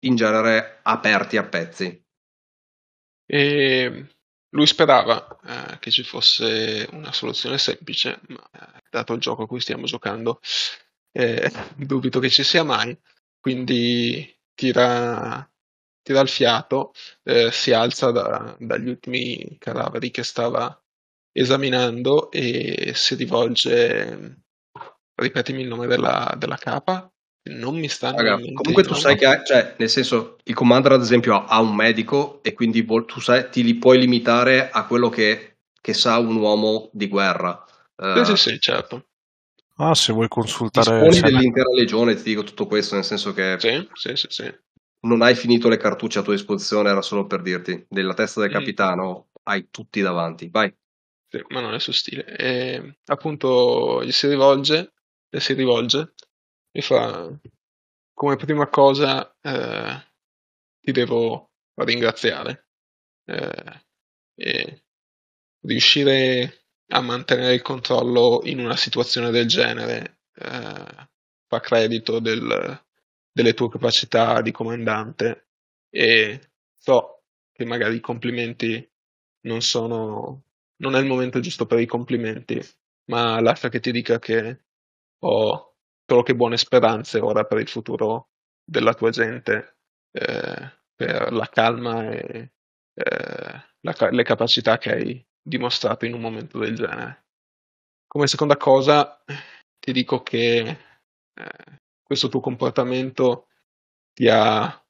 in 0.00 0.16
genere 0.16 0.80
aperti 0.82 1.36
a 1.36 1.44
pezzi. 1.44 2.02
E 3.26 4.08
lui 4.50 4.66
sperava 4.66 5.38
eh, 5.44 5.78
che 5.78 5.90
ci 5.90 6.02
fosse 6.02 6.88
una 6.92 7.12
soluzione 7.12 7.58
semplice, 7.58 8.20
ma 8.28 8.48
eh, 8.52 8.82
dato 8.90 9.12
il 9.14 9.20
gioco 9.20 9.44
a 9.44 9.46
cui 9.46 9.60
stiamo 9.60 9.86
giocando, 9.86 10.40
eh, 11.12 11.50
dubito 11.76 12.20
che 12.20 12.30
ci 12.30 12.42
sia 12.42 12.64
mai, 12.64 12.96
quindi 13.40 14.32
tira, 14.54 15.48
tira 16.02 16.20
il 16.20 16.28
fiato, 16.28 16.92
eh, 17.22 17.50
si 17.50 17.72
alza 17.72 18.10
da, 18.10 18.56
dagli 18.58 18.88
ultimi 18.88 19.56
cadaveri 19.58 20.10
che 20.10 20.22
stava 20.22 20.78
esaminando 21.36 22.30
e 22.30 22.92
si 22.94 23.16
rivolge, 23.16 24.42
ripetimi 25.16 25.62
il 25.62 25.68
nome 25.68 25.88
della, 25.88 26.32
della 26.38 26.56
capa, 26.56 27.12
non 27.46 27.76
mi 27.76 27.88
sta 27.88 28.14
comunque 28.14 28.84
tu 28.84 28.94
sai 28.94 29.16
che 29.16 29.26
ha, 29.26 29.42
cioè, 29.42 29.74
nel 29.76 29.90
senso 29.90 30.38
il 30.44 30.54
commander 30.54 30.92
ad 30.92 31.02
esempio 31.02 31.44
ha 31.44 31.60
un 31.60 31.74
medico 31.74 32.42
e 32.42 32.54
quindi 32.54 32.86
tu 32.86 33.20
sai, 33.20 33.50
ti 33.50 33.62
li 33.62 33.74
puoi 33.74 33.98
limitare 33.98 34.70
a 34.70 34.86
quello 34.86 35.10
che, 35.10 35.58
che 35.78 35.92
sa 35.92 36.18
un 36.18 36.36
uomo 36.36 36.88
di 36.92 37.06
guerra 37.06 37.62
uh, 37.96 38.24
sì, 38.24 38.36
sì, 38.36 38.60
certo 38.60 39.08
ah 39.76 39.94
se 39.94 40.14
vuoi 40.14 40.28
consultare 40.28 41.06
disponi 41.06 41.20
dell'intera 41.20 41.68
legione 41.74 42.14
ti 42.14 42.22
dico 42.22 42.44
tutto 42.44 42.66
questo 42.66 42.94
nel 42.94 43.04
senso 43.04 43.34
che 43.34 43.56
sì, 43.58 43.88
sì, 43.92 44.16
sì, 44.16 44.26
sì. 44.30 44.54
non 45.00 45.20
hai 45.20 45.34
finito 45.34 45.68
le 45.68 45.76
cartucce 45.76 46.20
a 46.20 46.22
tua 46.22 46.32
disposizione, 46.32 46.88
era 46.88 47.02
solo 47.02 47.26
per 47.26 47.42
dirti, 47.42 47.84
nella 47.90 48.14
testa 48.14 48.40
del 48.40 48.52
capitano 48.52 49.26
hai 49.42 49.68
tutti 49.70 50.00
davanti, 50.00 50.48
vai. 50.48 50.74
Ma 51.48 51.60
non 51.60 51.74
è 51.74 51.80
suo 51.80 51.92
stile. 51.92 52.24
E, 52.24 52.98
appunto 53.06 54.04
gli 54.04 54.12
si 54.12 54.28
rivolge, 54.28 54.92
le 55.28 55.40
si 55.40 55.54
rivolge 55.54 56.14
e 56.70 56.82
fa 56.82 57.30
come 58.12 58.36
prima 58.36 58.68
cosa 58.68 59.36
eh, 59.40 60.06
ti 60.80 60.92
devo 60.92 61.50
ringraziare 61.74 62.68
eh, 63.24 63.82
e 64.36 64.84
riuscire 65.62 66.66
a 66.88 67.00
mantenere 67.00 67.54
il 67.54 67.62
controllo 67.62 68.42
in 68.44 68.60
una 68.60 68.76
situazione 68.76 69.30
del 69.30 69.46
genere 69.46 70.20
eh, 70.34 71.08
fa 71.46 71.60
credito 71.60 72.20
del, 72.20 72.84
delle 73.32 73.54
tue 73.54 73.70
capacità 73.70 74.40
di 74.40 74.52
comandante 74.52 75.48
e 75.90 76.50
so 76.76 77.22
che 77.52 77.64
magari 77.64 77.96
i 77.96 78.00
complimenti 78.00 78.88
non 79.42 79.60
sono 79.60 80.43
non 80.76 80.94
è 80.96 81.00
il 81.00 81.06
momento 81.06 81.40
giusto 81.40 81.66
per 81.66 81.80
i 81.80 81.86
complimenti 81.86 82.60
ma 83.10 83.40
lascia 83.40 83.68
che 83.68 83.80
ti 83.80 83.92
dica 83.92 84.18
che 84.18 84.64
ho 85.20 85.74
solo 86.06 86.22
che 86.22 86.34
buone 86.34 86.56
speranze 86.56 87.18
ora 87.18 87.44
per 87.44 87.58
il 87.58 87.68
futuro 87.68 88.30
della 88.64 88.94
tua 88.94 89.10
gente 89.10 89.78
eh, 90.12 90.72
per 90.94 91.32
la 91.32 91.48
calma 91.48 92.10
e 92.10 92.52
eh, 92.94 93.62
la, 93.80 94.10
le 94.10 94.22
capacità 94.22 94.78
che 94.78 94.92
hai 94.92 95.26
dimostrato 95.42 96.06
in 96.06 96.14
un 96.14 96.20
momento 96.20 96.58
del 96.58 96.74
genere. 96.74 97.26
Come 98.06 98.26
seconda 98.26 98.56
cosa, 98.56 99.22
ti 99.78 99.92
dico 99.92 100.22
che 100.22 100.60
eh, 101.34 101.80
questo 102.02 102.28
tuo 102.28 102.40
comportamento 102.40 103.48
ti 104.12 104.28
ha 104.28 104.80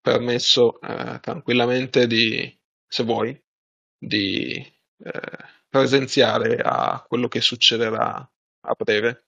permesso 0.00 0.80
eh, 0.80 1.18
tranquillamente 1.20 2.06
di, 2.06 2.54
se 2.86 3.02
vuoi, 3.02 3.42
di 3.98 4.62
eh, 4.98 5.20
presenziare 5.68 6.56
a 6.56 7.04
quello 7.06 7.28
che 7.28 7.40
succederà 7.40 8.16
a 8.60 8.74
breve. 8.74 9.26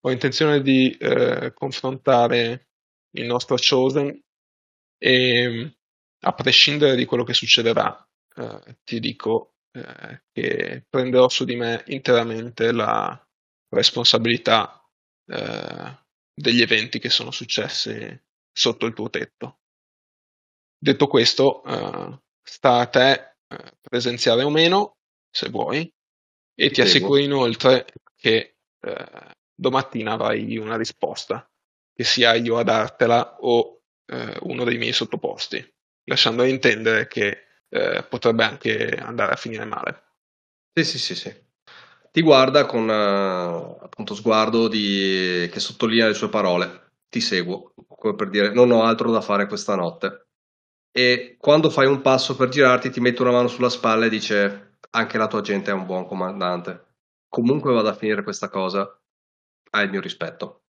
Ho 0.00 0.10
intenzione 0.10 0.60
di 0.62 0.90
eh, 0.92 1.52
confrontare 1.54 2.68
il 3.16 3.26
nostro 3.26 3.56
Chosen 3.56 4.22
e 4.98 5.76
a 6.20 6.32
prescindere 6.32 6.96
di 6.96 7.04
quello 7.04 7.24
che 7.24 7.34
succederà, 7.34 8.06
eh, 8.36 8.78
ti 8.84 8.98
dico 9.00 9.56
eh, 9.72 10.22
che 10.32 10.86
prenderò 10.88 11.28
su 11.28 11.44
di 11.44 11.56
me 11.56 11.84
interamente 11.88 12.72
la 12.72 13.18
responsabilità 13.68 14.82
eh, 15.26 15.98
degli 16.34 16.62
eventi 16.62 16.98
che 16.98 17.10
sono 17.10 17.30
successi 17.30 18.22
sotto 18.52 18.86
il 18.86 18.94
tuo 18.94 19.10
tetto. 19.10 19.60
Detto 20.78 21.06
questo, 21.06 21.62
eh, 21.64 22.20
sta 22.42 22.80
a 22.80 22.86
te 22.86 23.36
presenziare 23.80 24.42
o 24.42 24.50
meno, 24.50 24.93
se 25.34 25.50
vuoi, 25.50 25.92
e 26.56 26.70
ti 26.70 26.80
assicuro 26.80 27.18
inoltre 27.18 27.86
che 28.14 28.58
eh, 28.80 29.06
domattina 29.52 30.12
avrai 30.12 30.56
una 30.56 30.76
risposta, 30.76 31.44
che 31.92 32.04
sia 32.04 32.34
io 32.34 32.56
a 32.56 32.62
dartela 32.62 33.38
o 33.40 33.80
eh, 34.06 34.38
uno 34.42 34.62
dei 34.62 34.78
miei 34.78 34.92
sottoposti, 34.92 35.74
lasciando 36.04 36.44
intendere 36.44 37.08
che 37.08 37.46
eh, 37.68 38.04
potrebbe 38.08 38.44
anche 38.44 38.90
andare 38.90 39.32
a 39.32 39.36
finire 39.36 39.64
male. 39.64 40.02
Sì, 40.72 40.84
sì, 40.84 40.98
sì, 40.98 41.14
sì. 41.16 41.42
Ti 42.12 42.22
guarda 42.22 42.64
con 42.64 42.88
uh, 42.88 43.82
appunto 43.82 44.14
sguardo 44.14 44.68
di... 44.68 45.48
che 45.50 45.58
sottolinea 45.58 46.06
le 46.06 46.14
sue 46.14 46.28
parole. 46.28 46.92
Ti 47.08 47.20
seguo, 47.20 47.74
come 47.88 48.14
per 48.14 48.30
dire 48.30 48.52
non 48.52 48.70
ho 48.70 48.84
altro 48.84 49.10
da 49.10 49.20
fare 49.20 49.48
questa 49.48 49.74
notte. 49.74 50.28
E 50.92 51.36
quando 51.40 51.70
fai 51.70 51.86
un 51.86 52.00
passo 52.02 52.36
per 52.36 52.50
girarti 52.50 52.90
ti 52.90 53.00
mette 53.00 53.22
una 53.22 53.32
mano 53.32 53.48
sulla 53.48 53.68
spalla 53.68 54.06
e 54.06 54.10
dice 54.10 54.73
anche 54.90 55.18
la 55.18 55.26
tua 55.26 55.40
gente 55.40 55.70
è 55.70 55.74
un 55.74 55.86
buon 55.86 56.06
comandante. 56.06 56.92
Comunque 57.28 57.72
vada 57.72 57.90
a 57.90 57.94
finire 57.96 58.22
questa 58.22 58.48
cosa, 58.48 59.00
hai 59.70 59.84
il 59.84 59.90
mio 59.90 60.00
rispetto. 60.00 60.64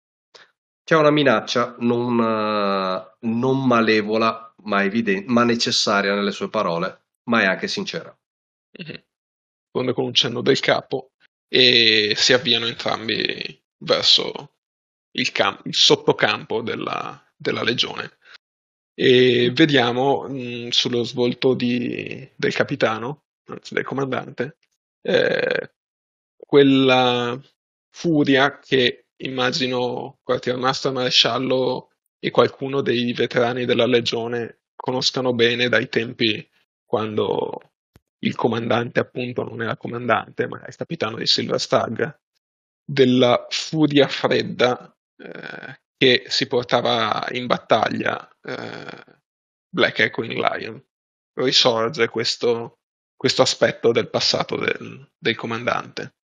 C'è 0.85 0.97
una 0.97 1.11
minaccia 1.11 1.77
non, 1.79 2.19
uh, 2.19 3.27
non 3.27 3.67
malevola, 3.67 4.55
ma, 4.65 4.83
evidente, 4.83 5.31
ma 5.31 5.45
necessaria 5.45 6.15
nelle 6.15 6.31
sue 6.31 6.51
parole, 6.51 7.05
ma 7.25 7.43
è 7.43 7.47
anche 7.47 7.69
sincera. 7.69 8.17
Mm-hmm. 8.83 8.97
Risponde 9.65 9.93
con 9.93 10.05
un 10.05 10.15
cenno 10.15 10.43
del 10.43 10.61
capo 10.61 11.13
e 11.49 12.15
si 12.17 12.33
avviano 12.33 12.67
entrambi 12.67 13.63
verso 13.79 14.57
il, 15.13 15.33
cam- 15.33 15.61
il 15.65 15.75
sottocampo 15.75 16.63
della, 16.63 17.33
della, 17.37 17.63
legione. 17.63 18.19
E 18.95 19.51
vediamo 19.53 20.29
mh, 20.29 20.69
sullo 20.69 21.03
svolto 21.03 21.55
di, 21.55 22.29
del 22.37 22.55
capitano, 22.55 23.24
anzi 23.47 23.75
del 23.75 23.85
comandante, 23.85 24.57
eh, 25.03 25.73
quella 26.37 27.41
furia 27.91 28.59
che 28.59 29.07
immagino 29.17 30.19
quartiermaster 30.23 30.93
maresciallo 30.93 31.91
e 32.19 32.31
qualcuno 32.31 32.81
dei 32.81 33.13
veterani 33.13 33.65
della 33.65 33.87
legione 33.87 34.61
conoscano 34.75 35.33
bene 35.35 35.69
dai 35.69 35.89
tempi 35.89 36.47
quando 36.85 37.73
il 38.21 38.35
comandante 38.35 39.01
appunto 39.01 39.43
non 39.43 39.63
era 39.63 39.77
comandante, 39.77 40.47
ma 40.47 40.59
era 40.59 40.67
il 40.69 40.77
capitano 40.77 41.17
di 41.17 41.27
Silver 41.27 41.61
Stag, 41.61 42.21
della 42.85 43.47
furia 43.49 44.09
fredda 44.09 44.95
eh, 45.17 45.81
che 45.97 46.25
si 46.29 46.47
portava 46.47 47.27
in 47.33 47.47
battaglia 47.47 48.29
eh, 48.43 49.05
Black 49.69 49.99
Echoing 50.01 50.33
Lion. 50.33 50.83
Risorge 51.35 52.09
questo, 52.09 52.79
questo 53.17 53.43
aspetto 53.43 53.93
del 53.93 54.11
passato 54.11 54.57
del, 54.57 55.11
del 55.17 55.37
comandante. 55.37 56.15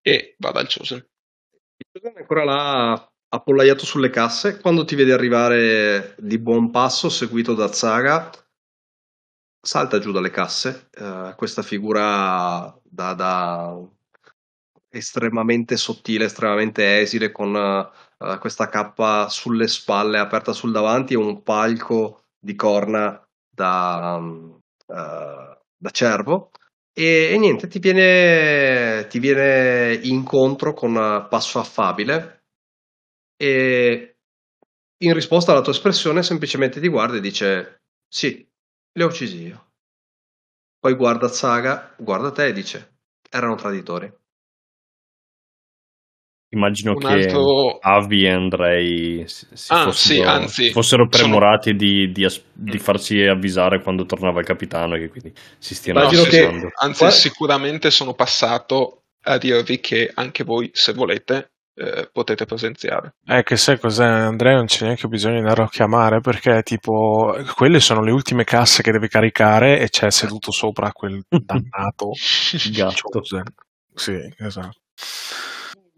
E 0.00 0.36
va 0.38 0.50
dal 0.50 0.68
Chosen. 0.68 0.98
Il 0.98 1.86
Chosen 1.92 2.16
è 2.16 2.20
ancora 2.20 2.44
là 2.44 3.12
appollaiato 3.28 3.84
sulle 3.84 4.10
casse 4.10 4.60
quando 4.60 4.84
ti 4.84 4.94
vede 4.94 5.12
arrivare 5.12 6.14
di 6.18 6.38
buon 6.38 6.70
passo 6.70 7.08
seguito 7.08 7.54
da 7.54 7.72
Zaga 7.72 8.30
salta 9.64 9.98
giù 9.98 10.12
dalle 10.12 10.30
casse, 10.30 10.90
uh, 11.00 11.34
questa 11.34 11.62
figura 11.62 12.78
da, 12.82 13.14
da, 13.14 13.80
estremamente 14.90 15.76
sottile, 15.76 16.26
estremamente 16.26 17.00
esile, 17.00 17.32
con 17.32 17.54
uh, 17.54 18.38
questa 18.38 18.68
cappa 18.68 19.28
sulle 19.28 19.66
spalle 19.66 20.18
aperta 20.18 20.52
sul 20.52 20.70
davanti 20.70 21.14
e 21.14 21.16
un 21.16 21.42
palco 21.42 22.26
di 22.38 22.54
corna 22.54 23.20
da, 23.48 24.16
um, 24.18 24.60
uh, 24.86 25.53
da 25.84 25.90
cervo. 25.90 26.50
E, 26.94 27.30
e, 27.32 27.38
niente, 27.38 27.66
ti 27.68 27.78
viene, 27.78 29.06
ti 29.08 29.18
viene 29.18 29.94
incontro 30.04 30.72
con 30.72 30.94
passo 31.28 31.58
affabile 31.58 32.44
e 33.36 34.16
in 34.98 35.12
risposta 35.12 35.52
alla 35.52 35.60
tua 35.60 35.72
espressione 35.72 36.22
semplicemente 36.22 36.80
ti 36.80 36.88
guarda 36.88 37.16
e 37.16 37.20
dice 37.20 37.82
sì, 38.08 38.48
li 38.92 39.02
ho 39.02 39.06
uccisi 39.06 39.42
io. 39.42 39.72
Poi 40.78 40.94
guarda 40.94 41.28
Zaga, 41.28 41.94
guarda 41.98 42.30
te 42.30 42.46
e 42.46 42.52
dice: 42.52 42.98
Erano 43.30 43.56
traditori. 43.56 44.10
Immagino 46.54 46.92
Un 46.92 46.98
che 46.98 47.06
altro... 47.06 47.78
Avi 47.80 48.24
e 48.24 48.30
Andrei 48.30 49.24
si 49.26 49.46
ah, 49.68 49.84
fossero, 49.84 49.92
sì, 49.92 50.20
anzi, 50.20 50.70
fossero 50.70 51.08
premurati 51.08 51.70
sono... 51.70 51.78
di, 51.78 52.12
di, 52.12 52.26
di, 52.52 52.78
farsi 52.78 53.20
avvisare 53.22 53.82
quando 53.82 54.06
tornava 54.06 54.40
il 54.40 54.46
capitano 54.46 54.94
e 54.94 55.00
che 55.00 55.08
quindi 55.08 55.32
si 55.58 55.74
stiano 55.74 56.02
no, 56.02 56.08
che, 56.08 56.70
Anzi, 56.80 56.98
Qua... 56.98 57.10
sicuramente 57.10 57.90
sono 57.90 58.14
passato 58.14 59.02
a 59.24 59.38
dirvi 59.38 59.80
che 59.80 60.10
anche 60.14 60.44
voi, 60.44 60.70
se 60.72 60.92
volete, 60.92 61.54
eh, 61.74 62.08
potete 62.12 62.44
presenziare. 62.44 63.14
È 63.24 63.42
che 63.42 63.56
sai 63.56 63.78
cos'è, 63.78 64.04
Andrea? 64.04 64.54
Non 64.54 64.66
c'è 64.66 64.84
neanche 64.84 65.08
bisogno 65.08 65.34
di 65.34 65.40
andare 65.40 65.62
a 65.62 65.68
chiamare 65.68 66.20
perché, 66.20 66.62
tipo, 66.62 67.36
quelle 67.54 67.80
sono 67.80 68.02
le 68.02 68.12
ultime 68.12 68.44
casse 68.44 68.82
che 68.82 68.92
devi 68.92 69.08
caricare 69.08 69.80
e 69.80 69.88
c'è 69.88 70.10
seduto 70.10 70.50
sopra 70.52 70.92
quel 70.92 71.22
dannato 71.28 72.12
gatto. 72.70 73.22
Sì, 73.94 74.18
esatto. 74.38 74.78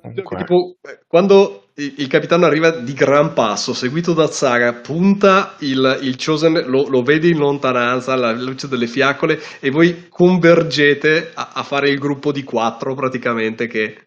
Comunque. 0.07 0.37
Tipo, 0.39 0.77
quando 1.07 1.69
il 1.75 2.07
capitano 2.07 2.47
arriva 2.47 2.71
di 2.71 2.93
gran 2.95 3.33
passo, 3.33 3.75
seguito 3.75 4.13
da 4.15 4.29
Zaga, 4.29 4.73
punta 4.73 5.57
il, 5.61 5.99
il 6.03 6.17
Chosen, 6.17 6.65
lo, 6.67 6.89
lo 6.89 7.03
vedi 7.03 7.31
in 7.31 7.39
lontananza 7.39 8.13
alla 8.13 8.33
luce 8.33 8.69
delle 8.69 8.87
fiaccole 8.87 9.39
e 9.61 9.71
voi 9.71 10.09
convergete 10.09 11.33
a, 11.35 11.51
a 11.55 11.63
fare 11.63 11.91
il 11.91 11.99
gruppo 11.99 12.33
di 12.33 12.45
quattro 12.45 12.95
praticamente 12.95 13.67
che 13.67 14.07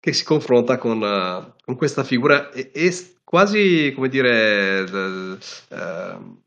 che 0.00 0.14
si 0.14 0.24
confronta 0.24 0.78
con, 0.78 1.02
uh, 1.02 1.52
con 1.62 1.76
questa 1.76 2.02
figura 2.02 2.50
e, 2.50 2.70
e, 2.72 2.90
quasi, 3.22 3.92
come 3.94 4.08
dire, 4.08 4.80
uh, 4.80 5.38
uh, 5.74 6.42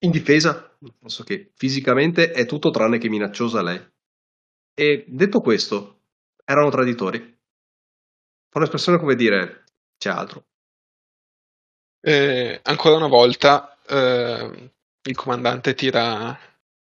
indifesa, 0.00 0.76
nel 0.80 0.92
senso 1.00 1.24
che 1.24 1.50
fisicamente 1.56 2.30
è 2.30 2.44
tutto 2.44 2.70
tranne 2.70 2.98
che 2.98 3.08
minacciosa 3.08 3.62
lei. 3.62 3.80
E 4.74 5.04
detto 5.08 5.40
questo, 5.40 6.02
erano 6.44 6.68
traditori. 6.68 7.38
Fa 8.52 8.58
un'espressione 8.58 8.98
come 8.98 9.14
dire, 9.14 9.64
c'è 9.96 10.10
altro. 10.10 10.46
Eh, 12.00 12.60
ancora 12.64 12.96
una 12.96 13.06
volta 13.06 13.78
eh, 13.86 14.72
il 15.02 15.16
comandante 15.16 15.74
tira 15.74 16.36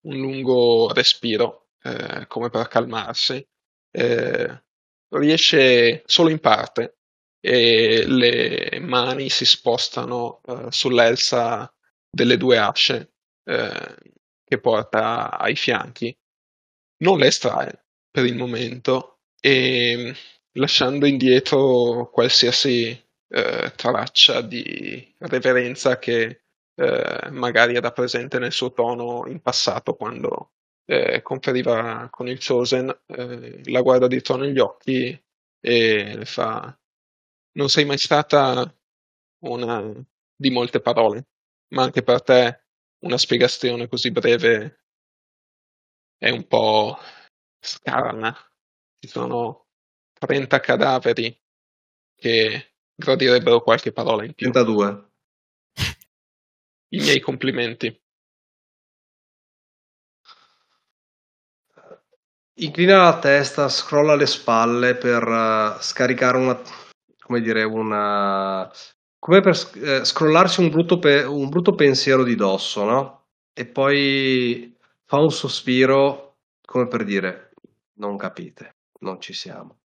un 0.07 0.17
lungo 0.17 0.91
respiro 0.91 1.67
eh, 1.83 2.25
come 2.27 2.49
per 2.49 2.67
calmarsi. 2.67 3.45
Eh, 3.91 4.63
riesce 5.09 6.01
solo 6.07 6.29
in 6.29 6.39
parte 6.39 6.97
e 7.39 8.03
le 8.07 8.79
mani 8.79 9.29
si 9.29 9.45
spostano 9.45 10.41
eh, 10.45 10.71
sull'elsa 10.71 11.71
delle 12.09 12.37
due 12.37 12.57
asce 12.57 13.13
eh, 13.43 13.95
che 14.43 14.59
porta 14.59 15.37
ai 15.37 15.55
fianchi. 15.55 16.17
Non 17.03 17.19
le 17.19 17.27
estrae 17.27 17.85
per 18.09 18.25
il 18.25 18.35
momento 18.35 19.19
e 19.39 20.15
lasciando 20.53 21.05
indietro 21.05 22.09
qualsiasi 22.11 22.89
eh, 23.27 23.73
traccia 23.75 24.41
di 24.41 25.13
reverenza 25.19 25.97
che 25.99 26.43
eh, 26.75 27.29
magari 27.31 27.75
era 27.75 27.91
presente 27.91 28.39
nel 28.39 28.51
suo 28.51 28.71
tono 28.73 29.25
in 29.27 29.41
passato 29.41 29.95
quando 29.95 30.51
eh, 30.85 31.21
conferiva 31.21 32.07
con 32.11 32.27
il 32.27 32.39
Chosen, 32.43 32.89
eh, 33.07 33.61
la 33.69 33.81
guarda 33.81 34.07
dietro 34.07 34.35
negli 34.35 34.59
occhi 34.59 35.09
e 35.59 36.15
le 36.15 36.25
fa 36.25 36.77
non 37.53 37.69
sei 37.69 37.85
mai 37.85 37.97
stata 37.97 38.75
una 39.45 39.93
di 40.35 40.49
molte 40.49 40.81
parole, 40.81 41.27
ma 41.73 41.83
anche 41.83 42.03
per 42.03 42.21
te 42.23 42.65
una 43.03 43.17
spiegazione 43.17 43.87
così 43.87 44.11
breve 44.11 44.83
è 46.17 46.29
un 46.29 46.47
po' 46.47 46.97
scarna. 47.59 48.35
Ci 48.99 49.07
sono 49.09 49.62
30 50.17 50.59
cadaveri 50.59 51.37
che 52.15 52.75
gradirebbero 52.95 53.61
qualche 53.61 53.91
parola 53.91 54.23
in 54.23 54.33
più. 54.33 54.49
32. 54.51 55.11
I 56.89 56.97
miei 56.99 57.19
complimenti. 57.19 58.01
Inclina 62.57 62.97
la 62.97 63.19
testa, 63.19 63.67
scrolla 63.67 64.15
le 64.15 64.27
spalle 64.27 64.95
per 64.95 65.27
uh, 65.27 65.81
scaricare 65.81 66.37
una, 66.37 66.61
come 67.19 67.41
dire, 67.41 67.63
una, 67.63 68.71
come 69.17 69.41
per 69.41 69.57
eh, 69.75 70.05
scrollarsi 70.05 70.59
un 70.59 70.69
brutto, 70.69 70.99
pe- 70.99 71.23
un 71.23 71.49
brutto 71.49 71.73
pensiero 71.73 72.23
di 72.23 72.35
dosso, 72.35 72.83
no? 72.83 73.27
E 73.53 73.65
poi 73.65 74.77
fa 75.05 75.17
un 75.17 75.31
sospiro 75.31 76.37
come 76.65 76.87
per 76.87 77.03
dire, 77.03 77.51
non 77.99 78.17
capite, 78.17 78.77
non 78.99 79.21
ci 79.21 79.33
siamo. 79.33 79.82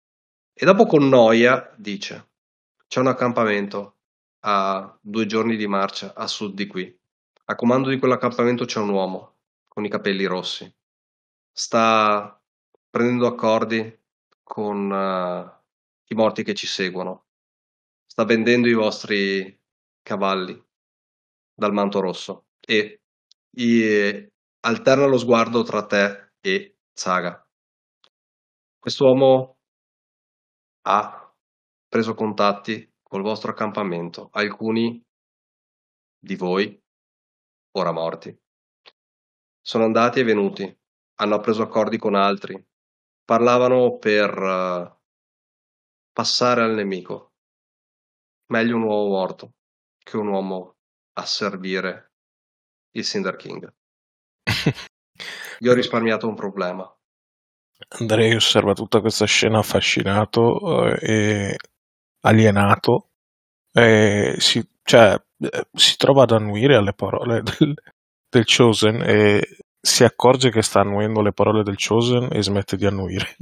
E 0.57 0.63
dopo 0.63 0.85
con 0.85 1.09
noia 1.09 1.69
dice, 1.75 2.29
c'è 2.87 3.01
un 3.01 3.07
accampamento 3.07 3.97
a 4.45 4.97
due 5.01 5.25
giorni 5.25 5.57
di 5.57 5.67
marcia 5.67 6.13
a 6.15 6.27
sud 6.27 6.53
di 6.53 6.65
qui. 6.65 6.97
A 7.47 7.55
comando 7.55 7.89
di 7.89 7.99
quell'accampamento 7.99 8.63
c'è 8.63 8.79
un 8.79 8.87
uomo 8.87 9.39
con 9.67 9.83
i 9.83 9.89
capelli 9.89 10.23
rossi. 10.23 10.73
Sta 11.51 12.41
prendendo 12.89 13.27
accordi 13.27 13.99
con 14.43 14.89
uh, 14.89 15.51
i 16.05 16.15
morti 16.15 16.43
che 16.43 16.53
ci 16.53 16.67
seguono. 16.67 17.25
Sta 18.05 18.23
vendendo 18.23 18.69
i 18.69 18.73
vostri 18.73 19.61
cavalli 20.01 20.57
dal 21.53 21.73
manto 21.73 21.99
rosso 21.99 22.45
e 22.61 23.01
i, 23.57 24.31
alterna 24.61 25.05
lo 25.05 25.17
sguardo 25.17 25.63
tra 25.63 25.85
te 25.85 26.31
e 26.39 26.77
Saga. 26.93 27.45
Quest'uomo 28.79 29.54
ha 30.87 31.33
preso 31.87 32.13
contatti 32.13 32.93
col 33.01 33.21
vostro 33.21 33.51
accampamento, 33.51 34.29
alcuni 34.31 35.03
di 36.19 36.35
voi 36.35 36.81
ora 37.71 37.91
morti. 37.91 38.37
Sono 39.61 39.85
andati 39.85 40.19
e 40.19 40.23
venuti, 40.23 40.79
hanno 41.15 41.39
preso 41.39 41.63
accordi 41.63 41.97
con 41.97 42.15
altri, 42.15 42.63
parlavano 43.23 43.97
per 43.97 44.37
uh, 44.37 44.97
passare 46.11 46.61
al 46.61 46.73
nemico. 46.73 47.33
Meglio 48.47 48.75
un 48.75 48.83
uomo 48.83 49.09
morto 49.09 49.53
che 49.97 50.17
un 50.17 50.27
uomo 50.27 50.77
a 51.13 51.25
servire 51.25 52.13
il 52.91 53.03
Cinder 53.03 53.35
King. 53.35 53.73
Gli 55.59 55.67
ho 55.67 55.73
risparmiato 55.73 56.27
un 56.27 56.35
problema. 56.35 56.94
Andrei 57.99 58.33
osserva 58.35 58.73
tutta 58.73 59.01
questa 59.01 59.25
scena 59.25 59.59
affascinato 59.59 60.87
eh, 60.87 60.99
e 61.01 61.55
alienato 62.21 63.09
e 63.71 64.35
si, 64.39 64.65
cioè, 64.83 65.21
eh, 65.39 65.67
si 65.73 65.97
trova 65.97 66.23
ad 66.23 66.31
annuire 66.31 66.75
alle 66.75 66.93
parole 66.93 67.41
del, 67.59 67.73
del 68.29 68.45
Chosen 68.45 69.01
e 69.01 69.57
si 69.79 70.03
accorge 70.03 70.49
che 70.49 70.61
sta 70.61 70.79
annuendo 70.79 71.21
le 71.21 71.33
parole 71.33 71.63
del 71.63 71.77
Chosen 71.77 72.29
e 72.31 72.41
smette 72.41 72.75
di 72.75 72.85
annuire. 72.85 73.35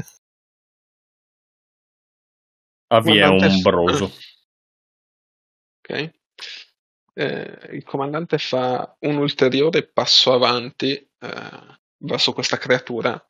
Avvia 2.87 3.31
un 3.31 3.61
broso. 3.61 4.11
Ok. 5.79 6.13
Eh, 7.15 7.69
il 7.71 7.83
comandante 7.83 8.37
fa 8.39 8.97
un 9.01 9.17
ulteriore 9.17 9.87
passo 9.87 10.33
avanti 10.33 10.93
eh, 10.95 11.79
verso 11.97 12.33
questa 12.33 12.57
creatura 12.57 13.23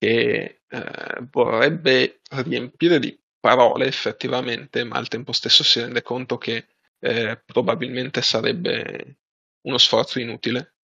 che 0.00 0.62
eh, 0.66 1.28
vorrebbe 1.30 2.22
riempire 2.30 2.98
di 2.98 3.20
parole 3.38 3.86
effettivamente, 3.86 4.82
ma 4.82 4.96
al 4.96 5.08
tempo 5.08 5.32
stesso 5.32 5.62
si 5.62 5.78
rende 5.78 6.00
conto 6.00 6.38
che 6.38 6.68
eh, 6.98 7.42
probabilmente 7.44 8.22
sarebbe 8.22 9.18
uno 9.66 9.76
sforzo 9.76 10.18
inutile. 10.18 10.76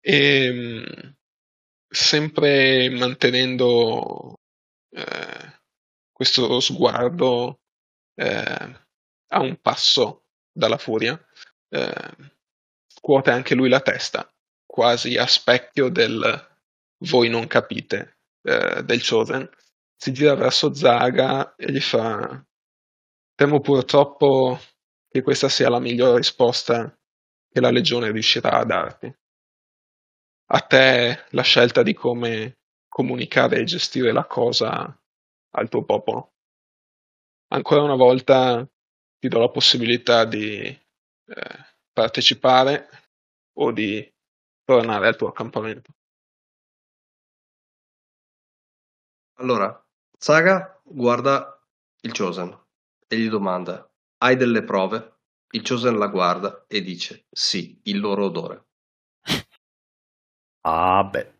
E, 0.00 0.44
ehm, 0.44 1.16
sempre 1.86 2.88
mantenendo 2.88 4.38
eh, 4.90 5.60
questo 6.10 6.60
sguardo 6.60 7.60
eh, 8.14 8.86
a 9.28 9.40
un 9.40 9.60
passo 9.60 10.28
dalla 10.50 10.78
furia, 10.78 11.22
eh, 11.68 12.16
scuote 12.86 13.30
anche 13.30 13.54
lui 13.54 13.68
la 13.68 13.80
testa, 13.82 14.32
quasi 14.64 15.18
a 15.18 15.26
specchio 15.26 15.90
del 15.90 16.56
voi 17.06 17.28
non 17.28 17.46
capite 17.46 18.18
eh, 18.42 18.82
del 18.82 19.06
Chosen. 19.06 19.48
Si 19.96 20.12
gira 20.12 20.34
verso 20.34 20.72
Zaga 20.74 21.54
e 21.54 21.72
gli 21.72 21.80
fa: 21.80 22.44
Temo 23.34 23.60
purtroppo 23.60 24.58
che 25.08 25.22
questa 25.22 25.48
sia 25.48 25.68
la 25.68 25.80
migliore 25.80 26.18
risposta 26.18 26.96
che 27.50 27.60
la 27.60 27.70
Legione 27.70 28.10
riuscirà 28.10 28.58
a 28.58 28.64
darti. 28.64 29.16
A 30.50 30.60
te 30.60 31.26
la 31.30 31.42
scelta 31.42 31.82
di 31.82 31.94
come 31.94 32.58
comunicare 32.88 33.58
e 33.58 33.64
gestire 33.64 34.12
la 34.12 34.24
cosa 34.24 34.98
al 35.50 35.68
tuo 35.68 35.84
popolo. 35.84 36.32
Ancora 37.48 37.82
una 37.82 37.96
volta 37.96 38.66
ti 39.18 39.28
do 39.28 39.40
la 39.40 39.50
possibilità 39.50 40.24
di 40.24 40.64
eh, 40.64 40.78
partecipare 41.92 42.88
o 43.58 43.72
di 43.72 44.06
tornare 44.64 45.08
al 45.08 45.16
tuo 45.16 45.28
accampamento. 45.28 45.92
Allora, 49.40 49.84
Saga 50.16 50.80
guarda 50.84 51.62
il 52.02 52.12
Chosen 52.12 52.56
e 53.06 53.18
gli 53.18 53.28
domanda: 53.28 53.88
Hai 54.18 54.36
delle 54.36 54.62
prove? 54.64 55.16
Il 55.50 55.62
Chosen 55.62 55.96
la 55.96 56.08
guarda 56.08 56.64
e 56.66 56.82
dice: 56.82 57.26
Sì, 57.30 57.80
il 57.84 58.00
loro 58.00 58.26
odore. 58.26 58.66
Ah, 60.62 61.02
beh. 61.02 61.34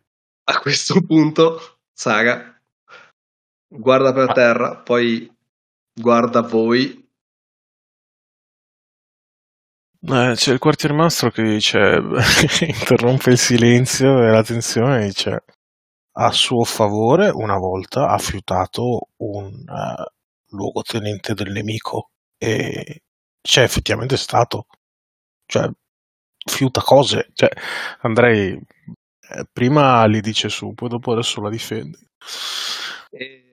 A 0.45 0.59
questo 0.61 1.03
punto, 1.03 1.81
Saga 1.93 2.59
guarda 3.69 4.13
per 4.13 4.31
ah. 4.31 4.33
terra, 4.33 4.77
poi 4.77 5.31
guarda 5.93 6.41
voi 6.41 7.07
eh, 10.01 10.33
c'è 10.37 10.53
il 10.53 10.59
quartiermastro 10.59 11.31
che 11.31 11.43
dice, 11.43 11.79
interrompe 12.63 13.31
il 13.31 13.39
silenzio 13.39 14.23
e 14.23 14.31
la 14.31 14.45
tensione 14.45 15.03
e 15.03 15.07
dice, 15.07 15.45
a 16.21 16.33
suo 16.33 16.65
favore 16.65 17.29
una 17.29 17.57
volta 17.57 18.09
ha 18.09 18.19
fiutato 18.19 19.09
un 19.19 19.65
uh, 19.67 20.57
luogotenente 20.57 21.35
del 21.35 21.53
nemico 21.53 22.11
e 22.37 23.03
c'è 23.41 23.63
effettivamente 23.63 24.17
stato. 24.17 24.67
Cioè, 25.47 25.71
fiuta 26.45 26.81
cose. 26.83 27.31
Cioè, 27.35 27.51
Andrei 28.01 28.53
eh, 28.53 29.45
prima 29.53 30.05
li 30.07 30.21
dice 30.21 30.49
su, 30.49 30.75
poi 30.75 30.89
dopo 30.89 31.13
adesso 31.13 31.41
la 31.41 31.51
difende. 31.51 31.99
E 33.11 33.48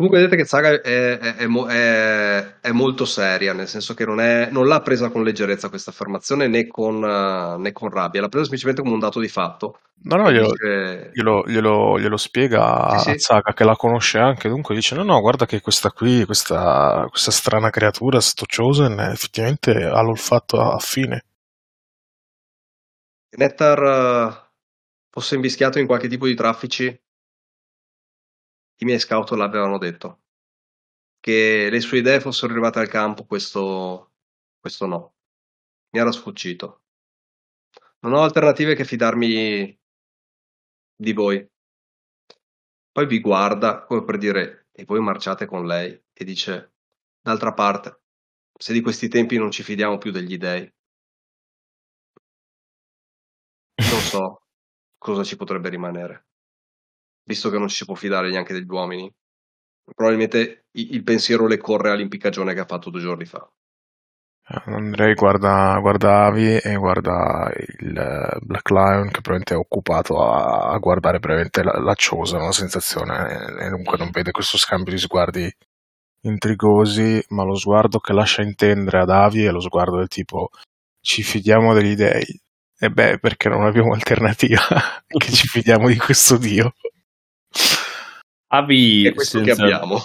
Comunque 0.00 0.22
vedete 0.22 0.42
che 0.42 0.48
Saga 0.48 0.80
è, 0.80 1.18
è, 1.18 1.46
è, 1.46 2.60
è, 2.62 2.70
molto 2.72 3.04
seria, 3.04 3.52
nel 3.52 3.68
senso 3.68 3.92
che 3.92 4.06
non, 4.06 4.48
non, 4.50 4.66
l'ha 4.66 4.80
presa 4.80 5.10
con 5.10 5.22
leggerezza 5.22 5.68
questa 5.68 5.90
affermazione 5.90 6.48
né 6.48 6.66
con, 6.66 7.02
uh, 7.02 7.60
né 7.60 7.72
con, 7.72 7.90
rabbia, 7.90 8.22
l'ha 8.22 8.28
presa 8.28 8.44
semplicemente 8.44 8.80
come 8.80 8.94
un 8.94 9.00
dato 9.00 9.20
di 9.20 9.28
fatto. 9.28 9.80
No, 10.04 10.16
no, 10.16 10.32
glielo, 10.32 10.52
dice... 10.52 11.10
glielo, 11.12 11.44
glielo, 11.46 12.00
glielo 12.00 12.16
spiega 12.16 12.96
sì, 12.96 13.10
a 13.10 13.18
Saga 13.18 13.52
che 13.52 13.62
la 13.64 13.76
conosce 13.76 14.16
anche, 14.16 14.48
dunque 14.48 14.74
dice 14.74 14.94
no, 14.94 15.02
no, 15.02 15.20
guarda 15.20 15.44
che 15.44 15.60
questa 15.60 15.90
qui, 15.90 16.24
questa, 16.24 17.04
questa 17.10 17.30
strana 17.30 17.68
creatura, 17.68 18.22
sto 18.22 18.46
Chosen, 18.46 18.98
effettivamente 19.00 19.84
ha 19.84 20.00
l'olfatto 20.00 20.62
affine. 20.62 21.24
Nettar 23.36 24.48
fosse 25.10 25.34
invischiato 25.34 25.78
in 25.78 25.86
qualche 25.86 26.08
tipo 26.08 26.24
di 26.24 26.34
traffici, 26.34 26.98
i 28.80 28.84
miei 28.84 28.98
scout 28.98 29.30
l'avevano 29.32 29.78
detto. 29.78 30.22
Che 31.20 31.68
le 31.70 31.80
sue 31.80 31.98
idee 31.98 32.20
fossero 32.20 32.52
arrivate 32.52 32.78
al 32.78 32.88
campo, 32.88 33.24
questo, 33.26 34.12
questo 34.58 34.86
no. 34.86 35.14
Mi 35.90 36.00
era 36.00 36.12
sfuggito. 36.12 36.84
Non 38.00 38.14
ho 38.14 38.22
alternative 38.22 38.74
che 38.74 38.84
fidarmi 38.84 39.78
di 40.96 41.12
voi. 41.12 41.46
Poi 42.92 43.06
vi 43.06 43.20
guarda 43.20 43.84
come 43.84 44.04
per 44.04 44.18
dire, 44.18 44.68
e 44.72 44.84
voi 44.84 45.00
marciate 45.00 45.46
con 45.46 45.66
lei, 45.66 46.02
e 46.12 46.24
dice, 46.24 46.72
d'altra 47.20 47.52
parte, 47.52 48.00
se 48.56 48.72
di 48.72 48.80
questi 48.80 49.08
tempi 49.08 49.36
non 49.36 49.50
ci 49.50 49.62
fidiamo 49.62 49.98
più 49.98 50.10
degli 50.10 50.36
dei, 50.36 50.72
non 53.90 54.00
so 54.00 54.42
cosa 54.98 55.24
ci 55.24 55.36
potrebbe 55.36 55.68
rimanere, 55.68 56.29
visto 57.24 57.50
che 57.50 57.58
non 57.58 57.68
ci 57.68 57.76
si 57.76 57.84
può 57.84 57.94
fidare 57.94 58.30
neanche 58.30 58.52
degli 58.52 58.68
uomini. 58.68 59.10
Probabilmente 59.94 60.66
il 60.72 61.02
pensiero 61.02 61.46
le 61.46 61.58
corre 61.58 61.90
all'impiccagione 61.90 62.54
che 62.54 62.60
ha 62.60 62.66
fatto 62.66 62.90
due 62.90 63.00
giorni 63.00 63.24
fa. 63.24 63.48
Andrei 64.52 65.14
guarda, 65.14 65.78
guarda 65.80 66.24
Avi 66.24 66.56
e 66.56 66.74
guarda 66.74 67.52
il 67.78 67.96
eh, 67.96 68.38
Black 68.40 68.70
Lion 68.70 69.04
che 69.04 69.20
probabilmente 69.20 69.54
è 69.54 69.56
occupato 69.56 70.20
a, 70.20 70.72
a 70.72 70.78
guardare 70.78 71.20
brevemente 71.20 71.62
la, 71.62 71.78
la 71.78 71.94
Ciosa, 71.94 72.38
una 72.38 72.50
sensazione, 72.50 73.58
e 73.60 73.68
dunque 73.68 73.96
non 73.96 74.10
vede 74.10 74.32
questo 74.32 74.58
scambio 74.58 74.92
di 74.92 74.98
sguardi 74.98 75.52
intrigosi, 76.22 77.22
ma 77.28 77.44
lo 77.44 77.54
sguardo 77.54 78.00
che 78.00 78.12
lascia 78.12 78.42
intendere 78.42 78.98
ad 78.98 79.10
Avi 79.10 79.44
è 79.44 79.50
lo 79.50 79.60
sguardo 79.60 79.98
del 79.98 80.08
tipo 80.08 80.50
ci 81.00 81.22
fidiamo 81.22 81.72
degli 81.74 81.94
dei. 81.94 82.40
E 82.82 82.90
beh, 82.90 83.18
perché 83.18 83.48
non 83.48 83.64
abbiamo 83.64 83.92
alternativa 83.92 84.62
che 85.06 85.32
ci 85.32 85.46
fidiamo 85.48 85.88
di 85.88 85.96
questo 85.96 86.36
dio. 86.36 86.72
Avi, 88.52 89.06
è 89.06 89.14
questo 89.14 89.38
senza... 89.38 89.54
che 89.54 89.62
abbiamo 89.62 90.00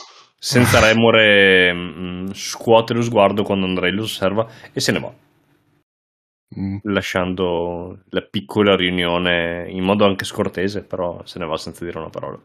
senza 0.46 0.80
remore 0.80 1.74
mh, 1.74 1.80
mm, 1.80 2.32
scuote 2.34 2.94
lo 2.94 3.02
sguardo 3.02 3.42
quando 3.42 3.66
Andrei 3.66 3.92
lo 3.92 4.04
osserva 4.04 4.48
e 4.72 4.80
se 4.80 4.92
ne 4.92 5.00
va. 5.00 5.14
Mm. 6.60 6.78
Lasciando 6.84 8.04
la 8.10 8.22
piccola 8.22 8.76
riunione 8.76 9.68
in 9.70 9.84
modo 9.84 10.06
anche 10.06 10.24
scortese, 10.24 10.84
però 10.84 11.26
se 11.26 11.40
ne 11.40 11.46
va 11.46 11.58
senza 11.58 11.84
dire 11.84 11.98
una 11.98 12.10
parola. 12.10 12.40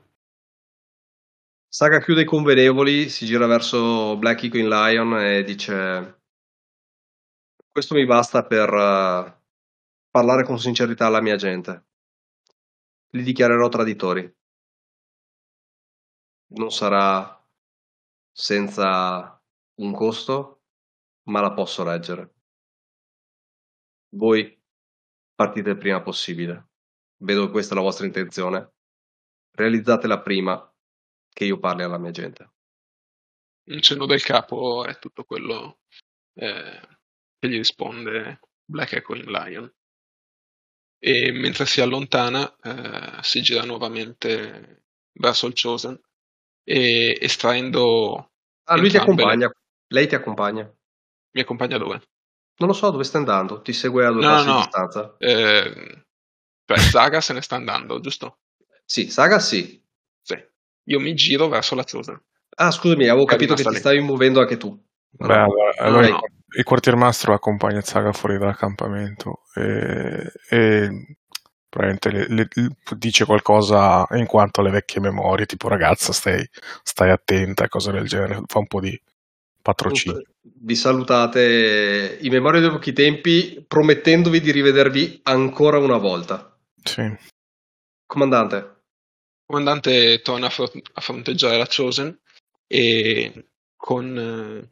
Saga 1.68 2.00
chiude 2.00 2.22
i 2.22 2.24
convenevoli, 2.24 3.08
si 3.10 3.26
gira 3.26 3.46
verso 3.46 4.16
Black 4.16 4.44
Eagle 4.44 4.66
Lion 4.66 5.18
e 5.20 5.44
dice: 5.44 6.22
Questo 7.70 7.94
mi 7.94 8.06
basta 8.06 8.44
per 8.44 8.72
uh, 8.72 9.32
parlare 10.10 10.44
con 10.44 10.58
sincerità 10.58 11.06
alla 11.06 11.20
mia 11.20 11.36
gente. 11.36 11.84
Li 13.10 13.22
dichiarerò 13.22 13.68
traditori. 13.68 14.39
Non 16.52 16.70
sarà 16.72 17.40
senza 18.32 19.40
un 19.76 19.92
costo, 19.92 20.62
ma 21.28 21.40
la 21.40 21.52
posso 21.52 21.84
reggere. 21.84 22.34
Voi 24.14 24.60
partite 25.34 25.70
il 25.70 25.78
prima 25.78 26.02
possibile. 26.02 26.70
Vedo 27.18 27.46
che 27.46 27.52
questa 27.52 27.74
è 27.74 27.76
la 27.76 27.82
vostra 27.82 28.06
intenzione. 28.06 28.72
Realizzatela 29.52 30.20
prima 30.20 30.74
che 31.32 31.44
io 31.44 31.58
parli 31.58 31.82
alla 31.82 31.98
mia 31.98 32.10
gente. 32.10 32.50
Un 33.68 33.80
cenno 33.80 34.06
del 34.06 34.22
capo 34.22 34.84
è 34.84 34.98
tutto 34.98 35.24
quello 35.24 35.80
eh, 36.34 36.80
che 37.38 37.48
gli 37.48 37.56
risponde 37.56 38.40
Black 38.64 38.94
Echoing 38.94 39.26
Lion. 39.26 39.72
E 40.98 41.32
mentre 41.32 41.64
si 41.66 41.80
allontana, 41.80 42.56
eh, 42.56 43.22
si 43.22 43.40
gira 43.40 43.64
nuovamente 43.64 44.86
verso 45.12 45.46
il 45.46 45.54
Chosen 45.54 45.98
e 46.64 47.18
estraendo 47.20 48.30
Ah, 48.70 48.76
lui 48.76 48.88
ti 48.88 48.96
accompagna. 48.96 49.50
Lei 49.88 50.06
ti 50.06 50.14
accompagna. 50.14 50.72
Mi 51.32 51.40
accompagna 51.40 51.76
dove? 51.76 52.00
Non 52.58 52.68
lo 52.68 52.74
so 52.74 52.90
dove 52.90 53.02
stai 53.02 53.22
andando. 53.22 53.62
Ti 53.62 53.72
segue 53.72 54.06
a 54.06 54.12
due 54.12 54.22
no, 54.22 54.28
passi 54.28 54.46
no. 54.46 54.52
di 54.52 54.58
distanza. 54.60 55.14
Eh, 55.18 56.04
cioè, 56.64 56.78
Saga 56.78 57.20
se 57.20 57.32
ne 57.32 57.42
sta 57.42 57.56
andando, 57.56 57.98
giusto? 57.98 58.38
Sì, 58.84 59.10
Saga 59.10 59.40
sì. 59.40 59.82
Sì. 60.22 60.36
Io 60.84 61.00
mi 61.00 61.14
giro 61.14 61.48
verso 61.48 61.74
la 61.74 61.84
Chosen. 61.84 62.22
Ah, 62.56 62.70
scusami, 62.70 63.08
avevo 63.08 63.24
capito 63.24 63.54
che 63.54 63.64
ti 63.64 63.74
stavi 63.74 64.00
muovendo 64.00 64.40
anche 64.40 64.56
tu. 64.56 64.70
Beh, 65.10 65.34
allora, 65.34 65.72
allora 65.78 66.08
no. 66.08 66.20
il 66.56 66.62
quartiermastro 66.62 67.34
accompagna 67.34 67.80
Saga 67.80 68.12
fuori 68.12 68.38
dall'accampamento 68.38 69.42
e, 69.54 70.30
e 70.48 71.16
le, 71.70 72.26
le, 72.28 72.48
dice 72.96 73.24
qualcosa 73.24 74.06
in 74.12 74.26
quanto 74.26 74.60
alle 74.60 74.70
vecchie 74.70 75.00
memorie, 75.00 75.46
tipo 75.46 75.68
ragazza 75.68 76.12
stai, 76.12 76.44
stai 76.82 77.10
attenta 77.10 77.64
e 77.64 77.68
cose 77.68 77.92
del 77.92 78.06
genere, 78.06 78.42
fa 78.46 78.58
un 78.58 78.66
po' 78.66 78.80
di 78.80 79.00
patrocinio. 79.62 80.22
Vi 80.42 80.74
salutate 80.74 82.18
in 82.20 82.32
memoria 82.32 82.60
dei 82.60 82.70
pochi 82.70 82.92
tempi, 82.92 83.64
promettendovi 83.66 84.40
di 84.40 84.50
rivedervi 84.50 85.20
ancora 85.24 85.78
una 85.78 85.98
volta. 85.98 86.56
Sì. 86.82 87.14
Comandante. 88.06 88.78
Comandante 89.46 90.20
torna 90.22 90.46
a, 90.46 90.52
a 90.94 91.00
fronteggiare 91.00 91.56
la 91.56 91.66
Chosen 91.66 92.18
e 92.66 93.46
con 93.76 94.16
eh, 94.16 94.70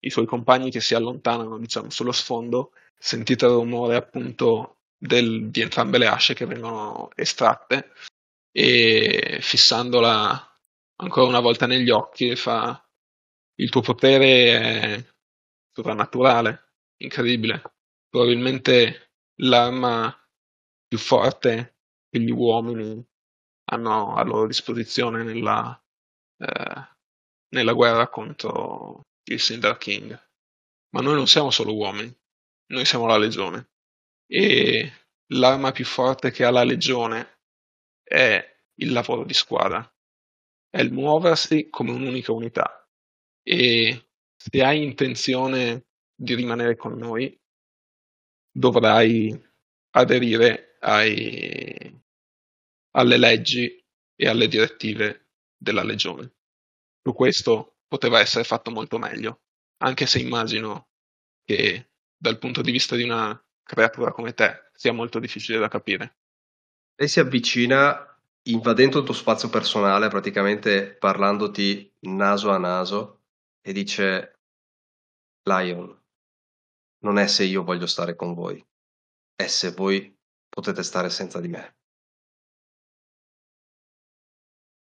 i 0.00 0.10
suoi 0.10 0.26
compagni 0.26 0.70
che 0.70 0.80
si 0.80 0.94
allontanano, 0.94 1.58
diciamo, 1.58 1.90
sullo 1.90 2.12
sfondo, 2.12 2.72
sentite 2.98 3.44
il 3.44 3.52
rumore 3.52 3.96
appunto 3.96 4.75
del, 4.98 5.50
di 5.50 5.60
entrambe 5.60 5.98
le 5.98 6.06
asce 6.06 6.34
che 6.34 6.46
vengono 6.46 7.10
estratte 7.14 7.92
e 8.50 9.38
fissandola 9.40 10.54
ancora 10.96 11.26
una 11.26 11.40
volta 11.40 11.66
negli 11.66 11.90
occhi 11.90 12.34
fa 12.36 12.82
il 13.58 13.70
tuo 13.70 13.80
potere 13.80 14.58
è 14.58 15.04
sovrannaturale, 15.72 16.72
incredibile, 16.98 17.62
probabilmente 18.08 19.12
l'arma 19.40 20.14
più 20.86 20.98
forte 20.98 21.78
che 22.08 22.20
gli 22.20 22.30
uomini 22.30 23.04
hanno 23.68 24.14
a 24.14 24.22
loro 24.22 24.46
disposizione 24.46 25.22
nella, 25.22 25.82
eh, 26.38 26.88
nella 27.48 27.72
guerra 27.72 28.08
contro 28.08 29.02
il 29.24 29.38
Cinder 29.38 29.76
King. 29.76 30.18
Ma 30.90 31.00
noi 31.02 31.14
non 31.14 31.26
siamo 31.26 31.50
solo 31.50 31.74
uomini, 31.74 32.14
noi 32.68 32.84
siamo 32.84 33.06
la 33.06 33.18
legione 33.18 33.70
e 34.26 34.92
l'arma 35.32 35.72
più 35.72 35.84
forte 35.84 36.30
che 36.30 36.44
ha 36.44 36.50
la 36.50 36.64
legione 36.64 37.40
è 38.02 38.44
il 38.78 38.92
lavoro 38.92 39.24
di 39.24 39.34
squadra, 39.34 39.80
è 40.68 40.80
il 40.80 40.92
muoversi 40.92 41.68
come 41.70 41.92
un'unica 41.92 42.32
unità 42.32 42.88
e 43.42 44.08
se 44.36 44.62
hai 44.62 44.82
intenzione 44.82 45.86
di 46.14 46.34
rimanere 46.34 46.76
con 46.76 46.96
noi 46.96 47.38
dovrai 48.50 49.38
aderire 49.90 50.76
ai, 50.80 52.02
alle 52.92 53.16
leggi 53.16 53.84
e 54.14 54.28
alle 54.28 54.48
direttive 54.48 55.30
della 55.56 55.82
legione. 55.82 56.34
Su 57.02 57.12
questo 57.12 57.78
poteva 57.86 58.20
essere 58.20 58.44
fatto 58.44 58.70
molto 58.70 58.98
meglio, 58.98 59.42
anche 59.78 60.06
se 60.06 60.18
immagino 60.18 60.88
che 61.44 61.90
dal 62.16 62.38
punto 62.38 62.62
di 62.62 62.72
vista 62.72 62.96
di 62.96 63.02
una 63.02 63.45
creatura 63.66 64.12
come 64.12 64.32
te 64.32 64.68
sia 64.72 64.92
molto 64.92 65.18
difficile 65.18 65.58
da 65.58 65.68
capire. 65.68 66.16
Lei 66.94 67.08
si 67.08 67.20
avvicina 67.20 68.16
invadendo 68.44 69.00
il 69.00 69.04
tuo 69.04 69.12
spazio 69.12 69.50
personale, 69.50 70.08
praticamente 70.08 70.94
parlandoti 70.94 71.92
naso 72.00 72.50
a 72.50 72.58
naso, 72.58 73.22
e 73.60 73.72
dice: 73.72 74.38
Lion, 75.42 76.00
non 77.00 77.18
è 77.18 77.26
se 77.26 77.44
io 77.44 77.64
voglio 77.64 77.86
stare 77.86 78.14
con 78.14 78.32
voi, 78.34 78.64
è 79.34 79.46
se 79.46 79.72
voi 79.72 80.16
potete 80.48 80.82
stare 80.82 81.10
senza 81.10 81.40
di 81.40 81.48
me. 81.48 81.74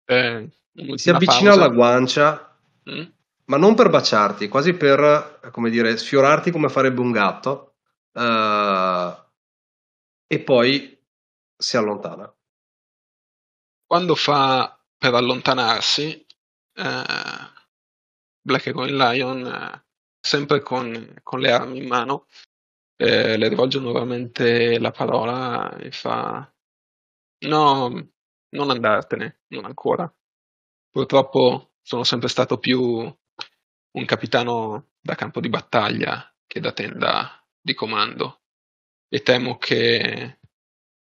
Eh, 0.05 0.49
si 0.95 1.09
avvicina 1.09 1.51
pausa. 1.51 1.63
alla 1.63 1.73
guancia, 1.73 2.59
mm? 2.89 3.03
ma 3.45 3.57
non 3.57 3.73
per 3.73 3.89
baciarti, 3.89 4.49
quasi 4.49 4.73
per, 4.73 5.39
come 5.51 5.69
dire, 5.69 5.95
sfiorarti 5.97 6.51
come 6.51 6.67
farebbe 6.67 6.99
un 6.99 7.11
gatto 7.11 7.72
uh, 8.13 9.23
e 10.27 10.39
poi 10.43 10.99
si 11.55 11.77
allontana. 11.77 12.33
Quando 13.85 14.15
fa 14.15 14.79
per 14.97 15.13
allontanarsi, 15.13 16.25
uh, 16.75 17.51
Black 18.41 18.67
Eagle 18.67 18.91
Lion, 18.91 19.43
uh, 19.43 19.81
sempre 20.19 20.61
con, 20.61 21.19
con, 21.21 21.39
le 21.39 21.51
armi 21.51 21.77
in 21.79 21.87
mano, 21.87 22.27
eh, 22.95 23.37
le 23.37 23.47
rivolge 23.49 23.79
nuovamente 23.79 24.79
la 24.79 24.91
parola 24.91 25.75
e 25.77 25.91
fa: 25.91 26.51
No, 27.45 28.11
non 28.49 28.69
andartene, 28.69 29.41
non 29.47 29.65
ancora. 29.65 30.11
Purtroppo 30.89 31.73
sono 31.81 32.03
sempre 32.03 32.29
stato 32.29 32.57
più 32.59 32.81
un 33.95 34.05
capitano 34.05 34.91
da 34.99 35.15
campo 35.15 35.39
di 35.39 35.49
battaglia 35.49 36.33
che 36.47 36.59
da 36.59 36.71
tenda 36.71 37.42
di 37.63 37.73
comando 37.73 38.41
e 39.07 39.21
temo 39.21 39.57
che 39.57 40.39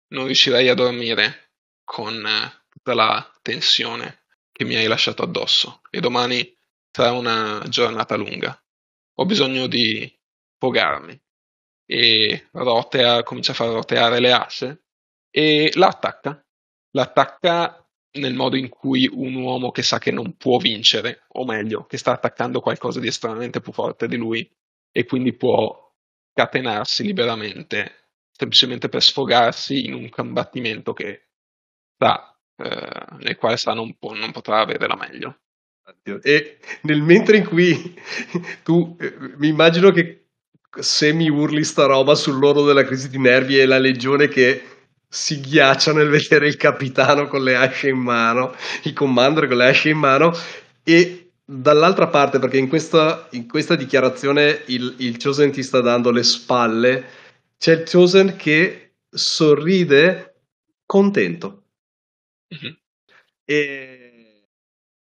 non 0.07 0.25
riuscirei 0.25 0.67
a 0.67 0.73
dormire 0.73 1.51
con 1.83 2.25
eh, 2.25 2.63
tutta 2.69 2.93
la 2.93 3.39
tensione 3.41 4.23
che 4.51 4.65
mi 4.65 4.75
hai 4.75 4.87
lasciato 4.87 5.21
addosso 5.23 5.81
e 5.89 5.99
domani 5.99 6.57
sarà 6.91 7.11
una 7.11 7.63
giornata 7.69 8.15
lunga. 8.15 8.59
Ho 9.15 9.25
bisogno 9.25 9.67
di 9.67 10.11
fogarmi 10.57 11.19
e 11.85 12.47
rotea, 12.51 13.23
comincia 13.23 13.51
a 13.51 13.55
far 13.55 13.69
roteare 13.69 14.19
le 14.19 14.31
asce 14.31 14.83
e 15.29 15.71
la 15.75 15.87
attacca. 15.87 16.43
L'attacca 16.91 17.87
nel 18.13 18.33
modo 18.33 18.55
in 18.55 18.69
cui 18.69 19.07
un 19.11 19.35
uomo 19.35 19.71
che 19.71 19.83
sa 19.83 19.99
che 19.99 20.11
non 20.11 20.35
può 20.35 20.57
vincere, 20.57 21.25
o 21.29 21.45
meglio, 21.45 21.85
che 21.85 21.97
sta 21.97 22.11
attaccando 22.11 22.59
qualcosa 22.59 22.99
di 22.99 23.07
estremamente 23.07 23.61
più 23.61 23.71
forte 23.71 24.07
di 24.07 24.15
lui 24.15 24.49
e 24.91 25.05
quindi 25.05 25.33
può 25.33 25.88
scatenarsi 26.39 27.03
liberamente 27.03 27.95
semplicemente 28.31 28.87
per 28.87 29.03
sfogarsi 29.03 29.85
in 29.85 29.93
un 29.93 30.07
combattimento 30.07 30.93
che 30.93 31.27
sa, 31.97 32.33
eh, 32.55 33.05
nel 33.19 33.35
quale 33.35 33.57
sa 33.57 33.73
non, 33.73 33.97
può, 33.97 34.13
non 34.13 34.31
potrà 34.31 34.61
avere 34.61 34.87
la 34.87 34.95
meglio. 34.95 35.39
E 36.21 36.59
nel 36.83 37.01
mentre 37.01 37.37
in 37.37 37.45
cui 37.45 37.99
tu 38.63 38.95
eh, 38.97 39.13
mi 39.35 39.49
immagino 39.49 39.91
che 39.91 40.27
se 40.79 41.11
mi 41.11 41.29
urli 41.29 41.65
sta 41.65 41.85
roba 41.85 42.15
sull'oro 42.15 42.63
della 42.63 42.85
crisi 42.85 43.09
di 43.09 43.19
nervi 43.19 43.59
e 43.59 43.65
la 43.65 43.79
legione 43.79 44.29
che 44.29 44.63
si 45.05 45.41
ghiaccia 45.41 45.91
nel 45.91 46.07
vedere 46.07 46.47
il 46.47 46.55
capitano 46.55 47.27
con 47.27 47.43
le 47.43 47.55
asce 47.55 47.89
in 47.89 47.97
mano, 47.97 48.55
il 48.83 48.93
commander 48.93 49.47
con 49.47 49.57
le 49.57 49.67
asce 49.67 49.89
in 49.89 49.97
mano 49.97 50.31
e 50.83 51.28
dall'altra 51.51 52.07
parte, 52.09 52.37
perché 52.37 52.57
in 52.57 52.69
questa, 52.69 53.27
in 53.31 53.47
questa 53.47 53.75
dichiarazione 53.75 54.63
il, 54.67 54.93
il 54.99 55.17
Chosen 55.17 55.51
ti 55.51 55.63
sta 55.63 55.81
dando 55.81 56.11
le 56.11 56.21
spalle, 56.21 57.05
c'è 57.57 57.73
il 57.73 57.89
Chosen 57.89 58.35
che 58.35 58.97
sorride 59.09 60.41
contento. 60.85 61.63
Mm-hmm. 62.53 62.73
E, 63.45 64.47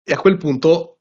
e, 0.03 0.13
a 0.13 0.17
quel 0.17 0.35
punto 0.35 0.99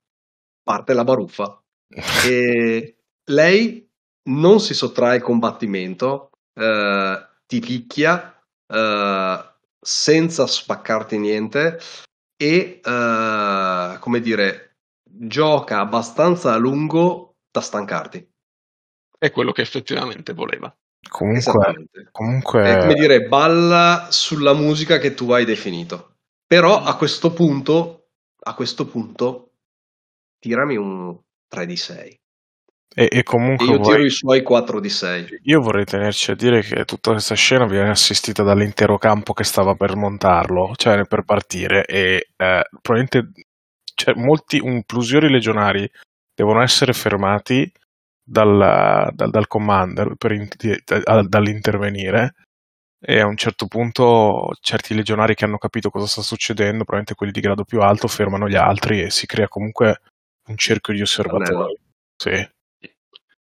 parte 0.62 0.92
la 0.92 1.02
baruffa. 1.02 1.60
e 2.24 2.96
lei 3.24 3.90
non 4.24 4.60
si 4.60 4.74
sottrae 4.74 5.16
al 5.16 5.22
combattimento, 5.22 6.30
eh, 6.54 7.26
ti 7.46 7.58
picchia 7.58 8.40
eh, 8.68 9.44
senza 9.80 10.46
spaccarti 10.46 11.18
niente 11.18 11.80
e, 12.36 12.80
eh, 12.80 13.96
come 13.98 14.20
dire, 14.20 14.71
gioca 15.14 15.80
abbastanza 15.80 16.52
a 16.52 16.56
lungo 16.56 17.36
da 17.50 17.60
stancarti. 17.60 18.28
È 19.18 19.30
quello 19.30 19.52
che 19.52 19.62
effettivamente 19.62 20.32
voleva. 20.32 20.74
Comunque, 21.08 21.88
comunque... 22.10 22.64
È 22.64 22.78
come 22.78 22.94
dire, 22.94 23.26
balla 23.28 24.08
sulla 24.10 24.54
musica 24.54 24.98
che 24.98 25.14
tu 25.14 25.30
hai 25.30 25.44
definito. 25.44 26.16
Però 26.46 26.82
a 26.82 26.96
questo 26.96 27.32
punto, 27.32 28.08
a 28.44 28.54
questo 28.54 28.86
punto, 28.86 29.52
tirami 30.38 30.76
un 30.76 31.18
3 31.48 31.66
di 31.66 31.76
6. 31.76 32.20
E, 32.94 33.08
e 33.10 33.22
comunque 33.22 33.66
e 33.66 33.70
io 33.70 33.80
tiro 33.80 34.04
i 34.04 34.10
suoi 34.10 34.42
4 34.42 34.80
di 34.80 34.90
6. 34.90 35.40
Io 35.44 35.60
vorrei 35.60 35.84
tenerci 35.84 36.30
a 36.30 36.34
dire 36.34 36.60
che 36.60 36.84
tutta 36.84 37.12
questa 37.12 37.34
scena 37.34 37.66
viene 37.66 37.88
assistita 37.88 38.42
dall'intero 38.42 38.98
campo 38.98 39.32
che 39.32 39.44
stava 39.44 39.74
per 39.74 39.96
montarlo, 39.96 40.72
cioè 40.76 41.04
per 41.06 41.22
partire, 41.22 41.84
e 41.86 42.28
eh, 42.36 42.68
probabilmente 42.82 43.32
cioè, 43.94 44.14
molti 44.14 44.56
inclusiori 44.56 45.30
legionari 45.30 45.88
devono 46.34 46.62
essere 46.62 46.92
fermati 46.92 47.70
dal, 48.22 49.10
dal, 49.12 49.30
dal 49.30 49.46
commander 49.46 50.14
per 50.16 50.32
in, 50.32 50.48
dall'intervenire 51.28 52.34
e 53.04 53.18
a 53.18 53.26
un 53.26 53.36
certo 53.36 53.66
punto 53.66 54.50
certi 54.60 54.94
legionari 54.94 55.34
che 55.34 55.44
hanno 55.44 55.58
capito 55.58 55.90
cosa 55.90 56.06
sta 56.06 56.22
succedendo, 56.22 56.84
probabilmente 56.84 57.14
quelli 57.14 57.32
di 57.32 57.40
grado 57.40 57.64
più 57.64 57.80
alto, 57.80 58.06
fermano 58.06 58.48
gli 58.48 58.54
altri 58.54 59.02
e 59.02 59.10
si 59.10 59.26
crea 59.26 59.48
comunque 59.48 60.00
un 60.46 60.56
cerchio 60.56 60.94
di 60.94 61.02
osservatori. 61.02 61.76
Sì. 62.16 62.48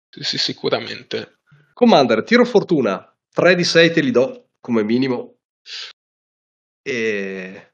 Sì, 0.10 0.24
sì, 0.24 0.38
sicuramente. 0.38 1.40
Commander, 1.74 2.24
tiro 2.24 2.46
fortuna. 2.46 3.08
3 3.32 3.56
di 3.56 3.64
6 3.64 3.92
te 3.92 4.02
li 4.02 4.12
do 4.12 4.50
come 4.60 4.84
minimo. 4.84 5.38
E... 6.82 7.74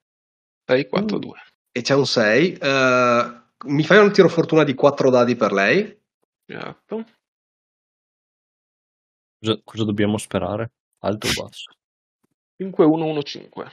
6, 0.66 0.88
4, 0.88 1.18
2. 1.18 1.49
E 1.72 1.82
c'è 1.82 1.94
un 1.94 2.06
6. 2.06 2.58
Uh, 2.62 2.66
eh, 2.66 3.42
mi 3.68 3.84
fai 3.84 3.98
un 4.00 4.12
tiro 4.12 4.30
fortuna 4.30 4.64
di 4.64 4.74
4 4.74 5.10
dadi 5.10 5.36
per 5.36 5.52
lei? 5.52 5.98
Esatto. 6.46 7.06
Cosa, 9.40 9.62
cosa 9.64 9.84
dobbiamo 9.86 10.18
sperare? 10.18 10.72
Alto 11.00 11.28
o 11.28 11.44
basso? 11.44 11.72
5, 12.58 12.86
1, 12.86 13.06
1, 13.06 13.22
5. 13.24 13.72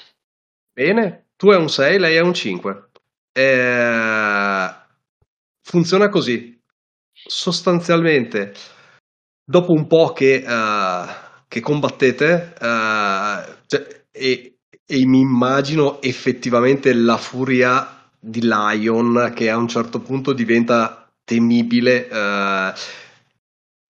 Bene, 0.72 1.30
tu 1.36 1.50
hai 1.50 1.60
un 1.60 1.68
6, 1.68 1.98
lei 1.98 2.16
è 2.16 2.20
un 2.20 2.34
5. 2.34 2.90
Eh, 3.32 4.68
funziona 5.62 6.08
così 6.08 6.62
sostanzialmente 7.12 8.54
dopo 9.44 9.72
un 9.72 9.86
po' 9.86 10.12
che, 10.12 10.44
uh, 10.46 11.44
che 11.48 11.60
combattete 11.60 12.54
uh, 12.60 13.64
cioè, 13.66 14.06
e, 14.10 14.55
e, 14.86 15.04
mi 15.04 15.20
immagino 15.20 16.00
effettivamente 16.00 16.92
la 16.94 17.16
furia 17.16 18.08
di 18.18 18.40
Lion 18.42 19.32
che 19.34 19.50
a 19.50 19.56
un 19.56 19.68
certo 19.68 20.00
punto 20.00 20.32
diventa 20.32 21.10
temibile 21.24 22.08
uh, 22.10 22.72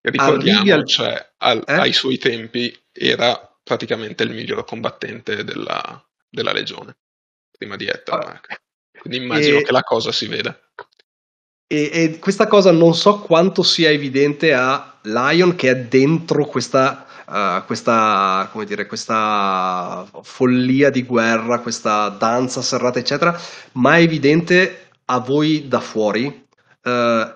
ricordiamo 0.01 0.73
al... 0.73 0.85
cioè, 0.87 1.31
al, 1.37 1.63
eh? 1.65 1.73
ai 1.73 1.93
suoi 1.93 2.17
tempi 2.17 2.75
era 2.91 3.39
praticamente 3.63 4.23
il 4.23 4.31
miglior 4.31 4.65
combattente 4.65 5.43
della, 5.43 6.03
della 6.29 6.51
legione 6.51 6.97
prima 7.55 7.75
di 7.75 7.87
Ether 7.87 8.13
ah. 8.15 8.41
quindi 8.99 9.23
immagino 9.23 9.59
e... 9.59 9.63
che 9.63 9.71
la 9.71 9.83
cosa 9.83 10.11
si 10.11 10.27
veda 10.27 10.59
e, 11.69 11.89
e, 11.91 12.19
questa 12.19 12.47
cosa 12.47 12.71
non 12.71 12.95
so 12.95 13.19
quanto 13.19 13.61
sia 13.61 13.89
evidente 13.89 14.53
a 14.53 14.99
Lion 15.03 15.55
che 15.55 15.69
è 15.69 15.75
dentro 15.75 16.45
questa, 16.45 17.06
uh, 17.27 17.65
questa, 17.65 18.49
come 18.51 18.65
dire, 18.65 18.85
questa 18.85 20.07
follia 20.21 20.89
di 20.89 21.03
guerra, 21.03 21.59
questa 21.59 22.09
danza 22.09 22.61
serrata, 22.61 22.99
eccetera, 22.99 23.37
ma 23.73 23.97
è 23.97 24.01
evidente 24.01 24.89
a 25.05 25.19
voi 25.19 25.67
da 25.67 25.79
fuori. 25.79 26.25
Uh, 26.83 27.35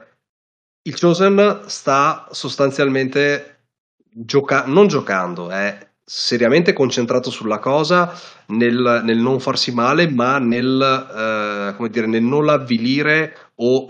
il 0.83 0.99
Chosen 0.99 1.63
sta 1.67 2.27
sostanzialmente 2.31 3.65
gioca- 4.09 4.65
non 4.65 4.87
giocando, 4.87 5.49
è 5.49 5.89
seriamente 6.03 6.73
concentrato 6.73 7.29
sulla 7.29 7.59
cosa, 7.59 8.11
nel, 8.47 9.01
nel 9.03 9.17
non 9.17 9.39
farsi 9.39 9.71
male, 9.73 10.09
ma 10.09 10.39
nel, 10.39 11.75
uh, 11.77 11.87
dire, 11.87 12.07
nel 12.07 12.23
non 12.23 12.49
avvilire 12.49 13.51
o 13.55 13.87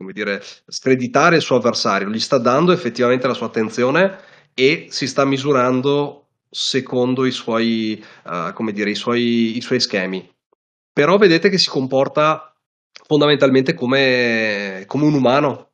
come 0.00 0.14
dire, 0.14 0.42
screditare 0.66 1.36
il 1.36 1.42
suo 1.42 1.56
avversario, 1.56 2.08
gli 2.08 2.18
sta 2.18 2.38
dando 2.38 2.72
effettivamente 2.72 3.26
la 3.26 3.34
sua 3.34 3.46
attenzione 3.46 4.18
e 4.54 4.86
si 4.88 5.06
sta 5.06 5.26
misurando 5.26 6.28
secondo 6.48 7.26
i 7.26 7.30
suoi, 7.30 8.02
uh, 8.24 8.54
come 8.54 8.72
dire, 8.72 8.88
i 8.88 8.94
suoi, 8.94 9.58
i 9.58 9.60
suoi 9.60 9.78
schemi. 9.78 10.26
Però 10.90 11.18
vedete 11.18 11.50
che 11.50 11.58
si 11.58 11.68
comporta 11.68 12.56
fondamentalmente 13.06 13.74
come, 13.74 14.84
come 14.86 15.04
un 15.04 15.12
umano, 15.12 15.68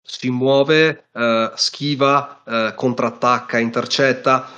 si 0.00 0.30
muove, 0.30 1.08
uh, 1.12 1.50
schiva, 1.56 2.42
uh, 2.44 2.74
contrattacca, 2.76 3.58
intercetta. 3.58 4.48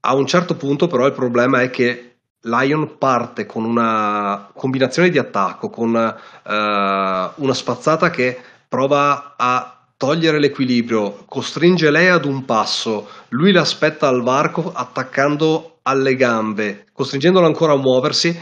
A 0.00 0.14
un 0.14 0.26
certo 0.26 0.56
punto 0.56 0.88
però 0.88 1.06
il 1.06 1.12
problema 1.12 1.62
è 1.62 1.70
che 1.70 2.16
Lion 2.40 2.98
parte 2.98 3.46
con 3.46 3.64
una 3.64 4.50
combinazione 4.52 5.08
di 5.08 5.18
attacco, 5.18 5.70
con 5.70 5.94
uh, 5.94 7.42
una 7.42 7.54
spazzata 7.54 8.10
che 8.10 8.50
prova 8.72 9.34
a 9.36 9.84
togliere 9.98 10.38
l'equilibrio, 10.38 11.24
costringe 11.26 11.90
lei 11.90 12.08
ad 12.08 12.24
un 12.24 12.46
passo, 12.46 13.06
lui 13.28 13.52
l'aspetta 13.52 14.08
al 14.08 14.22
varco 14.22 14.72
attaccando 14.72 15.80
alle 15.82 16.16
gambe, 16.16 16.86
costringendolo 16.94 17.44
ancora 17.44 17.74
a 17.74 17.76
muoversi, 17.76 18.34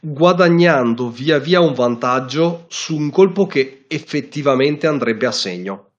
guadagnando 0.00 1.08
via 1.08 1.38
via 1.38 1.60
un 1.60 1.72
vantaggio 1.72 2.64
su 2.66 2.96
un 2.96 3.10
colpo 3.10 3.46
che 3.46 3.84
effettivamente 3.86 4.88
andrebbe 4.88 5.26
a 5.26 5.30
segno. 5.30 5.90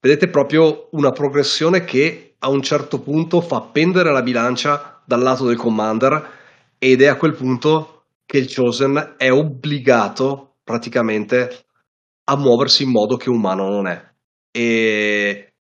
Vedete 0.00 0.28
proprio 0.28 0.88
una 0.92 1.10
progressione 1.10 1.84
che 1.84 2.36
a 2.38 2.48
un 2.48 2.62
certo 2.62 3.00
punto 3.00 3.42
fa 3.42 3.60
pendere 3.60 4.10
la 4.10 4.22
bilancia 4.22 5.02
dal 5.04 5.20
lato 5.20 5.44
del 5.44 5.58
commander 5.58 6.30
ed 6.78 7.02
è 7.02 7.08
a 7.08 7.16
quel 7.16 7.34
punto 7.34 8.04
che 8.24 8.38
il 8.38 8.50
Chosen 8.50 9.16
è 9.18 9.30
obbligato 9.30 10.54
praticamente 10.64 11.64
a 12.24 12.36
muoversi 12.36 12.82
in 12.82 12.90
modo 12.90 13.16
che 13.16 13.30
umano 13.30 13.68
non 13.68 13.86
è. 13.86 14.12
E 14.50 15.52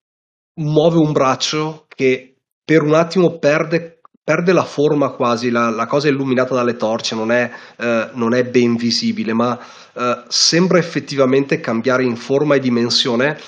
muove 0.60 0.98
un 0.98 1.12
braccio 1.12 1.86
che 1.88 2.36
per 2.64 2.82
un 2.82 2.94
attimo 2.94 3.38
perde, 3.38 4.00
perde 4.22 4.52
la 4.52 4.64
forma 4.64 5.10
quasi, 5.10 5.50
la, 5.50 5.70
la, 5.70 5.86
cosa 5.86 6.08
illuminata 6.08 6.54
dalle 6.54 6.76
torce 6.76 7.14
non 7.14 7.32
è, 7.32 7.50
eh, 7.76 8.10
non 8.12 8.34
è 8.34 8.44
ben 8.44 8.76
visibile, 8.76 9.32
ma 9.32 9.58
eh, 9.92 10.24
sembra 10.28 10.78
effettivamente 10.78 11.60
cambiare 11.60 12.04
in 12.04 12.16
forma 12.16 12.54
e 12.54 12.60
dimensione 12.60 13.38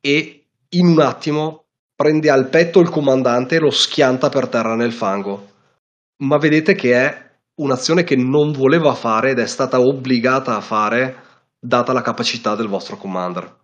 e 0.00 0.46
in 0.70 0.86
un 0.86 1.00
attimo 1.00 1.64
prende 1.94 2.30
al 2.30 2.48
petto 2.48 2.80
il 2.80 2.88
comandante 2.88 3.56
e 3.56 3.60
lo 3.60 3.70
schianta 3.70 4.28
per 4.28 4.48
terra 4.48 4.74
nel 4.74 4.92
fango 4.92 5.52
ma 6.24 6.38
vedete 6.38 6.74
che 6.74 6.94
è 6.94 7.30
un'azione 7.56 8.04
che 8.04 8.16
non 8.16 8.52
voleva 8.52 8.94
fare 8.94 9.30
ed 9.30 9.38
è 9.38 9.46
stata 9.46 9.80
obbligata 9.80 10.56
a 10.56 10.60
fare 10.60 11.22
data 11.64 11.92
la 11.92 12.02
capacità 12.02 12.54
del 12.54 12.68
vostro 12.68 12.96
commander. 12.96 13.62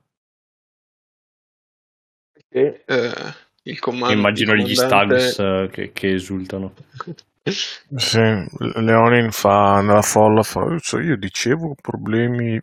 E, 2.48 2.82
eh, 2.86 3.34
il 3.64 3.78
comando, 3.78 4.14
Immagino 4.14 4.54
il 4.54 4.64
gli. 4.64 4.74
Stags 4.74 5.38
eh, 5.38 5.68
che, 5.70 5.92
che 5.92 6.14
esultano. 6.14 6.74
Sì, 7.42 8.18
Leonin 8.58 9.30
fa 9.32 9.80
nella 9.80 10.02
folla, 10.02 10.42
fa, 10.42 10.60
io 11.00 11.16
dicevo 11.16 11.74
problemi 11.80 12.60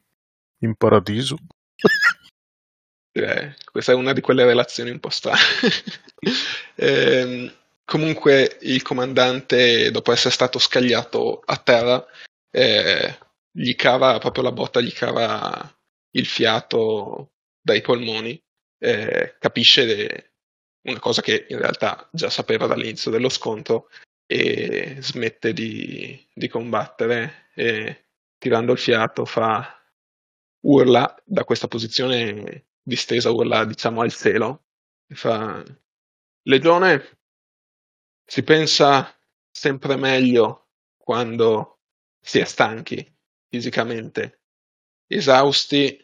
in 0.60 0.76
paradiso. 0.76 1.38
Eh, 3.18 3.56
questa 3.72 3.94
è 3.94 3.96
una 3.96 4.14
di 4.14 4.22
quelle 4.22 4.46
relazioni 4.46 4.92
un 4.92 5.00
po' 5.00 5.10
strane. 5.10 5.40
eh, 6.76 7.52
comunque 7.84 8.60
il 8.62 8.84
comandante, 8.84 9.90
dopo 9.90 10.12
essere 10.12 10.30
stato 10.30 10.60
scagliato 10.60 11.42
a 11.44 11.58
terra, 11.58 12.06
eh, 12.52 13.18
gli 13.60 13.74
cava 13.74 14.20
proprio 14.20 14.44
la 14.44 14.52
botta, 14.52 14.82
gli 14.82 14.94
cava 14.94 15.76
il 16.12 16.26
fiato 16.28 17.34
dai 17.60 17.82
polmoni, 17.82 18.40
eh, 18.78 19.36
capisce 19.40 20.34
una 20.84 21.00
cosa 21.00 21.22
che 21.22 21.48
in 21.50 21.58
realtà 21.58 22.08
già 22.12 22.30
sapeva 22.30 22.68
dall'inizio 22.68 23.10
dello 23.10 23.30
scontro 23.30 23.90
e 24.28 24.98
smette 25.00 25.54
di, 25.54 26.28
di 26.32 26.48
combattere 26.48 27.50
e 27.56 28.06
tirando 28.38 28.74
il 28.74 28.78
fiato 28.78 29.26
fa 29.26 29.74
urla 30.66 31.16
da 31.26 31.44
questa 31.44 31.68
posizione 31.68 32.68
distesa, 32.82 33.32
urla 33.32 33.66
diciamo 33.66 34.02
al 34.02 34.14
cielo 34.14 34.66
e 35.08 35.16
fa 35.16 35.64
Legione 36.44 37.20
si 38.24 38.44
pensa 38.44 39.20
sempre 39.50 39.96
meglio 39.96 40.70
quando 40.98 41.80
si 42.22 42.40
è 42.40 42.46
stanchi 42.46 43.17
fisicamente, 43.50 44.42
esausti 45.08 45.98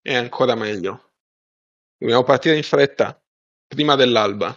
è 0.00 0.14
ancora 0.14 0.54
meglio. 0.54 1.12
Dobbiamo 1.96 2.24
partire 2.24 2.56
in 2.56 2.62
fretta, 2.62 3.20
prima 3.66 3.94
dell'alba, 3.96 4.56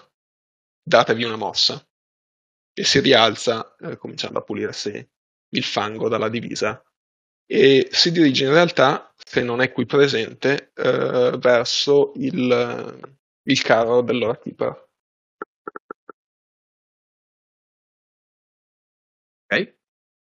datevi 0.82 1.24
una 1.24 1.36
mossa. 1.36 1.82
E 2.74 2.84
si 2.84 3.00
rialza, 3.00 3.76
eh, 3.78 3.98
cominciando 3.98 4.40
a 4.40 4.44
pulirsi 4.44 5.10
il 5.50 5.64
fango 5.64 6.10
dalla 6.10 6.30
divisa, 6.30 6.84
e 7.46 7.88
si 7.92 8.12
dirige 8.12 8.46
in 8.46 8.52
realtà, 8.52 9.14
se 9.18 9.42
non 9.42 9.62
è 9.62 9.72
qui 9.72 9.86
presente, 9.86 10.72
eh, 10.76 11.38
verso 11.40 12.12
il, 12.16 13.18
il 13.44 13.62
carro 13.62 14.02
dell'Ora 14.02 14.38
Keeper. 14.38 14.90
Ok? 19.50 19.77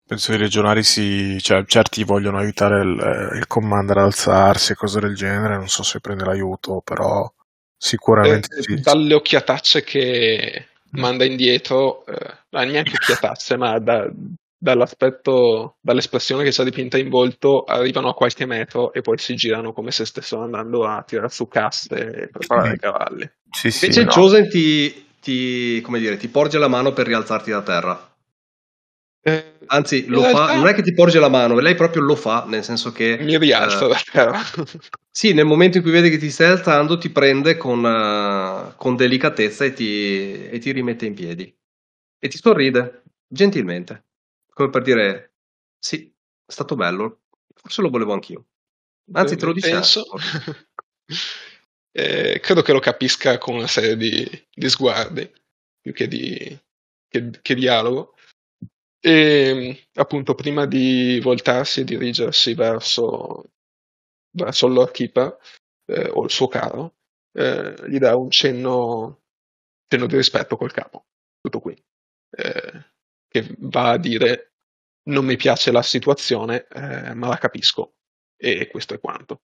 Penso 0.07 0.31
che 0.31 0.37
i 0.37 0.41
legionari 0.41 0.83
si, 0.83 1.37
cioè, 1.41 1.65
certi 1.65 2.03
vogliono 2.03 2.37
aiutare 2.37 2.81
il, 2.81 3.31
il 3.37 3.47
commander 3.47 3.97
ad 3.97 4.03
alzarsi 4.05 4.71
e 4.71 4.75
cose 4.75 4.99
del 4.99 5.15
genere, 5.15 5.57
non 5.57 5.67
so 5.67 5.83
se 5.83 5.99
prende 5.99 6.23
l'aiuto, 6.25 6.81
però 6.83 7.31
sicuramente 7.75 8.47
Eh, 8.55 8.61
sì. 8.61 8.81
dalle 8.81 9.13
occhiatacce 9.13 9.83
che 9.83 10.67
manda 10.91 11.25
indietro, 11.25 12.05
eh, 12.05 12.37
neanche 12.65 12.95
occhiatacce, 12.95 13.57
ma 13.57 13.77
da- 13.79 14.09
dall'aspetto, 14.57 15.77
dall'espressione 15.81 16.43
che 16.43 16.51
c'ha 16.51 16.63
dipinta 16.63 16.97
in 16.97 17.09
volto, 17.09 17.63
arrivano 17.63 18.09
a 18.09 18.13
qualche 18.13 18.45
metro 18.45 18.93
e 18.93 19.01
poi 19.01 19.17
si 19.17 19.35
girano 19.35 19.73
come 19.73 19.91
se 19.91 20.05
stessero 20.05 20.43
andando 20.43 20.85
a 20.85 21.03
tirare 21.03 21.29
su 21.29 21.47
casse 21.47 22.23
e 22.23 22.29
preparare 22.29 22.75
i 22.75 22.77
cavalli. 22.79 23.29
Sì, 23.51 23.71
sì, 23.71 23.87
Invece 23.89 24.03
no. 24.03 24.11
Chosen 24.11 24.49
ti, 24.49 25.07
ti, 25.21 25.81
come 25.81 25.99
dire, 25.99 26.17
ti 26.17 26.27
porge 26.29 26.57
la 26.57 26.67
mano 26.67 26.93
per 26.93 27.05
rialzarti 27.07 27.51
da 27.51 27.61
terra. 27.61 28.14
Eh, 29.27 29.57
Anzi, 29.67 30.05
lo 30.05 30.21
fa, 30.21 30.31
realtà 30.31 30.55
non 30.55 30.67
è 30.67 30.73
che 30.75 30.83
ti 30.83 30.93
porge 30.93 31.19
la 31.19 31.29
mano, 31.29 31.57
lei 31.57 31.73
proprio 31.73 32.03
lo 32.03 32.15
fa, 32.15 32.45
nel 32.45 32.63
senso 32.63 32.91
che 32.91 33.17
mi 33.19 33.39
rialzo 33.39 33.91
eh, 33.91 33.97
terra. 34.11 34.39
sì, 35.09 35.33
nel 35.33 35.45
momento 35.45 35.77
in 35.77 35.83
cui 35.83 35.91
vede 35.91 36.11
che 36.11 36.19
ti 36.19 36.29
stai 36.29 36.51
alzando, 36.51 36.99
ti 36.99 37.09
prende 37.09 37.57
con, 37.57 37.83
eh, 37.83 38.73
con 38.75 38.95
delicatezza 38.95 39.65
e 39.65 39.73
ti, 39.73 40.47
e 40.47 40.59
ti 40.59 40.71
rimette 40.71 41.07
in 41.07 41.15
piedi. 41.15 41.51
E 42.19 42.27
ti 42.27 42.37
sorride, 42.37 43.01
gentilmente, 43.27 44.05
come 44.53 44.69
per 44.69 44.83
dire, 44.83 45.33
sì, 45.79 46.05
è 46.45 46.51
stato 46.51 46.75
bello, 46.75 47.21
forse 47.55 47.81
lo 47.81 47.89
volevo 47.89 48.13
anch'io. 48.13 48.45
Anzi, 49.13 49.37
te 49.37 49.45
lo 49.45 49.53
dice. 49.53 49.71
Penso. 49.71 50.05
Eh, 51.97 52.41
credo 52.41 52.61
che 52.61 52.73
lo 52.73 52.79
capisca 52.79 53.37
con 53.37 53.55
una 53.55 53.67
serie 53.67 53.95
di, 53.95 54.29
di 54.53 54.67
sguardi 54.67 55.31
più 55.79 55.93
che 55.93 56.09
di 56.09 56.59
che, 57.07 57.29
che 57.41 57.55
dialogo. 57.55 58.14
E 59.07 59.87
appunto, 59.93 60.33
prima 60.33 60.65
di 60.65 61.19
voltarsi 61.21 61.81
e 61.81 61.83
dirigersi 61.83 62.55
verso, 62.55 63.51
verso 64.31 64.67
Keeper 64.91 65.37
eh, 65.85 66.09
o 66.09 66.23
il 66.23 66.31
suo 66.31 66.47
caro, 66.47 66.95
eh, 67.33 67.75
gli 67.87 67.99
dà 67.99 68.15
un 68.15 68.31
cenno, 68.31 69.21
cenno 69.87 70.07
di 70.07 70.15
rispetto 70.15 70.57
col 70.57 70.71
capo. 70.71 71.05
Tutto 71.39 71.59
qui. 71.59 71.75
Eh, 72.31 72.85
che 73.27 73.55
va 73.59 73.91
a 73.91 73.97
dire: 73.99 74.53
Non 75.09 75.23
mi 75.25 75.35
piace 75.35 75.71
la 75.71 75.83
situazione, 75.83 76.65
eh, 76.67 77.13
ma 77.13 77.27
la 77.27 77.37
capisco. 77.37 77.97
E 78.35 78.67
questo 78.69 78.95
è 78.95 78.99
quanto. 78.99 79.41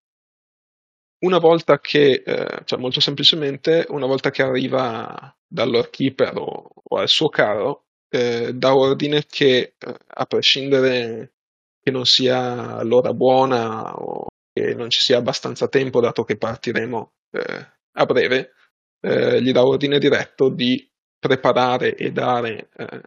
Una 1.23 1.37
volta 1.37 1.79
che, 1.79 2.23
eh, 2.25 2.61
cioè 2.65 2.79
molto 2.79 2.99
semplicemente, 2.99 3.85
una 3.89 4.07
volta 4.07 4.31
che 4.31 4.41
arriva 4.41 5.35
dal 5.47 5.89
keeper 5.91 6.35
o, 6.37 6.69
o 6.83 6.97
al 6.97 7.07
suo 7.07 7.29
carro, 7.29 7.85
eh, 8.11 8.53
dà 8.53 8.75
ordine 8.75 9.25
che, 9.25 9.75
eh, 9.77 9.95
a 10.05 10.25
prescindere 10.25 11.33
che 11.81 11.91
non 11.91 12.05
sia 12.05 12.83
l'ora 12.83 13.13
buona 13.13 13.95
o 13.95 14.27
che 14.53 14.75
non 14.75 14.89
ci 14.89 14.99
sia 14.99 15.17
abbastanza 15.17 15.67
tempo, 15.69 16.01
dato 16.01 16.23
che 16.23 16.37
partiremo 16.37 17.13
eh, 17.31 17.67
a 17.93 18.05
breve, 18.05 18.51
eh, 18.99 19.41
gli 19.41 19.51
dà 19.53 19.65
ordine 19.65 19.97
diretto 19.97 20.49
di 20.49 20.87
preparare 21.17 21.95
e 21.95 22.11
dare 22.11 22.69
eh, 22.75 23.01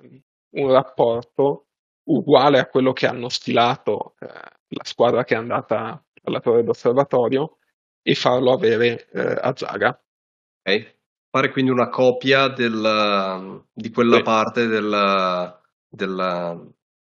un 0.56 0.72
rapporto 0.72 1.66
uguale 2.04 2.58
a 2.58 2.66
quello 2.66 2.92
che 2.92 3.06
hanno 3.06 3.28
stilato 3.28 4.14
la 4.18 4.84
squadra 4.84 5.24
che 5.24 5.34
è 5.34 5.38
andata 5.38 6.04
alla 6.22 6.40
torre 6.40 6.62
d'osservatorio 6.62 7.58
e 8.02 8.14
farlo 8.14 8.52
avere 8.52 9.08
a 9.12 9.54
Zaga. 9.56 9.98
Ok. 10.62 10.94
Fare 11.34 11.50
quindi 11.50 11.72
una 11.72 11.88
copia 11.88 12.46
del, 12.46 13.64
di 13.72 13.90
quella 13.90 14.18
Sì. 14.18 14.22
parte 14.22 14.66
del- 14.68 15.58
della, 15.88 16.56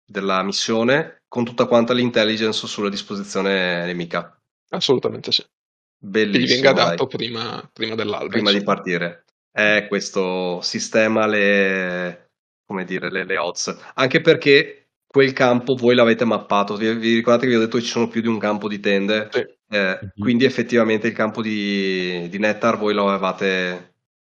della 0.06 0.44
missione 0.44 1.24
con 1.28 1.44
tutta 1.44 1.66
quanta 1.66 1.92
l'intelligence 1.92 2.66
sulla 2.66 2.88
disposizione 2.90 3.86
nemica. 3.86 4.34
Assolutamente 4.70 5.30
sì. 5.34 5.42
Che 5.42 5.50
gli 5.50 6.08
Bellissimo, 6.08 6.62
venga 6.62 6.72
dato 6.72 7.06
prima, 7.08 7.70
prima 7.74 7.96
dell'alba. 7.96 8.28
prima 8.30 8.52
di 8.54 8.64
partire. 8.64 9.26
È 9.52 9.88
questo 9.90 10.62
sistema 10.62 11.26
le, 11.28 12.32
come 12.66 12.86
dire, 12.86 13.12
le, 13.12 13.26
le 13.26 13.38
odds. 13.38 13.78
Anche 13.96 14.22
perché 14.22 14.92
quel 15.06 15.34
campo 15.34 15.76
voi 15.76 15.96
l'avete 15.96 16.24
mappato. 16.24 16.78
Vi, 16.78 16.94
vi 16.96 17.16
ricordate 17.16 17.46
che 17.46 17.52
vi 17.52 17.58
ho 17.58 17.60
detto 17.66 17.76
che 17.78 17.84
ci 17.84 17.90
sono 17.90 18.08
più 18.08 18.22
di 18.22 18.28
un 18.28 18.40
campo 18.40 18.70
di 18.70 18.80
tende? 18.80 19.28
Sì. 19.32 19.40
Eh, 19.40 20.00
Mhm. 20.02 20.10
Quindi 20.18 20.46
effettivamente 20.46 21.08
il 21.08 21.14
campo 21.14 21.42
di, 21.42 22.28
di 22.30 22.38
Nettar 22.40 22.78
voi 22.78 22.94
lo 22.94 23.10
avevate, 23.10 23.93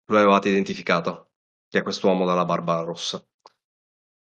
lo 0.09 0.19
avevate 0.19 0.49
identificato, 0.49 1.31
che 1.69 1.79
è 1.79 1.83
quest'uomo 1.83 2.25
dalla 2.25 2.45
barba 2.45 2.81
rossa. 2.81 3.23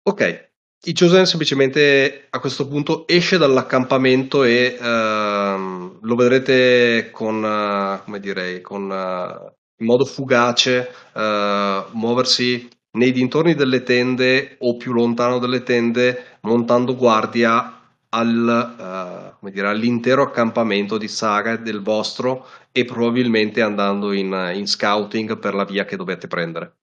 Ok, 0.03 0.51
il 0.85 0.95
Chosen 0.95 1.27
semplicemente 1.27 2.29
a 2.31 2.39
questo 2.41 2.67
punto 2.67 3.07
esce 3.07 3.37
dall'accampamento 3.37 4.45
e 4.45 4.79
ehm, 4.81 5.99
lo 6.01 6.15
vedrete 6.15 7.11
con, 7.11 7.45
eh, 7.45 8.01
come 8.05 8.21
direi, 8.21 8.61
con, 8.61 8.91
eh, 8.91 9.57
in 9.81 9.87
modo 9.87 10.05
fugace 10.05 10.91
eh, 11.13 11.85
muoversi 11.93 12.69
nei 12.93 13.13
dintorni 13.13 13.55
delle 13.55 13.83
tende 13.83 14.57
o 14.61 14.77
più 14.77 14.93
lontano 14.93 15.39
delle 15.39 15.63
tende, 15.63 16.39
montando 16.43 16.97
guardia 16.97 17.81
al, 18.09 19.28
come 19.39 19.51
dire, 19.51 19.69
all'intero 19.69 20.23
accampamento 20.23 20.99
di 20.99 21.09
Saga 21.09 21.53
e 21.53 21.61
del 21.61 21.81
vostro 21.81 22.47
e 22.73 22.85
probabilmente 22.85 23.63
andando 23.63 24.13
in, 24.13 24.53
in 24.55 24.67
scouting 24.67 25.39
per 25.39 25.55
la 25.55 25.65
via 25.65 25.85
che 25.85 25.97
dovete 25.97 26.27
prendere. 26.27 26.77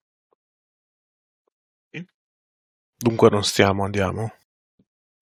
Dunque 2.98 3.30
non 3.30 3.44
stiamo, 3.44 3.84
andiamo. 3.84 4.34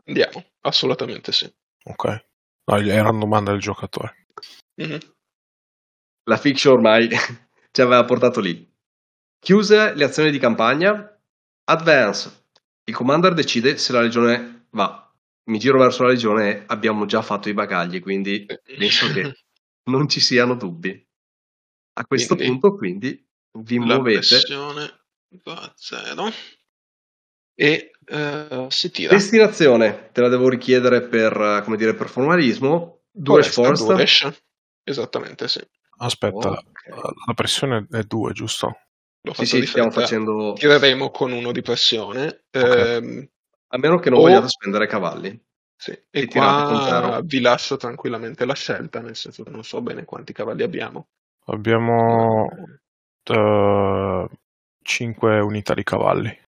Andiamo, 0.06 0.46
assolutamente 0.62 1.32
sì. 1.32 1.52
Ok. 1.86 2.26
No, 2.66 2.78
era 2.78 3.10
una 3.10 3.20
domanda 3.20 3.52
del 3.52 3.60
giocatore. 3.60 4.28
Mhm. 4.76 5.00
La 6.26 6.38
fiction 6.38 6.76
ormai 6.76 7.10
ci 7.72 7.82
aveva 7.82 8.06
portato 8.06 8.40
lì. 8.40 8.72
Chiuse 9.40 9.94
le 9.96 10.04
azioni 10.06 10.32
di 10.32 10.40
campagna, 10.40 11.20
advance. 11.66 12.46
Il 12.86 12.94
commander 12.94 13.34
decide 13.34 13.78
se 13.78 13.92
la 13.92 14.02
legione 14.02 14.68
va. 14.70 15.03
Mi 15.46 15.60
giro 15.60 15.80
verso 15.80 16.04
la 16.04 16.10
legione 16.10 16.50
e 16.50 16.64
abbiamo 16.68 17.06
già 17.06 17.22
fatto 17.22 17.50
i 17.50 17.54
bagagli, 17.54 18.00
quindi 18.00 18.46
penso 18.78 19.12
che 19.12 19.34
non 19.90 20.08
ci 20.08 20.20
siano 20.20 20.56
dubbi. 20.56 21.08
A 21.96 22.06
questo 22.06 22.36
Quindi, 22.36 22.60
punto, 22.60 22.76
quindi, 22.76 23.28
vi 23.60 23.78
La 23.78 23.86
muovete. 23.86 24.20
pressione 24.28 25.06
va 25.44 25.54
a 25.54 25.74
zero. 25.76 26.32
e 27.56 27.92
uh, 28.08 28.68
si 28.70 28.90
tira. 28.90 29.14
Destinazione, 29.14 30.10
te 30.12 30.22
la 30.22 30.30
devo 30.30 30.50
richiedere 30.50 31.04
per, 31.08 31.62
come 31.64 31.78
dire, 31.78 31.94
per 31.94 32.10
formalismo. 32.10 33.04
Due. 33.12 33.44
Forest. 33.44 34.44
Esattamente, 34.84 35.48
sì. 35.48 35.62
Aspetta, 35.98 36.50
okay. 36.50 36.64
la 37.28 37.34
pressione 37.34 37.88
è 37.92 38.02
2, 38.02 38.34
giusto? 38.34 38.78
L'ho 39.22 39.34
sì, 39.34 39.46
sì, 39.46 39.66
stiamo 39.66 39.92
facendo... 39.92 40.54
Tireremo 40.54 41.12
con 41.12 41.32
uno 41.32 41.52
di 41.52 41.62
pressione. 41.62 42.46
Okay. 42.52 42.96
Ehm, 42.96 43.30
a 43.74 43.78
meno 43.78 43.98
che 43.98 44.10
non 44.10 44.20
o... 44.20 44.22
vogliate 44.22 44.48
spendere 44.48 44.88
cavalli. 44.88 45.42
Sì. 45.76 45.92
E, 45.92 46.22
e 46.22 46.28
qua 46.28 47.20
vi 47.24 47.42
lascio 47.42 47.76
tranquillamente 47.76 48.46
la 48.46 48.54
scelta, 48.54 49.02
nel 49.02 49.16
senso 49.16 49.44
che 49.44 49.50
non 49.50 49.64
so 49.64 49.82
bene 49.82 50.06
quanti 50.06 50.32
cavalli 50.32 50.64
abbiamo. 50.64 51.08
Abbiamo 51.48 52.48
uh, 53.30 54.30
5 54.82 55.40
unità 55.40 55.74
di 55.74 55.84
cavalli. 55.84 56.42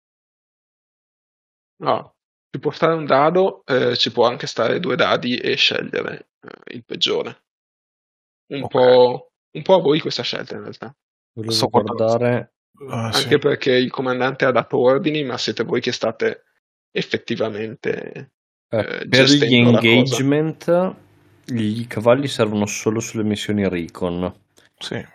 No, 1.77 2.15
ci 2.49 2.59
può 2.59 2.71
stare 2.71 2.93
un 2.93 3.05
dado, 3.05 3.65
eh, 3.65 3.97
ci 3.97 4.11
può 4.11 4.25
anche 4.25 4.47
stare 4.47 4.79
due 4.79 4.95
dadi 4.95 5.35
e 5.35 5.55
scegliere 5.55 6.29
eh, 6.39 6.75
il 6.75 6.85
peggiore. 6.85 7.43
Un, 8.47 8.63
okay. 8.63 8.69
po', 8.69 9.31
un 9.51 9.61
po' 9.63 9.73
a 9.73 9.81
voi 9.81 9.99
questa 9.99 10.23
scelta 10.23 10.55
in 10.55 10.61
realtà. 10.61 10.95
Volevo 11.33 11.51
so 11.51 11.67
guardare 11.67 12.55
Ah, 12.89 13.05
anche 13.05 13.17
sì. 13.17 13.39
perché 13.39 13.71
il 13.71 13.89
comandante 13.89 14.43
ha 14.45 14.51
dato 14.51 14.77
ordini, 14.77 15.23
ma 15.23 15.37
siete 15.37 15.63
voi 15.63 15.79
che 15.79 15.93
state 15.93 16.43
effettivamente 16.97 18.31
eh, 18.69 18.79
eh 18.79 19.07
per 19.07 19.25
gli 19.25 19.53
engagement 19.53 20.95
i 21.47 21.85
cavalli 21.87 22.27
servono 22.27 22.65
solo 22.65 22.99
sulle 22.99 23.23
missioni 23.23 23.67
Recon. 23.67 24.33
Sì. 24.77 25.05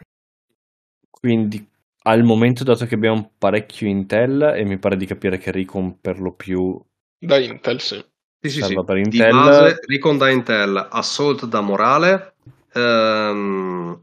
Quindi 1.09 1.67
al 2.03 2.23
momento, 2.23 2.65
dato 2.65 2.87
che 2.87 2.95
abbiamo 2.95 3.33
parecchio 3.37 3.89
Intel, 3.89 4.55
e 4.57 4.65
mi 4.65 4.79
pare 4.79 4.97
di 4.97 5.07
capire 5.07 5.39
che 5.39 5.51
Recon 5.51 6.01
per 6.01 6.21
lo 6.21 6.33
più 6.33 6.81
da 7.19 7.39
Intel, 7.39 7.81
sì. 7.81 8.03
Sì, 8.41 8.49
sì, 8.49 8.63
sì. 8.63 8.75
Per 8.75 8.97
Intel... 8.97 9.11
Di 9.11 9.19
base, 9.19 9.81
Recon 9.87 10.17
da 10.17 10.31
Intel, 10.31 10.89
Assault 10.91 11.45
da 11.45 11.61
Morale, 11.61 12.37
ehm, 12.73 14.03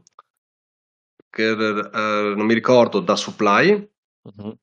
che, 1.28 1.50
uh, 1.50 2.36
non 2.36 2.46
mi 2.46 2.54
ricordo, 2.54 3.00
da 3.00 3.16
Supply. 3.16 3.90
Uh-huh. 4.22 4.56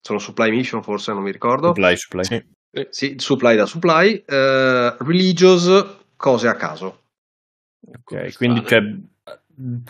Sono 0.00 0.18
Supply 0.18 0.50
Mission, 0.50 0.82
forse, 0.82 1.12
non 1.12 1.22
mi 1.22 1.32
ricordo. 1.32 1.68
Supply, 1.68 1.96
Supply. 1.96 2.24
Sì, 2.24 2.42
sì 2.90 3.14
Supply 3.18 3.56
da 3.56 3.66
Supply. 3.66 4.24
Uh, 4.26 5.02
religious, 5.04 5.98
cose 6.16 6.48
a 6.48 6.54
caso. 6.54 7.02
Ok, 7.80 8.36
quindi 8.36 8.64
cioè, 8.66 8.80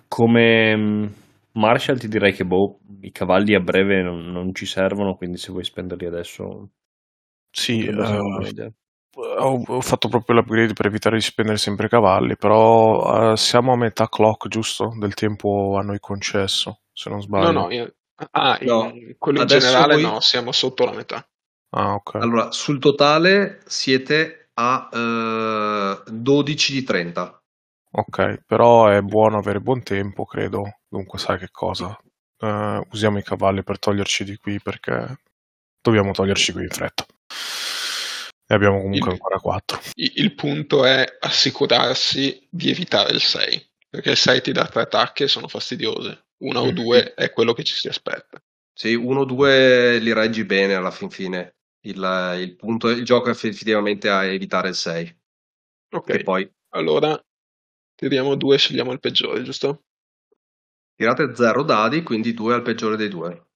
come 0.07 0.77
mm, 0.77 1.07
Marshall 1.53 1.99
ti 1.99 2.09
direi 2.09 2.33
che 2.33 2.45
boh, 2.45 2.81
i 3.01 3.11
cavalli 3.11 3.55
a 3.55 3.61
breve 3.61 4.03
non, 4.03 4.31
non 4.31 4.55
ci 4.55 4.67
servono, 4.67 5.17
quindi 5.17 5.39
se 5.39 5.53
vuoi 5.53 5.65
spenderli 5.65 6.07
adesso... 6.07 6.71
Sì, 7.51 7.89
uh, 7.89 8.73
ho, 9.19 9.63
ho, 9.67 9.81
fatto 9.81 10.09
proprio 10.09 10.37
l'upgrade 10.37 10.75
per 10.75 10.87
evitare 10.87 11.17
di 11.17 11.23
spendere 11.23 11.57
sempre 11.57 11.89
cavalli, 11.89 12.37
però 12.37 13.33
uh, 13.33 13.35
siamo 13.37 13.73
a 13.73 13.77
metà 13.77 14.09
clock, 14.09 14.49
giusto? 14.49 14.95
Del 14.99 15.15
tempo 15.15 15.77
a 15.77 15.83
noi 15.83 15.99
concesso, 15.99 16.83
se 16.93 17.11
non 17.11 17.21
sbaglio. 17.21 17.51
No, 17.51 17.61
no, 17.63 17.73
io... 17.73 17.95
ah, 18.33 18.59
no. 18.63 18.91
In, 18.93 19.17
quello 19.19 19.41
in 19.41 19.47
generale 19.47 19.95
voi... 19.95 20.03
no, 20.03 20.21
siamo 20.21 20.53
sotto 20.53 20.85
la 20.85 20.93
metà. 20.93 21.27
Ah, 21.71 21.95
ok. 21.95 22.15
Allora, 22.17 22.51
sul 22.51 22.79
totale 22.79 23.61
siete 23.67 24.51
a 24.55 24.89
uh, 24.91 26.09
eh, 26.09 26.11
12 26.11 26.73
di 26.73 26.83
30. 26.83 27.43
Ok, 27.91 28.43
però 28.47 28.89
è 28.89 29.01
buono 29.01 29.39
avere 29.39 29.61
buon 29.61 29.83
tempo, 29.83 30.25
credo. 30.25 30.81
Dunque 30.89 31.19
sai 31.19 31.39
che 31.39 31.49
cosa? 31.51 31.99
Uh, 32.39 32.81
usiamo 32.91 33.19
i 33.19 33.23
cavalli 33.23 33.63
per 33.65 33.79
toglierci 33.79 34.25
di 34.25 34.37
qui 34.37 34.61
perché 34.61 35.21
dobbiamo 35.81 36.13
toglierci 36.13 36.53
qui 36.53 36.63
in 36.63 36.69
fretta. 36.69 37.05
Ne 38.51 38.57
abbiamo 38.57 38.81
comunque 38.81 39.09
il, 39.09 39.13
ancora 39.13 39.39
4. 39.39 39.81
Il 39.95 40.35
punto 40.35 40.85
è 40.85 41.05
assicurarsi 41.21 42.47
di 42.49 42.71
evitare 42.71 43.13
il 43.13 43.21
6, 43.21 43.71
perché 43.91 44.11
il 44.11 44.17
6 44.17 44.41
ti 44.41 44.53
dà 44.53 44.67
tre 44.67 44.83
attacchi 44.83 45.25
e 45.25 45.29
sono 45.29 45.49
fastidiose. 45.49 46.27
Uno 46.39 46.61
mm-hmm. 46.61 46.69
o 46.69 46.73
due 46.73 47.15
è 47.15 47.31
quello 47.31 47.53
che 47.53 47.65
ci 47.65 47.75
si 47.75 47.89
aspetta. 47.89 48.41
Sì, 48.73 48.95
uno 48.95 49.21
o 49.21 49.25
due 49.25 49.99
li 49.99 50.13
reggi 50.13 50.45
bene 50.45 50.75
alla 50.75 50.91
fin 50.91 51.11
fine. 51.11 51.57
Il, 51.87 52.37
il, 52.41 52.57
punto, 52.57 52.89
il 52.89 53.05
gioco 53.05 53.29
è 53.29 53.31
effettivamente 53.31 54.09
a 54.09 54.25
evitare 54.25 54.69
il 54.69 54.75
6. 54.75 55.21
Ok, 55.91 56.09
e 56.11 56.23
poi... 56.23 56.53
allora 56.71 57.21
tiriamo 57.95 58.35
due 58.35 58.57
e 58.57 58.59
scegliamo 58.59 58.93
il 58.93 59.01
peggiore, 59.01 59.43
giusto? 59.43 59.85
Tirate 60.95 61.35
0 61.35 61.63
dadi, 61.63 62.03
quindi 62.03 62.35
2 62.35 62.55
al 62.55 62.63
peggiore 62.63 62.97
dei 62.97 63.09
due. 63.09 63.47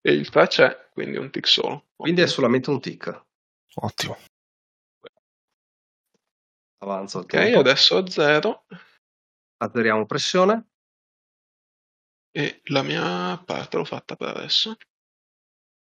E 0.00 0.12
il 0.12 0.30
3 0.30 0.46
c'è, 0.46 0.88
quindi 0.92 1.16
un 1.18 1.30
tick 1.30 1.48
solo. 1.48 1.88
Quindi 1.96 2.22
è 2.22 2.26
solamente 2.26 2.70
un 2.70 2.80
tick. 2.80 3.26
Ottimo. 3.74 4.16
Avanza. 6.78 7.18
Ok, 7.18 7.34
adesso 7.34 7.98
a 7.98 8.06
zero. 8.08 8.64
Azzeriamo 9.58 10.06
pressione. 10.06 10.68
E 12.32 12.60
la 12.66 12.82
mia 12.82 13.36
parte 13.44 13.76
l'ho 13.76 13.84
fatta 13.84 14.16
per 14.16 14.28
adesso. 14.28 14.76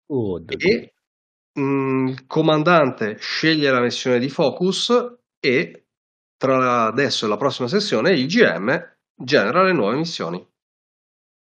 Oh, 0.09 0.39
e 0.47 0.95
il 1.57 1.63
mm, 1.63 2.15
comandante 2.27 3.17
sceglie 3.19 3.71
la 3.71 3.81
missione 3.81 4.19
di 4.19 4.29
focus 4.29 4.93
e 5.41 5.87
tra 6.37 6.85
adesso 6.85 7.25
e 7.25 7.29
la 7.29 7.37
prossima 7.37 7.69
sessione 7.69 8.13
il 8.13 8.27
GM 8.27 8.97
genera 9.15 9.63
le 9.63 9.73
nuove 9.73 9.97
missioni. 9.97 10.47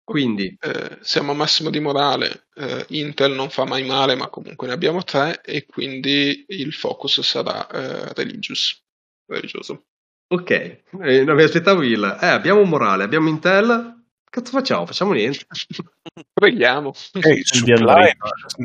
Quindi 0.04 0.54
eh, 0.60 0.98
siamo 1.00 1.32
a 1.32 1.34
massimo 1.34 1.70
di 1.70 1.80
morale, 1.80 2.48
eh, 2.54 2.84
Intel 2.90 3.32
non 3.32 3.48
fa 3.48 3.64
mai 3.64 3.84
male, 3.84 4.14
ma 4.14 4.28
comunque 4.28 4.66
ne 4.66 4.74
abbiamo 4.74 5.02
tre 5.02 5.40
e 5.42 5.64
quindi 5.64 6.44
il 6.48 6.74
focus 6.74 7.22
sarà 7.22 7.66
eh, 7.68 8.12
religious, 8.12 8.84
religioso. 9.26 9.86
Ok, 10.28 10.50
eh, 10.50 11.24
non 11.24 11.36
mi 11.36 11.42
aspettavo 11.42 11.82
il... 11.82 12.18
Eh, 12.20 12.26
abbiamo 12.26 12.62
morale, 12.64 13.02
abbiamo 13.02 13.30
Intel, 13.30 14.03
cazzo 14.34 14.50
facciamo? 14.50 14.86
Facciamo 14.86 15.12
niente. 15.12 15.46
Preghiamo. 16.34 16.92
Hey, 17.20 17.42
supply, 17.44 18.12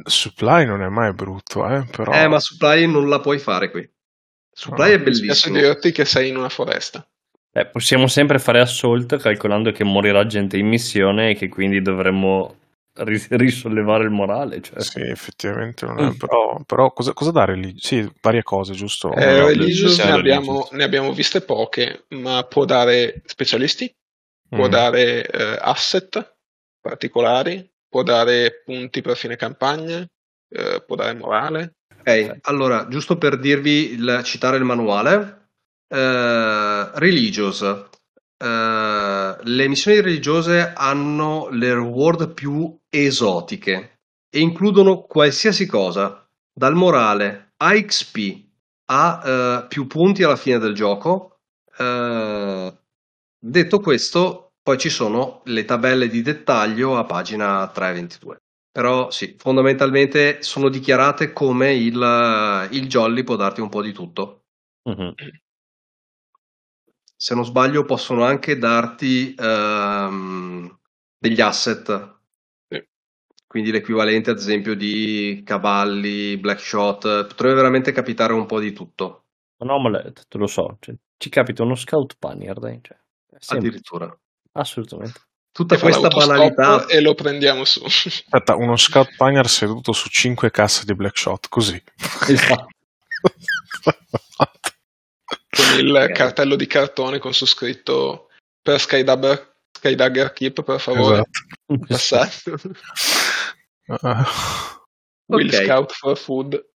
supply, 0.06 0.66
non 0.66 0.82
è 0.82 0.88
mai 0.88 1.14
brutto, 1.14 1.68
eh, 1.70 1.86
però... 1.86 2.12
Eh, 2.12 2.28
ma 2.28 2.40
supply 2.40 2.88
non 2.88 3.08
la 3.08 3.20
puoi 3.20 3.38
fare 3.38 3.70
qui. 3.70 3.88
Supply 4.52 4.90
no, 4.90 4.96
è 4.96 5.00
bellissimo. 5.00 5.28
Mi 5.28 5.36
spiace 5.36 5.52
dirti 5.52 5.92
che 5.92 6.06
sei 6.06 6.30
in 6.30 6.38
una 6.38 6.50
foresta. 6.50 7.08
Eh, 7.52 7.66
possiamo 7.68 8.08
sempre 8.08 8.40
fare 8.40 8.60
assault 8.60 9.18
calcolando 9.18 9.72
che 9.72 9.84
morirà 9.84 10.26
gente 10.26 10.58
in 10.58 10.68
missione 10.68 11.32
e 11.32 11.36
che 11.36 11.50
quindi 11.50 11.82
dovremmo 11.82 12.56
ris- 12.94 13.30
risollevare 13.30 14.04
il 14.04 14.10
morale. 14.10 14.62
Cioè. 14.62 14.82
Sì, 14.82 15.02
effettivamente 15.02 15.86
non 15.86 16.00
è, 16.00 16.16
però, 16.16 16.60
però 16.66 16.92
cosa, 16.92 17.14
cosa 17.14 17.32
dare 17.32 17.56
lì? 17.56 17.76
Sì, 17.78 18.08
varie 18.22 18.44
cose, 18.44 18.74
giusto? 18.74 19.14
Eh, 19.14 19.46
religious 19.46 20.00
ne 20.00 20.12
abbiamo, 20.12 20.68
ne 20.72 20.84
abbiamo, 20.84 21.14
viste 21.14 21.42
poche, 21.42 22.06
ma 22.10 22.44
può 22.44 22.66
dare 22.66 23.22
specialisti, 23.26 23.94
può 24.50 24.68
mm. 24.68 24.70
dare 24.70 25.26
eh, 25.26 25.58
asset 25.62 26.36
particolari, 26.82 27.70
può 27.88 28.04
dare 28.04 28.62
punti 28.66 29.02
per 29.02 29.16
fine 29.16 29.36
campagna, 29.36 30.06
eh, 30.50 30.84
può 30.86 30.96
dare 30.96 31.14
morale. 31.14 31.76
Ok, 32.00 32.40
allora, 32.42 32.88
giusto 32.88 33.18
per 33.18 33.38
dirvi, 33.38 33.92
il, 33.92 34.22
citare 34.24 34.58
il 34.58 34.64
manuale, 34.64 35.40
Uh, 35.92 36.86
religious. 37.00 37.62
Uh, 37.62 39.36
le 39.42 39.68
missioni 39.68 40.00
religiose 40.02 40.72
hanno 40.76 41.50
le 41.50 41.74
reward 41.74 42.32
più 42.36 42.78
esotiche 42.88 44.02
e 44.30 44.40
includono 44.40 45.02
qualsiasi 45.02 45.66
cosa, 45.66 46.30
dal 46.54 46.76
morale 46.76 47.54
a 47.58 47.74
XP 47.74 48.46
a 48.92 49.64
uh, 49.64 49.68
più 49.68 49.88
punti 49.88 50.22
alla 50.22 50.36
fine 50.36 50.60
del 50.60 50.76
gioco. 50.76 51.40
Detto 53.40 53.80
questo, 53.80 54.54
poi 54.62 54.78
ci 54.78 54.90
sono 54.90 55.42
le 55.46 55.66
tabelle 55.66 56.08
di 56.08 56.22
dettaglio 56.22 56.98
a 56.98 57.06
pagina 57.06 57.68
322. 57.70 58.38
Però 58.72 59.10
sì, 59.10 59.36
fondamentalmente 59.38 60.42
sono 60.44 60.70
dichiarate 60.70 61.34
come 61.34 61.74
il, 61.74 62.68
il 62.72 62.88
jolly 62.88 63.24
può 63.24 63.36
darti 63.36 63.62
un 63.62 63.70
po' 63.70 63.82
di 63.82 63.92
tutto. 63.92 64.44
Mm-hmm 64.88 65.12
se 67.22 67.36
non 67.36 67.44
sbaglio, 67.44 67.84
possono 67.84 68.24
anche 68.24 68.58
darti 68.58 69.36
um, 69.38 70.80
degli 71.18 71.42
asset. 71.42 72.18
Sì. 72.66 72.82
Quindi 73.46 73.72
l'equivalente, 73.72 74.30
ad 74.30 74.38
esempio, 74.38 74.74
di 74.74 75.42
cavalli, 75.44 76.38
black 76.38 76.62
shot. 76.62 77.28
Potrebbe 77.28 77.56
veramente 77.56 77.92
capitare 77.92 78.32
un 78.32 78.46
po' 78.46 78.62
di 78.62 78.72
tutto. 78.72 79.26
No, 79.58 79.80
ma 79.80 80.02
te 80.02 80.38
lo 80.38 80.48
so. 80.48 80.78
Cioè, 80.80 80.96
ci 81.18 81.28
capita 81.28 81.64
uno 81.64 81.76
scout 81.76 82.16
panier, 82.18 82.58
dai. 82.58 82.80
Cioè, 82.82 82.98
Addirittura. 83.48 84.18
Assolutamente. 84.54 85.22
Tutta 85.52 85.76
e 85.76 85.80
questa 85.80 86.08
banalità. 86.08 86.86
E 86.86 87.02
lo 87.02 87.14
prendiamo 87.16 87.66
su. 87.66 87.84
Aspetta, 87.84 88.56
uno 88.56 88.76
scout 88.76 89.16
panier 89.16 89.48
seduto 89.48 89.92
su 89.92 90.10
5 90.10 90.52
casse 90.52 90.86
di 90.86 90.94
black 90.94 91.18
shot, 91.18 91.50
così. 91.50 91.82
Esatto. 92.28 92.68
con 95.50 95.80
il 95.80 95.92
okay. 95.92 96.14
cartello 96.14 96.56
di 96.56 96.68
cartone 96.68 97.20
con 97.20 97.34
su 97.34 97.46
scritto 97.46 98.30
per 98.62 98.80
Skydagger, 98.80 99.56
Skydagger 99.72 100.32
Keep, 100.34 100.64
per 100.64 100.80
favore. 100.80 101.24
Esatto. 101.88 102.58
Passato. 102.58 102.58
Will 105.26 105.48
okay. 105.48 105.66
Scout 105.66 105.92
for 105.94 106.18
Food. 106.18 106.68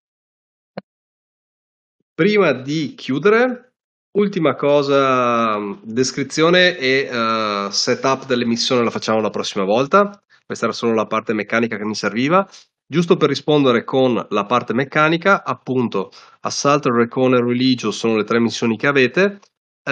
Prima 2.13 2.51
di 2.51 2.93
chiudere, 2.95 3.72
ultima 4.13 4.55
cosa, 4.55 5.57
descrizione 5.83 6.77
e 6.77 7.09
uh, 7.11 7.69
setup 7.69 8.25
delle 8.25 8.45
missioni 8.45 8.83
la 8.83 8.89
facciamo 8.89 9.21
la 9.21 9.29
prossima 9.29 9.63
volta. 9.63 10.21
Questa 10.45 10.65
era 10.65 10.73
solo 10.73 10.93
la 10.93 11.07
parte 11.07 11.33
meccanica 11.33 11.77
che 11.77 11.85
mi 11.85 11.95
serviva. 11.95 12.47
Giusto 12.85 13.17
per 13.17 13.29
rispondere 13.29 13.83
con 13.83 14.23
la 14.29 14.45
parte 14.45 14.73
meccanica, 14.73 15.43
appunto, 15.43 16.11
Assault, 16.41 16.85
Recon 16.85 17.33
e 17.33 17.41
Religious 17.41 17.97
sono 17.97 18.17
le 18.17 18.23
tre 18.23 18.39
missioni 18.39 18.77
che 18.77 18.87
avete. 18.87 19.39
Uh, 19.85 19.91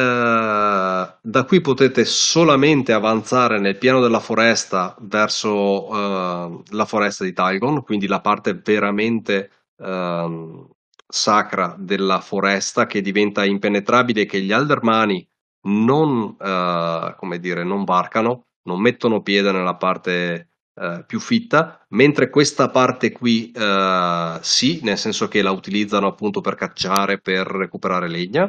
da 1.21 1.43
qui 1.45 1.59
potete 1.59 2.05
solamente 2.05 2.93
avanzare 2.93 3.59
nel 3.59 3.77
piano 3.77 3.99
della 3.99 4.19
foresta 4.19 4.95
verso 5.01 5.89
uh, 5.89 6.63
la 6.69 6.85
foresta 6.85 7.23
di 7.23 7.33
Tygon, 7.33 7.83
quindi 7.83 8.07
la 8.07 8.21
parte 8.21 8.53
veramente 8.53 9.49
uh, 9.77 10.69
sacra 11.11 11.75
della 11.77 12.19
foresta 12.19 12.87
che 12.87 13.01
diventa 13.01 13.45
impenetrabile 13.45 14.25
che 14.25 14.41
gli 14.41 14.51
Aldermani 14.51 15.27
non, 15.67 16.35
come 16.37 17.39
dire, 17.39 17.63
non 17.63 17.83
varcano, 17.83 18.47
non 18.63 18.81
mettono 18.81 19.21
piede 19.21 19.51
nella 19.51 19.75
parte 19.75 20.47
Uh, 20.73 21.03
più 21.05 21.19
fitta, 21.19 21.85
mentre 21.89 22.29
questa 22.29 22.69
parte 22.69 23.11
qui 23.11 23.51
uh, 23.53 24.39
sì, 24.39 24.79
nel 24.83 24.97
senso 24.97 25.27
che 25.27 25.41
la 25.41 25.51
utilizzano 25.51 26.07
appunto 26.07 26.39
per 26.39 26.55
cacciare, 26.55 27.19
per 27.19 27.45
recuperare 27.45 28.07
legna, 28.07 28.45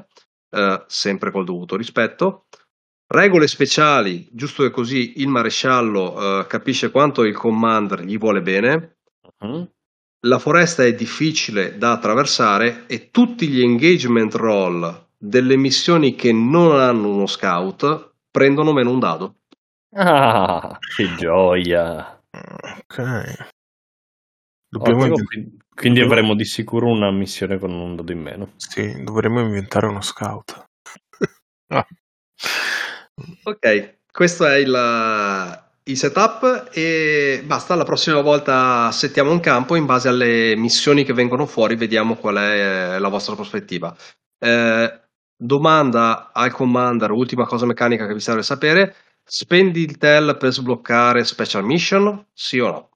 uh, 0.51 0.85
sempre 0.87 1.33
col 1.33 1.45
dovuto 1.45 1.75
rispetto. 1.77 2.47
Regole 3.09 3.49
speciali, 3.49 4.29
giusto 4.31 4.63
che 4.63 4.71
così 4.71 5.21
il 5.21 5.27
maresciallo 5.27 6.47
capisce 6.49 6.93
quanto 6.93 7.25
il 7.25 7.35
commander 7.35 8.05
gli 8.05 8.17
vuole 8.17 8.41
bene. 8.41 8.99
Uh-huh. 9.41 9.69
La 10.25 10.39
foresta 10.39 10.85
è 10.85 10.95
difficile 10.95 11.79
da 11.79 11.93
attraversare 11.93 12.85
e 12.87 13.11
tutti 13.11 13.49
gli 13.49 13.61
engagement 13.61 14.33
roll 14.37 15.09
delle 15.18 15.57
missioni 15.57 16.14
che 16.14 16.33
non 16.33 16.79
hanno 16.79 17.09
uno 17.09 17.27
scout 17.27 18.14
prendono 18.31 18.73
meno 18.73 18.93
un 18.93 19.01
dado. 19.01 19.35
Ah, 19.95 20.79
che 20.95 21.12
gioia! 21.16 22.23
Ok. 22.31 23.49
Dobbiamo 24.68 25.03
Ottimo, 25.03 25.27
quindi, 25.75 26.01
avremo 26.01 26.37
di 26.37 26.45
sicuro 26.45 26.87
una 26.87 27.11
missione 27.11 27.59
con 27.59 27.73
un 27.73 27.97
dado 27.97 28.12
in 28.12 28.20
meno. 28.20 28.53
Sì, 28.57 29.03
dovremmo 29.03 29.41
inventare 29.41 29.87
uno 29.87 30.01
scout. 30.01 30.64
ah. 31.75 31.87
Ok, 33.43 33.99
questo 34.12 34.47
è 34.47 34.57
il, 34.57 34.73
il 35.85 35.97
setup 35.97 36.68
e 36.72 37.43
basta, 37.45 37.74
la 37.74 37.85
prossima 37.85 38.20
volta 38.20 38.91
settiamo 38.93 39.30
un 39.30 39.41
campo 39.41 39.74
in 39.74 39.87
base 39.87 40.09
alle 40.09 40.55
missioni 40.57 41.05
che 41.05 41.12
vengono 41.12 41.47
fuori, 41.47 41.76
vediamo 41.76 42.16
qual 42.16 42.37
è 42.37 42.99
la 42.99 43.09
vostra 43.09 43.35
prospettiva. 43.35 43.95
Eh, 44.39 45.01
domanda 45.37 46.30
al 46.33 46.53
commander, 46.53 47.11
ultima 47.11 47.47
cosa 47.47 47.66
meccanica 47.66 48.07
che 48.07 48.14
vi 48.14 48.20
serve 48.20 48.43
sapere, 48.43 48.95
Spendi 49.24 49.83
il 49.83 49.99
tel 49.99 50.37
per 50.37 50.53
sbloccare 50.53 51.24
special 51.24 51.64
mission? 51.64 52.26
Sì 52.33 52.59
o 52.59 52.70
no? 52.70 52.91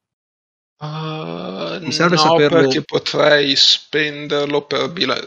Uh, 0.79 1.79
Mi 1.81 1.93
serve 1.93 2.17
no, 2.17 2.21
saperlo. 2.21 2.61
perché 2.61 2.83
potrei 2.83 3.55
spenderlo 3.57 4.67
per, 4.67 4.91
bila- 4.91 5.19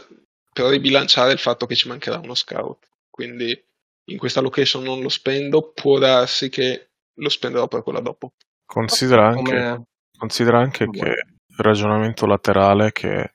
per 0.52 0.66
ribilanciare 0.66 1.32
il 1.32 1.38
fatto 1.38 1.66
che 1.66 1.74
ci 1.74 1.88
mancherà 1.88 2.18
uno 2.18 2.34
scout. 2.34 2.86
Quindi 3.08 3.58
in 4.04 4.18
questa 4.18 4.40
location 4.40 4.84
non 4.84 5.00
lo 5.00 5.08
spendo, 5.08 5.72
può 5.72 5.98
darsi 5.98 6.48
che 6.48 6.89
lo 7.14 7.28
spenderò 7.28 7.68
per 7.68 7.82
quella 7.82 8.00
dopo. 8.00 8.32
Considera 8.64 9.28
anche, 9.28 9.42
Come... 9.42 9.84
considera 10.16 10.58
anche 10.58 10.88
che 10.88 11.06
il 11.06 11.56
ragionamento 11.56 12.26
laterale 12.26 12.92
che 12.92 13.32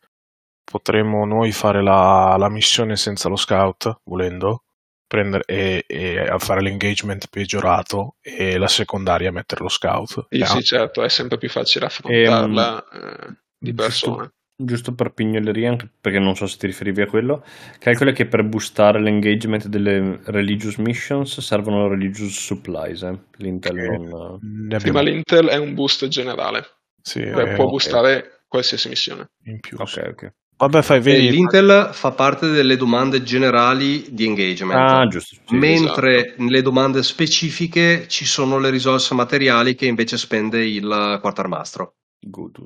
potremmo 0.63 1.25
noi 1.25 1.51
fare 1.51 1.83
la, 1.83 2.35
la 2.37 2.49
missione 2.49 2.95
senza 2.95 3.29
lo 3.29 3.35
scout, 3.35 4.01
volendo, 4.03 4.63
prendere 5.07 5.43
e, 5.45 5.85
e, 5.87 6.19
a 6.19 6.39
fare 6.39 6.61
l'engagement 6.61 7.27
peggiorato 7.29 8.15
e 8.21 8.57
la 8.57 8.67
secondaria 8.67 9.31
mettere 9.31 9.61
lo 9.61 9.69
scout. 9.69 10.27
Sì, 10.29 10.43
sì 10.43 10.63
certo, 10.63 11.03
è 11.03 11.09
sempre 11.09 11.37
più 11.37 11.49
facile 11.49 11.85
affrontarla 11.85 12.89
e, 12.89 12.97
ehm, 12.97 13.03
eh, 13.03 13.37
di 13.57 13.73
persona. 13.73 14.29
Giusto, 14.57 14.93
per 14.93 15.11
pignoleria, 15.11 15.69
anche 15.69 15.89
perché 15.99 16.17
non 16.17 16.33
so 16.33 16.47
se 16.47 16.57
ti 16.57 16.67
riferivi 16.67 17.01
a 17.01 17.07
quello, 17.07 17.43
calcola 17.77 18.13
che 18.13 18.25
per 18.25 18.43
boostare 18.43 19.01
l'engagement 19.01 19.67
delle 19.67 20.21
religious 20.25 20.77
missions 20.77 21.41
servono 21.41 21.89
religious 21.89 22.39
supplies. 22.39 23.01
Eh? 23.01 23.19
L'Intel 23.37 23.99
non... 23.99 24.79
Sì, 24.79 24.91
ma 24.91 25.01
l'Intel 25.01 25.47
è 25.47 25.57
un 25.57 25.73
boost 25.73 26.07
generale. 26.07 26.63
Sì, 27.01 27.21
può 27.21 27.41
okay. 27.41 27.55
boostare 27.57 28.43
qualsiasi 28.47 28.87
missione. 28.87 29.27
In 29.43 29.59
più. 29.59 29.77
Ok, 29.77 29.89
sì. 29.89 29.99
ok. 29.99 30.33
Vabbè, 30.57 30.81
fai 30.83 31.01
vedi. 31.01 31.31
L'Intel 31.31 31.89
fa 31.91 32.11
parte 32.11 32.47
delle 32.47 32.77
domande 32.77 33.23
generali 33.23 34.05
di 34.09 34.25
engagement. 34.25 34.79
Ah, 34.89 35.07
giusto. 35.07 35.35
Sì, 35.45 35.53
mentre 35.53 36.27
esatto. 36.27 36.43
nelle 36.43 36.61
domande 36.61 37.03
specifiche 37.03 38.07
ci 38.07 38.23
sono 38.23 38.57
le 38.57 38.69
risorse 38.69 39.13
materiali 39.15 39.75
che 39.75 39.85
invece 39.85 40.17
spende 40.17 40.65
il 40.65 41.17
quartarmastro. 41.19 41.95
Good. 42.21 42.57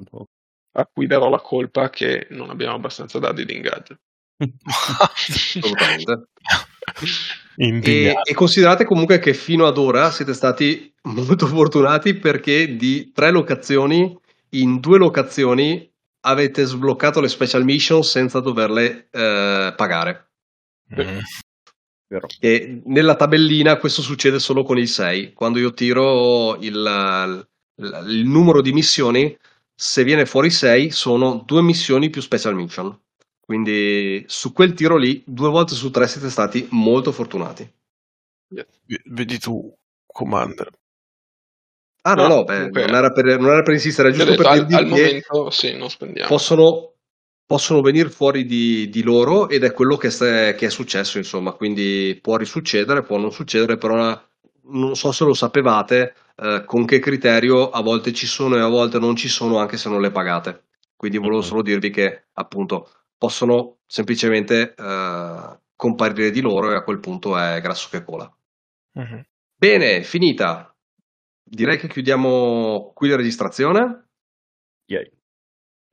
A 0.74 0.86
cui 0.86 1.08
darò 1.08 1.30
la 1.30 1.42
colpa 1.42 1.90
che 1.90 2.28
non 2.30 2.50
abbiamo 2.50 2.76
abbastanza 2.76 3.20
dati 3.20 3.46
di 3.46 3.56
ingaggio. 3.56 3.98
Assolutamente. 4.40 6.30
E, 7.56 8.16
e, 8.24 8.34
considerate 8.34 8.86
comunque 8.86 9.20
che 9.20 9.34
fino 9.34 9.68
ad 9.68 9.78
ora 9.78 10.12
siete 10.12 10.34
stati 10.34 10.94
molto 11.04 11.46
fortunati 11.46 12.14
perché 12.16 12.76
di 12.76 13.12
tre 13.12 13.32
locazioni, 13.32 14.18
in 14.52 14.80
due 14.80 14.98
locazioni 14.98 15.92
avete 16.22 16.64
sbloccato 16.64 17.20
le 17.20 17.28
special 17.28 17.64
mission 17.64 18.04
senza 18.04 18.40
doverle 18.40 19.08
eh, 19.12 19.74
pagare. 19.76 20.30
Mm. 20.96 21.20
E 22.40 22.82
nella 22.86 23.16
tabellina 23.16 23.78
questo 23.78 24.02
succede 24.02 24.40
solo 24.40 24.64
con 24.64 24.78
il 24.78 24.88
6. 24.88 25.34
Quando 25.34 25.60
io 25.60 25.74
tiro 25.74 26.56
il, 26.58 27.46
il, 27.76 28.06
il 28.08 28.26
numero 28.26 28.62
di 28.62 28.72
missioni, 28.72 29.38
se 29.82 30.04
viene 30.04 30.26
fuori 30.26 30.50
6, 30.50 30.92
sono 30.92 31.42
due 31.46 31.62
missioni 31.62 32.10
più 32.10 32.22
special 32.22 32.54
mission. 32.54 33.00
Quindi 33.40 34.26
su 34.28 34.52
quel 34.52 34.74
tiro 34.74 34.98
lì, 34.98 35.24
due 35.26 35.48
volte 35.48 35.74
su 35.74 35.90
tre 35.90 36.06
siete 36.06 36.30
stati 36.30 36.68
molto 36.72 37.14
fortunati. 37.14 37.72
Vedi 39.06 39.40
tu, 39.40 39.74
Commander, 40.06 40.70
Ah 42.02 42.14
no, 42.14 42.28
no, 42.28 42.36
no 42.36 42.44
beh, 42.44 42.70
non, 42.70 42.96
era 42.96 43.12
per, 43.12 43.40
non, 43.40 43.52
era 43.52 43.62
per, 43.62 43.74
insistere, 43.74 44.10
è 44.10 44.12
giusto 44.12 44.32
detto, 44.32 44.42
per 44.42 44.52
al, 44.52 44.68
al 44.70 44.88
momento 44.88 45.50
sì, 45.50 45.76
non 45.76 45.90
spendiamo. 45.90 46.28
Possono, 46.28 46.94
possono 47.46 47.82
venire 47.82 48.10
fuori 48.10 48.46
di, 48.46 48.90
di, 48.90 49.02
loro 49.04 49.48
ed 49.48 49.64
è 49.64 49.74
quello 49.74 49.96
che, 49.96 50.10
st- 50.10 50.56
che, 50.56 50.66
è 50.66 50.70
successo, 50.70 51.18
insomma, 51.18 51.52
quindi 51.52 52.18
può 52.22 52.38
risuccedere, 52.38 53.04
può 53.04 53.18
non 53.18 53.32
succedere, 53.32 53.78
però 53.78 54.20
non 54.72 54.96
so 54.96 55.12
se 55.12 55.24
lo 55.24 55.34
sapevate 55.34 56.16
eh, 56.42 56.64
con 56.66 56.86
che 56.86 57.00
criterio 57.00 57.70
a 57.70 57.82
volte 57.82 58.14
ci 58.14 58.26
sono 58.26 58.56
e 58.56 58.62
a 58.62 58.68
volte 58.68 58.98
non 59.00 59.16
ci 59.16 59.28
sono 59.28 59.58
anche 59.58 59.78
se 59.78 59.90
non 59.90 60.02
le 60.02 60.12
pagate. 60.12 60.68
Quindi 60.96 61.18
volevo 61.18 61.42
solo 61.42 61.62
dirvi 61.62 61.90
che 61.90 62.28
appunto 62.34 62.90
possono 63.18 63.80
semplicemente 63.86 64.74
eh, 64.74 65.60
comparire 65.76 66.32
di 66.32 66.42
loro 66.42 66.72
e 66.72 66.76
a 66.76 66.84
quel 66.84 67.00
punto 67.00 67.38
è 67.38 67.60
grasso 67.62 67.90
che 67.92 68.04
cola. 68.04 68.32
Uh-huh. 68.94 69.24
Bene, 69.56 70.04
finita 70.04 70.74
direi 71.44 71.78
che 71.78 71.88
chiudiamo 71.88 72.92
qui 72.94 73.10
la 73.10 73.16
registrazione. 73.16 74.08
Yay. 74.86 75.12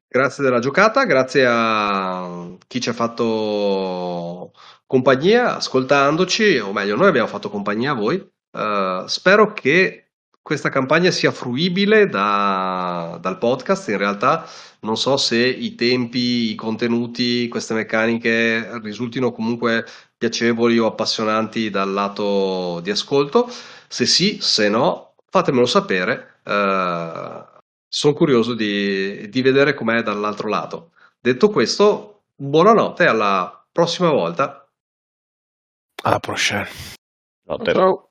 Grazie 0.09 0.45
della 0.45 0.61
giocata, 0.61 1.05
grazie 1.05 1.45
a 1.49 2.57
chi 2.67 2.81
ci 2.81 2.89
ha 2.89 2.93
fatto 2.93 4.53
compagnia 4.87 5.57
ascoltandoci, 5.57 6.59
o 6.59 6.73
meglio, 6.73 6.97
noi 6.97 7.09
abbiamo 7.09 7.27
fatto 7.27 7.51
compagnia 7.51 7.91
a 7.93 7.95
voi. 7.95 8.17
Uh, 8.53 9.07
spero 9.07 9.53
che 9.53 10.06
questa 10.47 10.69
campagna 10.69 11.11
sia 11.11 11.33
fruibile 11.33 12.07
da, 12.07 13.19
dal 13.21 13.37
podcast. 13.37 13.89
In 13.89 13.99
realtà 13.99 14.47
non 14.83 14.97
so 14.97 15.17
se 15.17 15.39
i 15.39 15.75
tempi, 15.75 16.53
i 16.53 16.55
contenuti, 16.55 17.49
queste 17.49 17.75
meccaniche 17.75 18.79
risultino 18.81 19.33
comunque 19.33 19.85
piacevoli 20.17 20.79
o 20.79 20.87
appassionanti 20.87 21.69
dal 21.69 21.91
lato 21.93 22.79
di 22.81 22.91
ascolto. 22.91 23.49
Se 23.89 24.07
sì, 24.07 24.39
se 24.41 24.69
no, 24.69 25.15
fatemelo 25.29 25.67
sapere. 25.67 26.39
Uh, 26.45 27.45
sono 27.89 28.15
curioso 28.15 28.55
di, 28.55 29.29
di 29.29 29.43
vedere 29.43 29.75
com'è 29.75 30.03
dall'altro 30.03 30.49
lato. 30.49 30.93
Detto 31.19 31.51
questo, 31.51 32.23
buonanotte 32.37 33.03
e 33.03 33.09
alla 33.09 33.67
prossima 33.73 34.11
volta. 34.11 34.65
Alla 36.05 36.21
prossima. 36.21 36.65
Notte. 37.49 37.73
Ciao. 37.73 38.11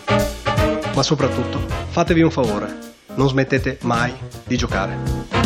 ma 1.01 1.07
soprattutto 1.07 1.59
fatevi 1.89 2.21
un 2.21 2.29
favore, 2.29 2.77
non 3.15 3.27
smettete 3.27 3.79
mai 3.81 4.13
di 4.45 4.55
giocare. 4.55 5.40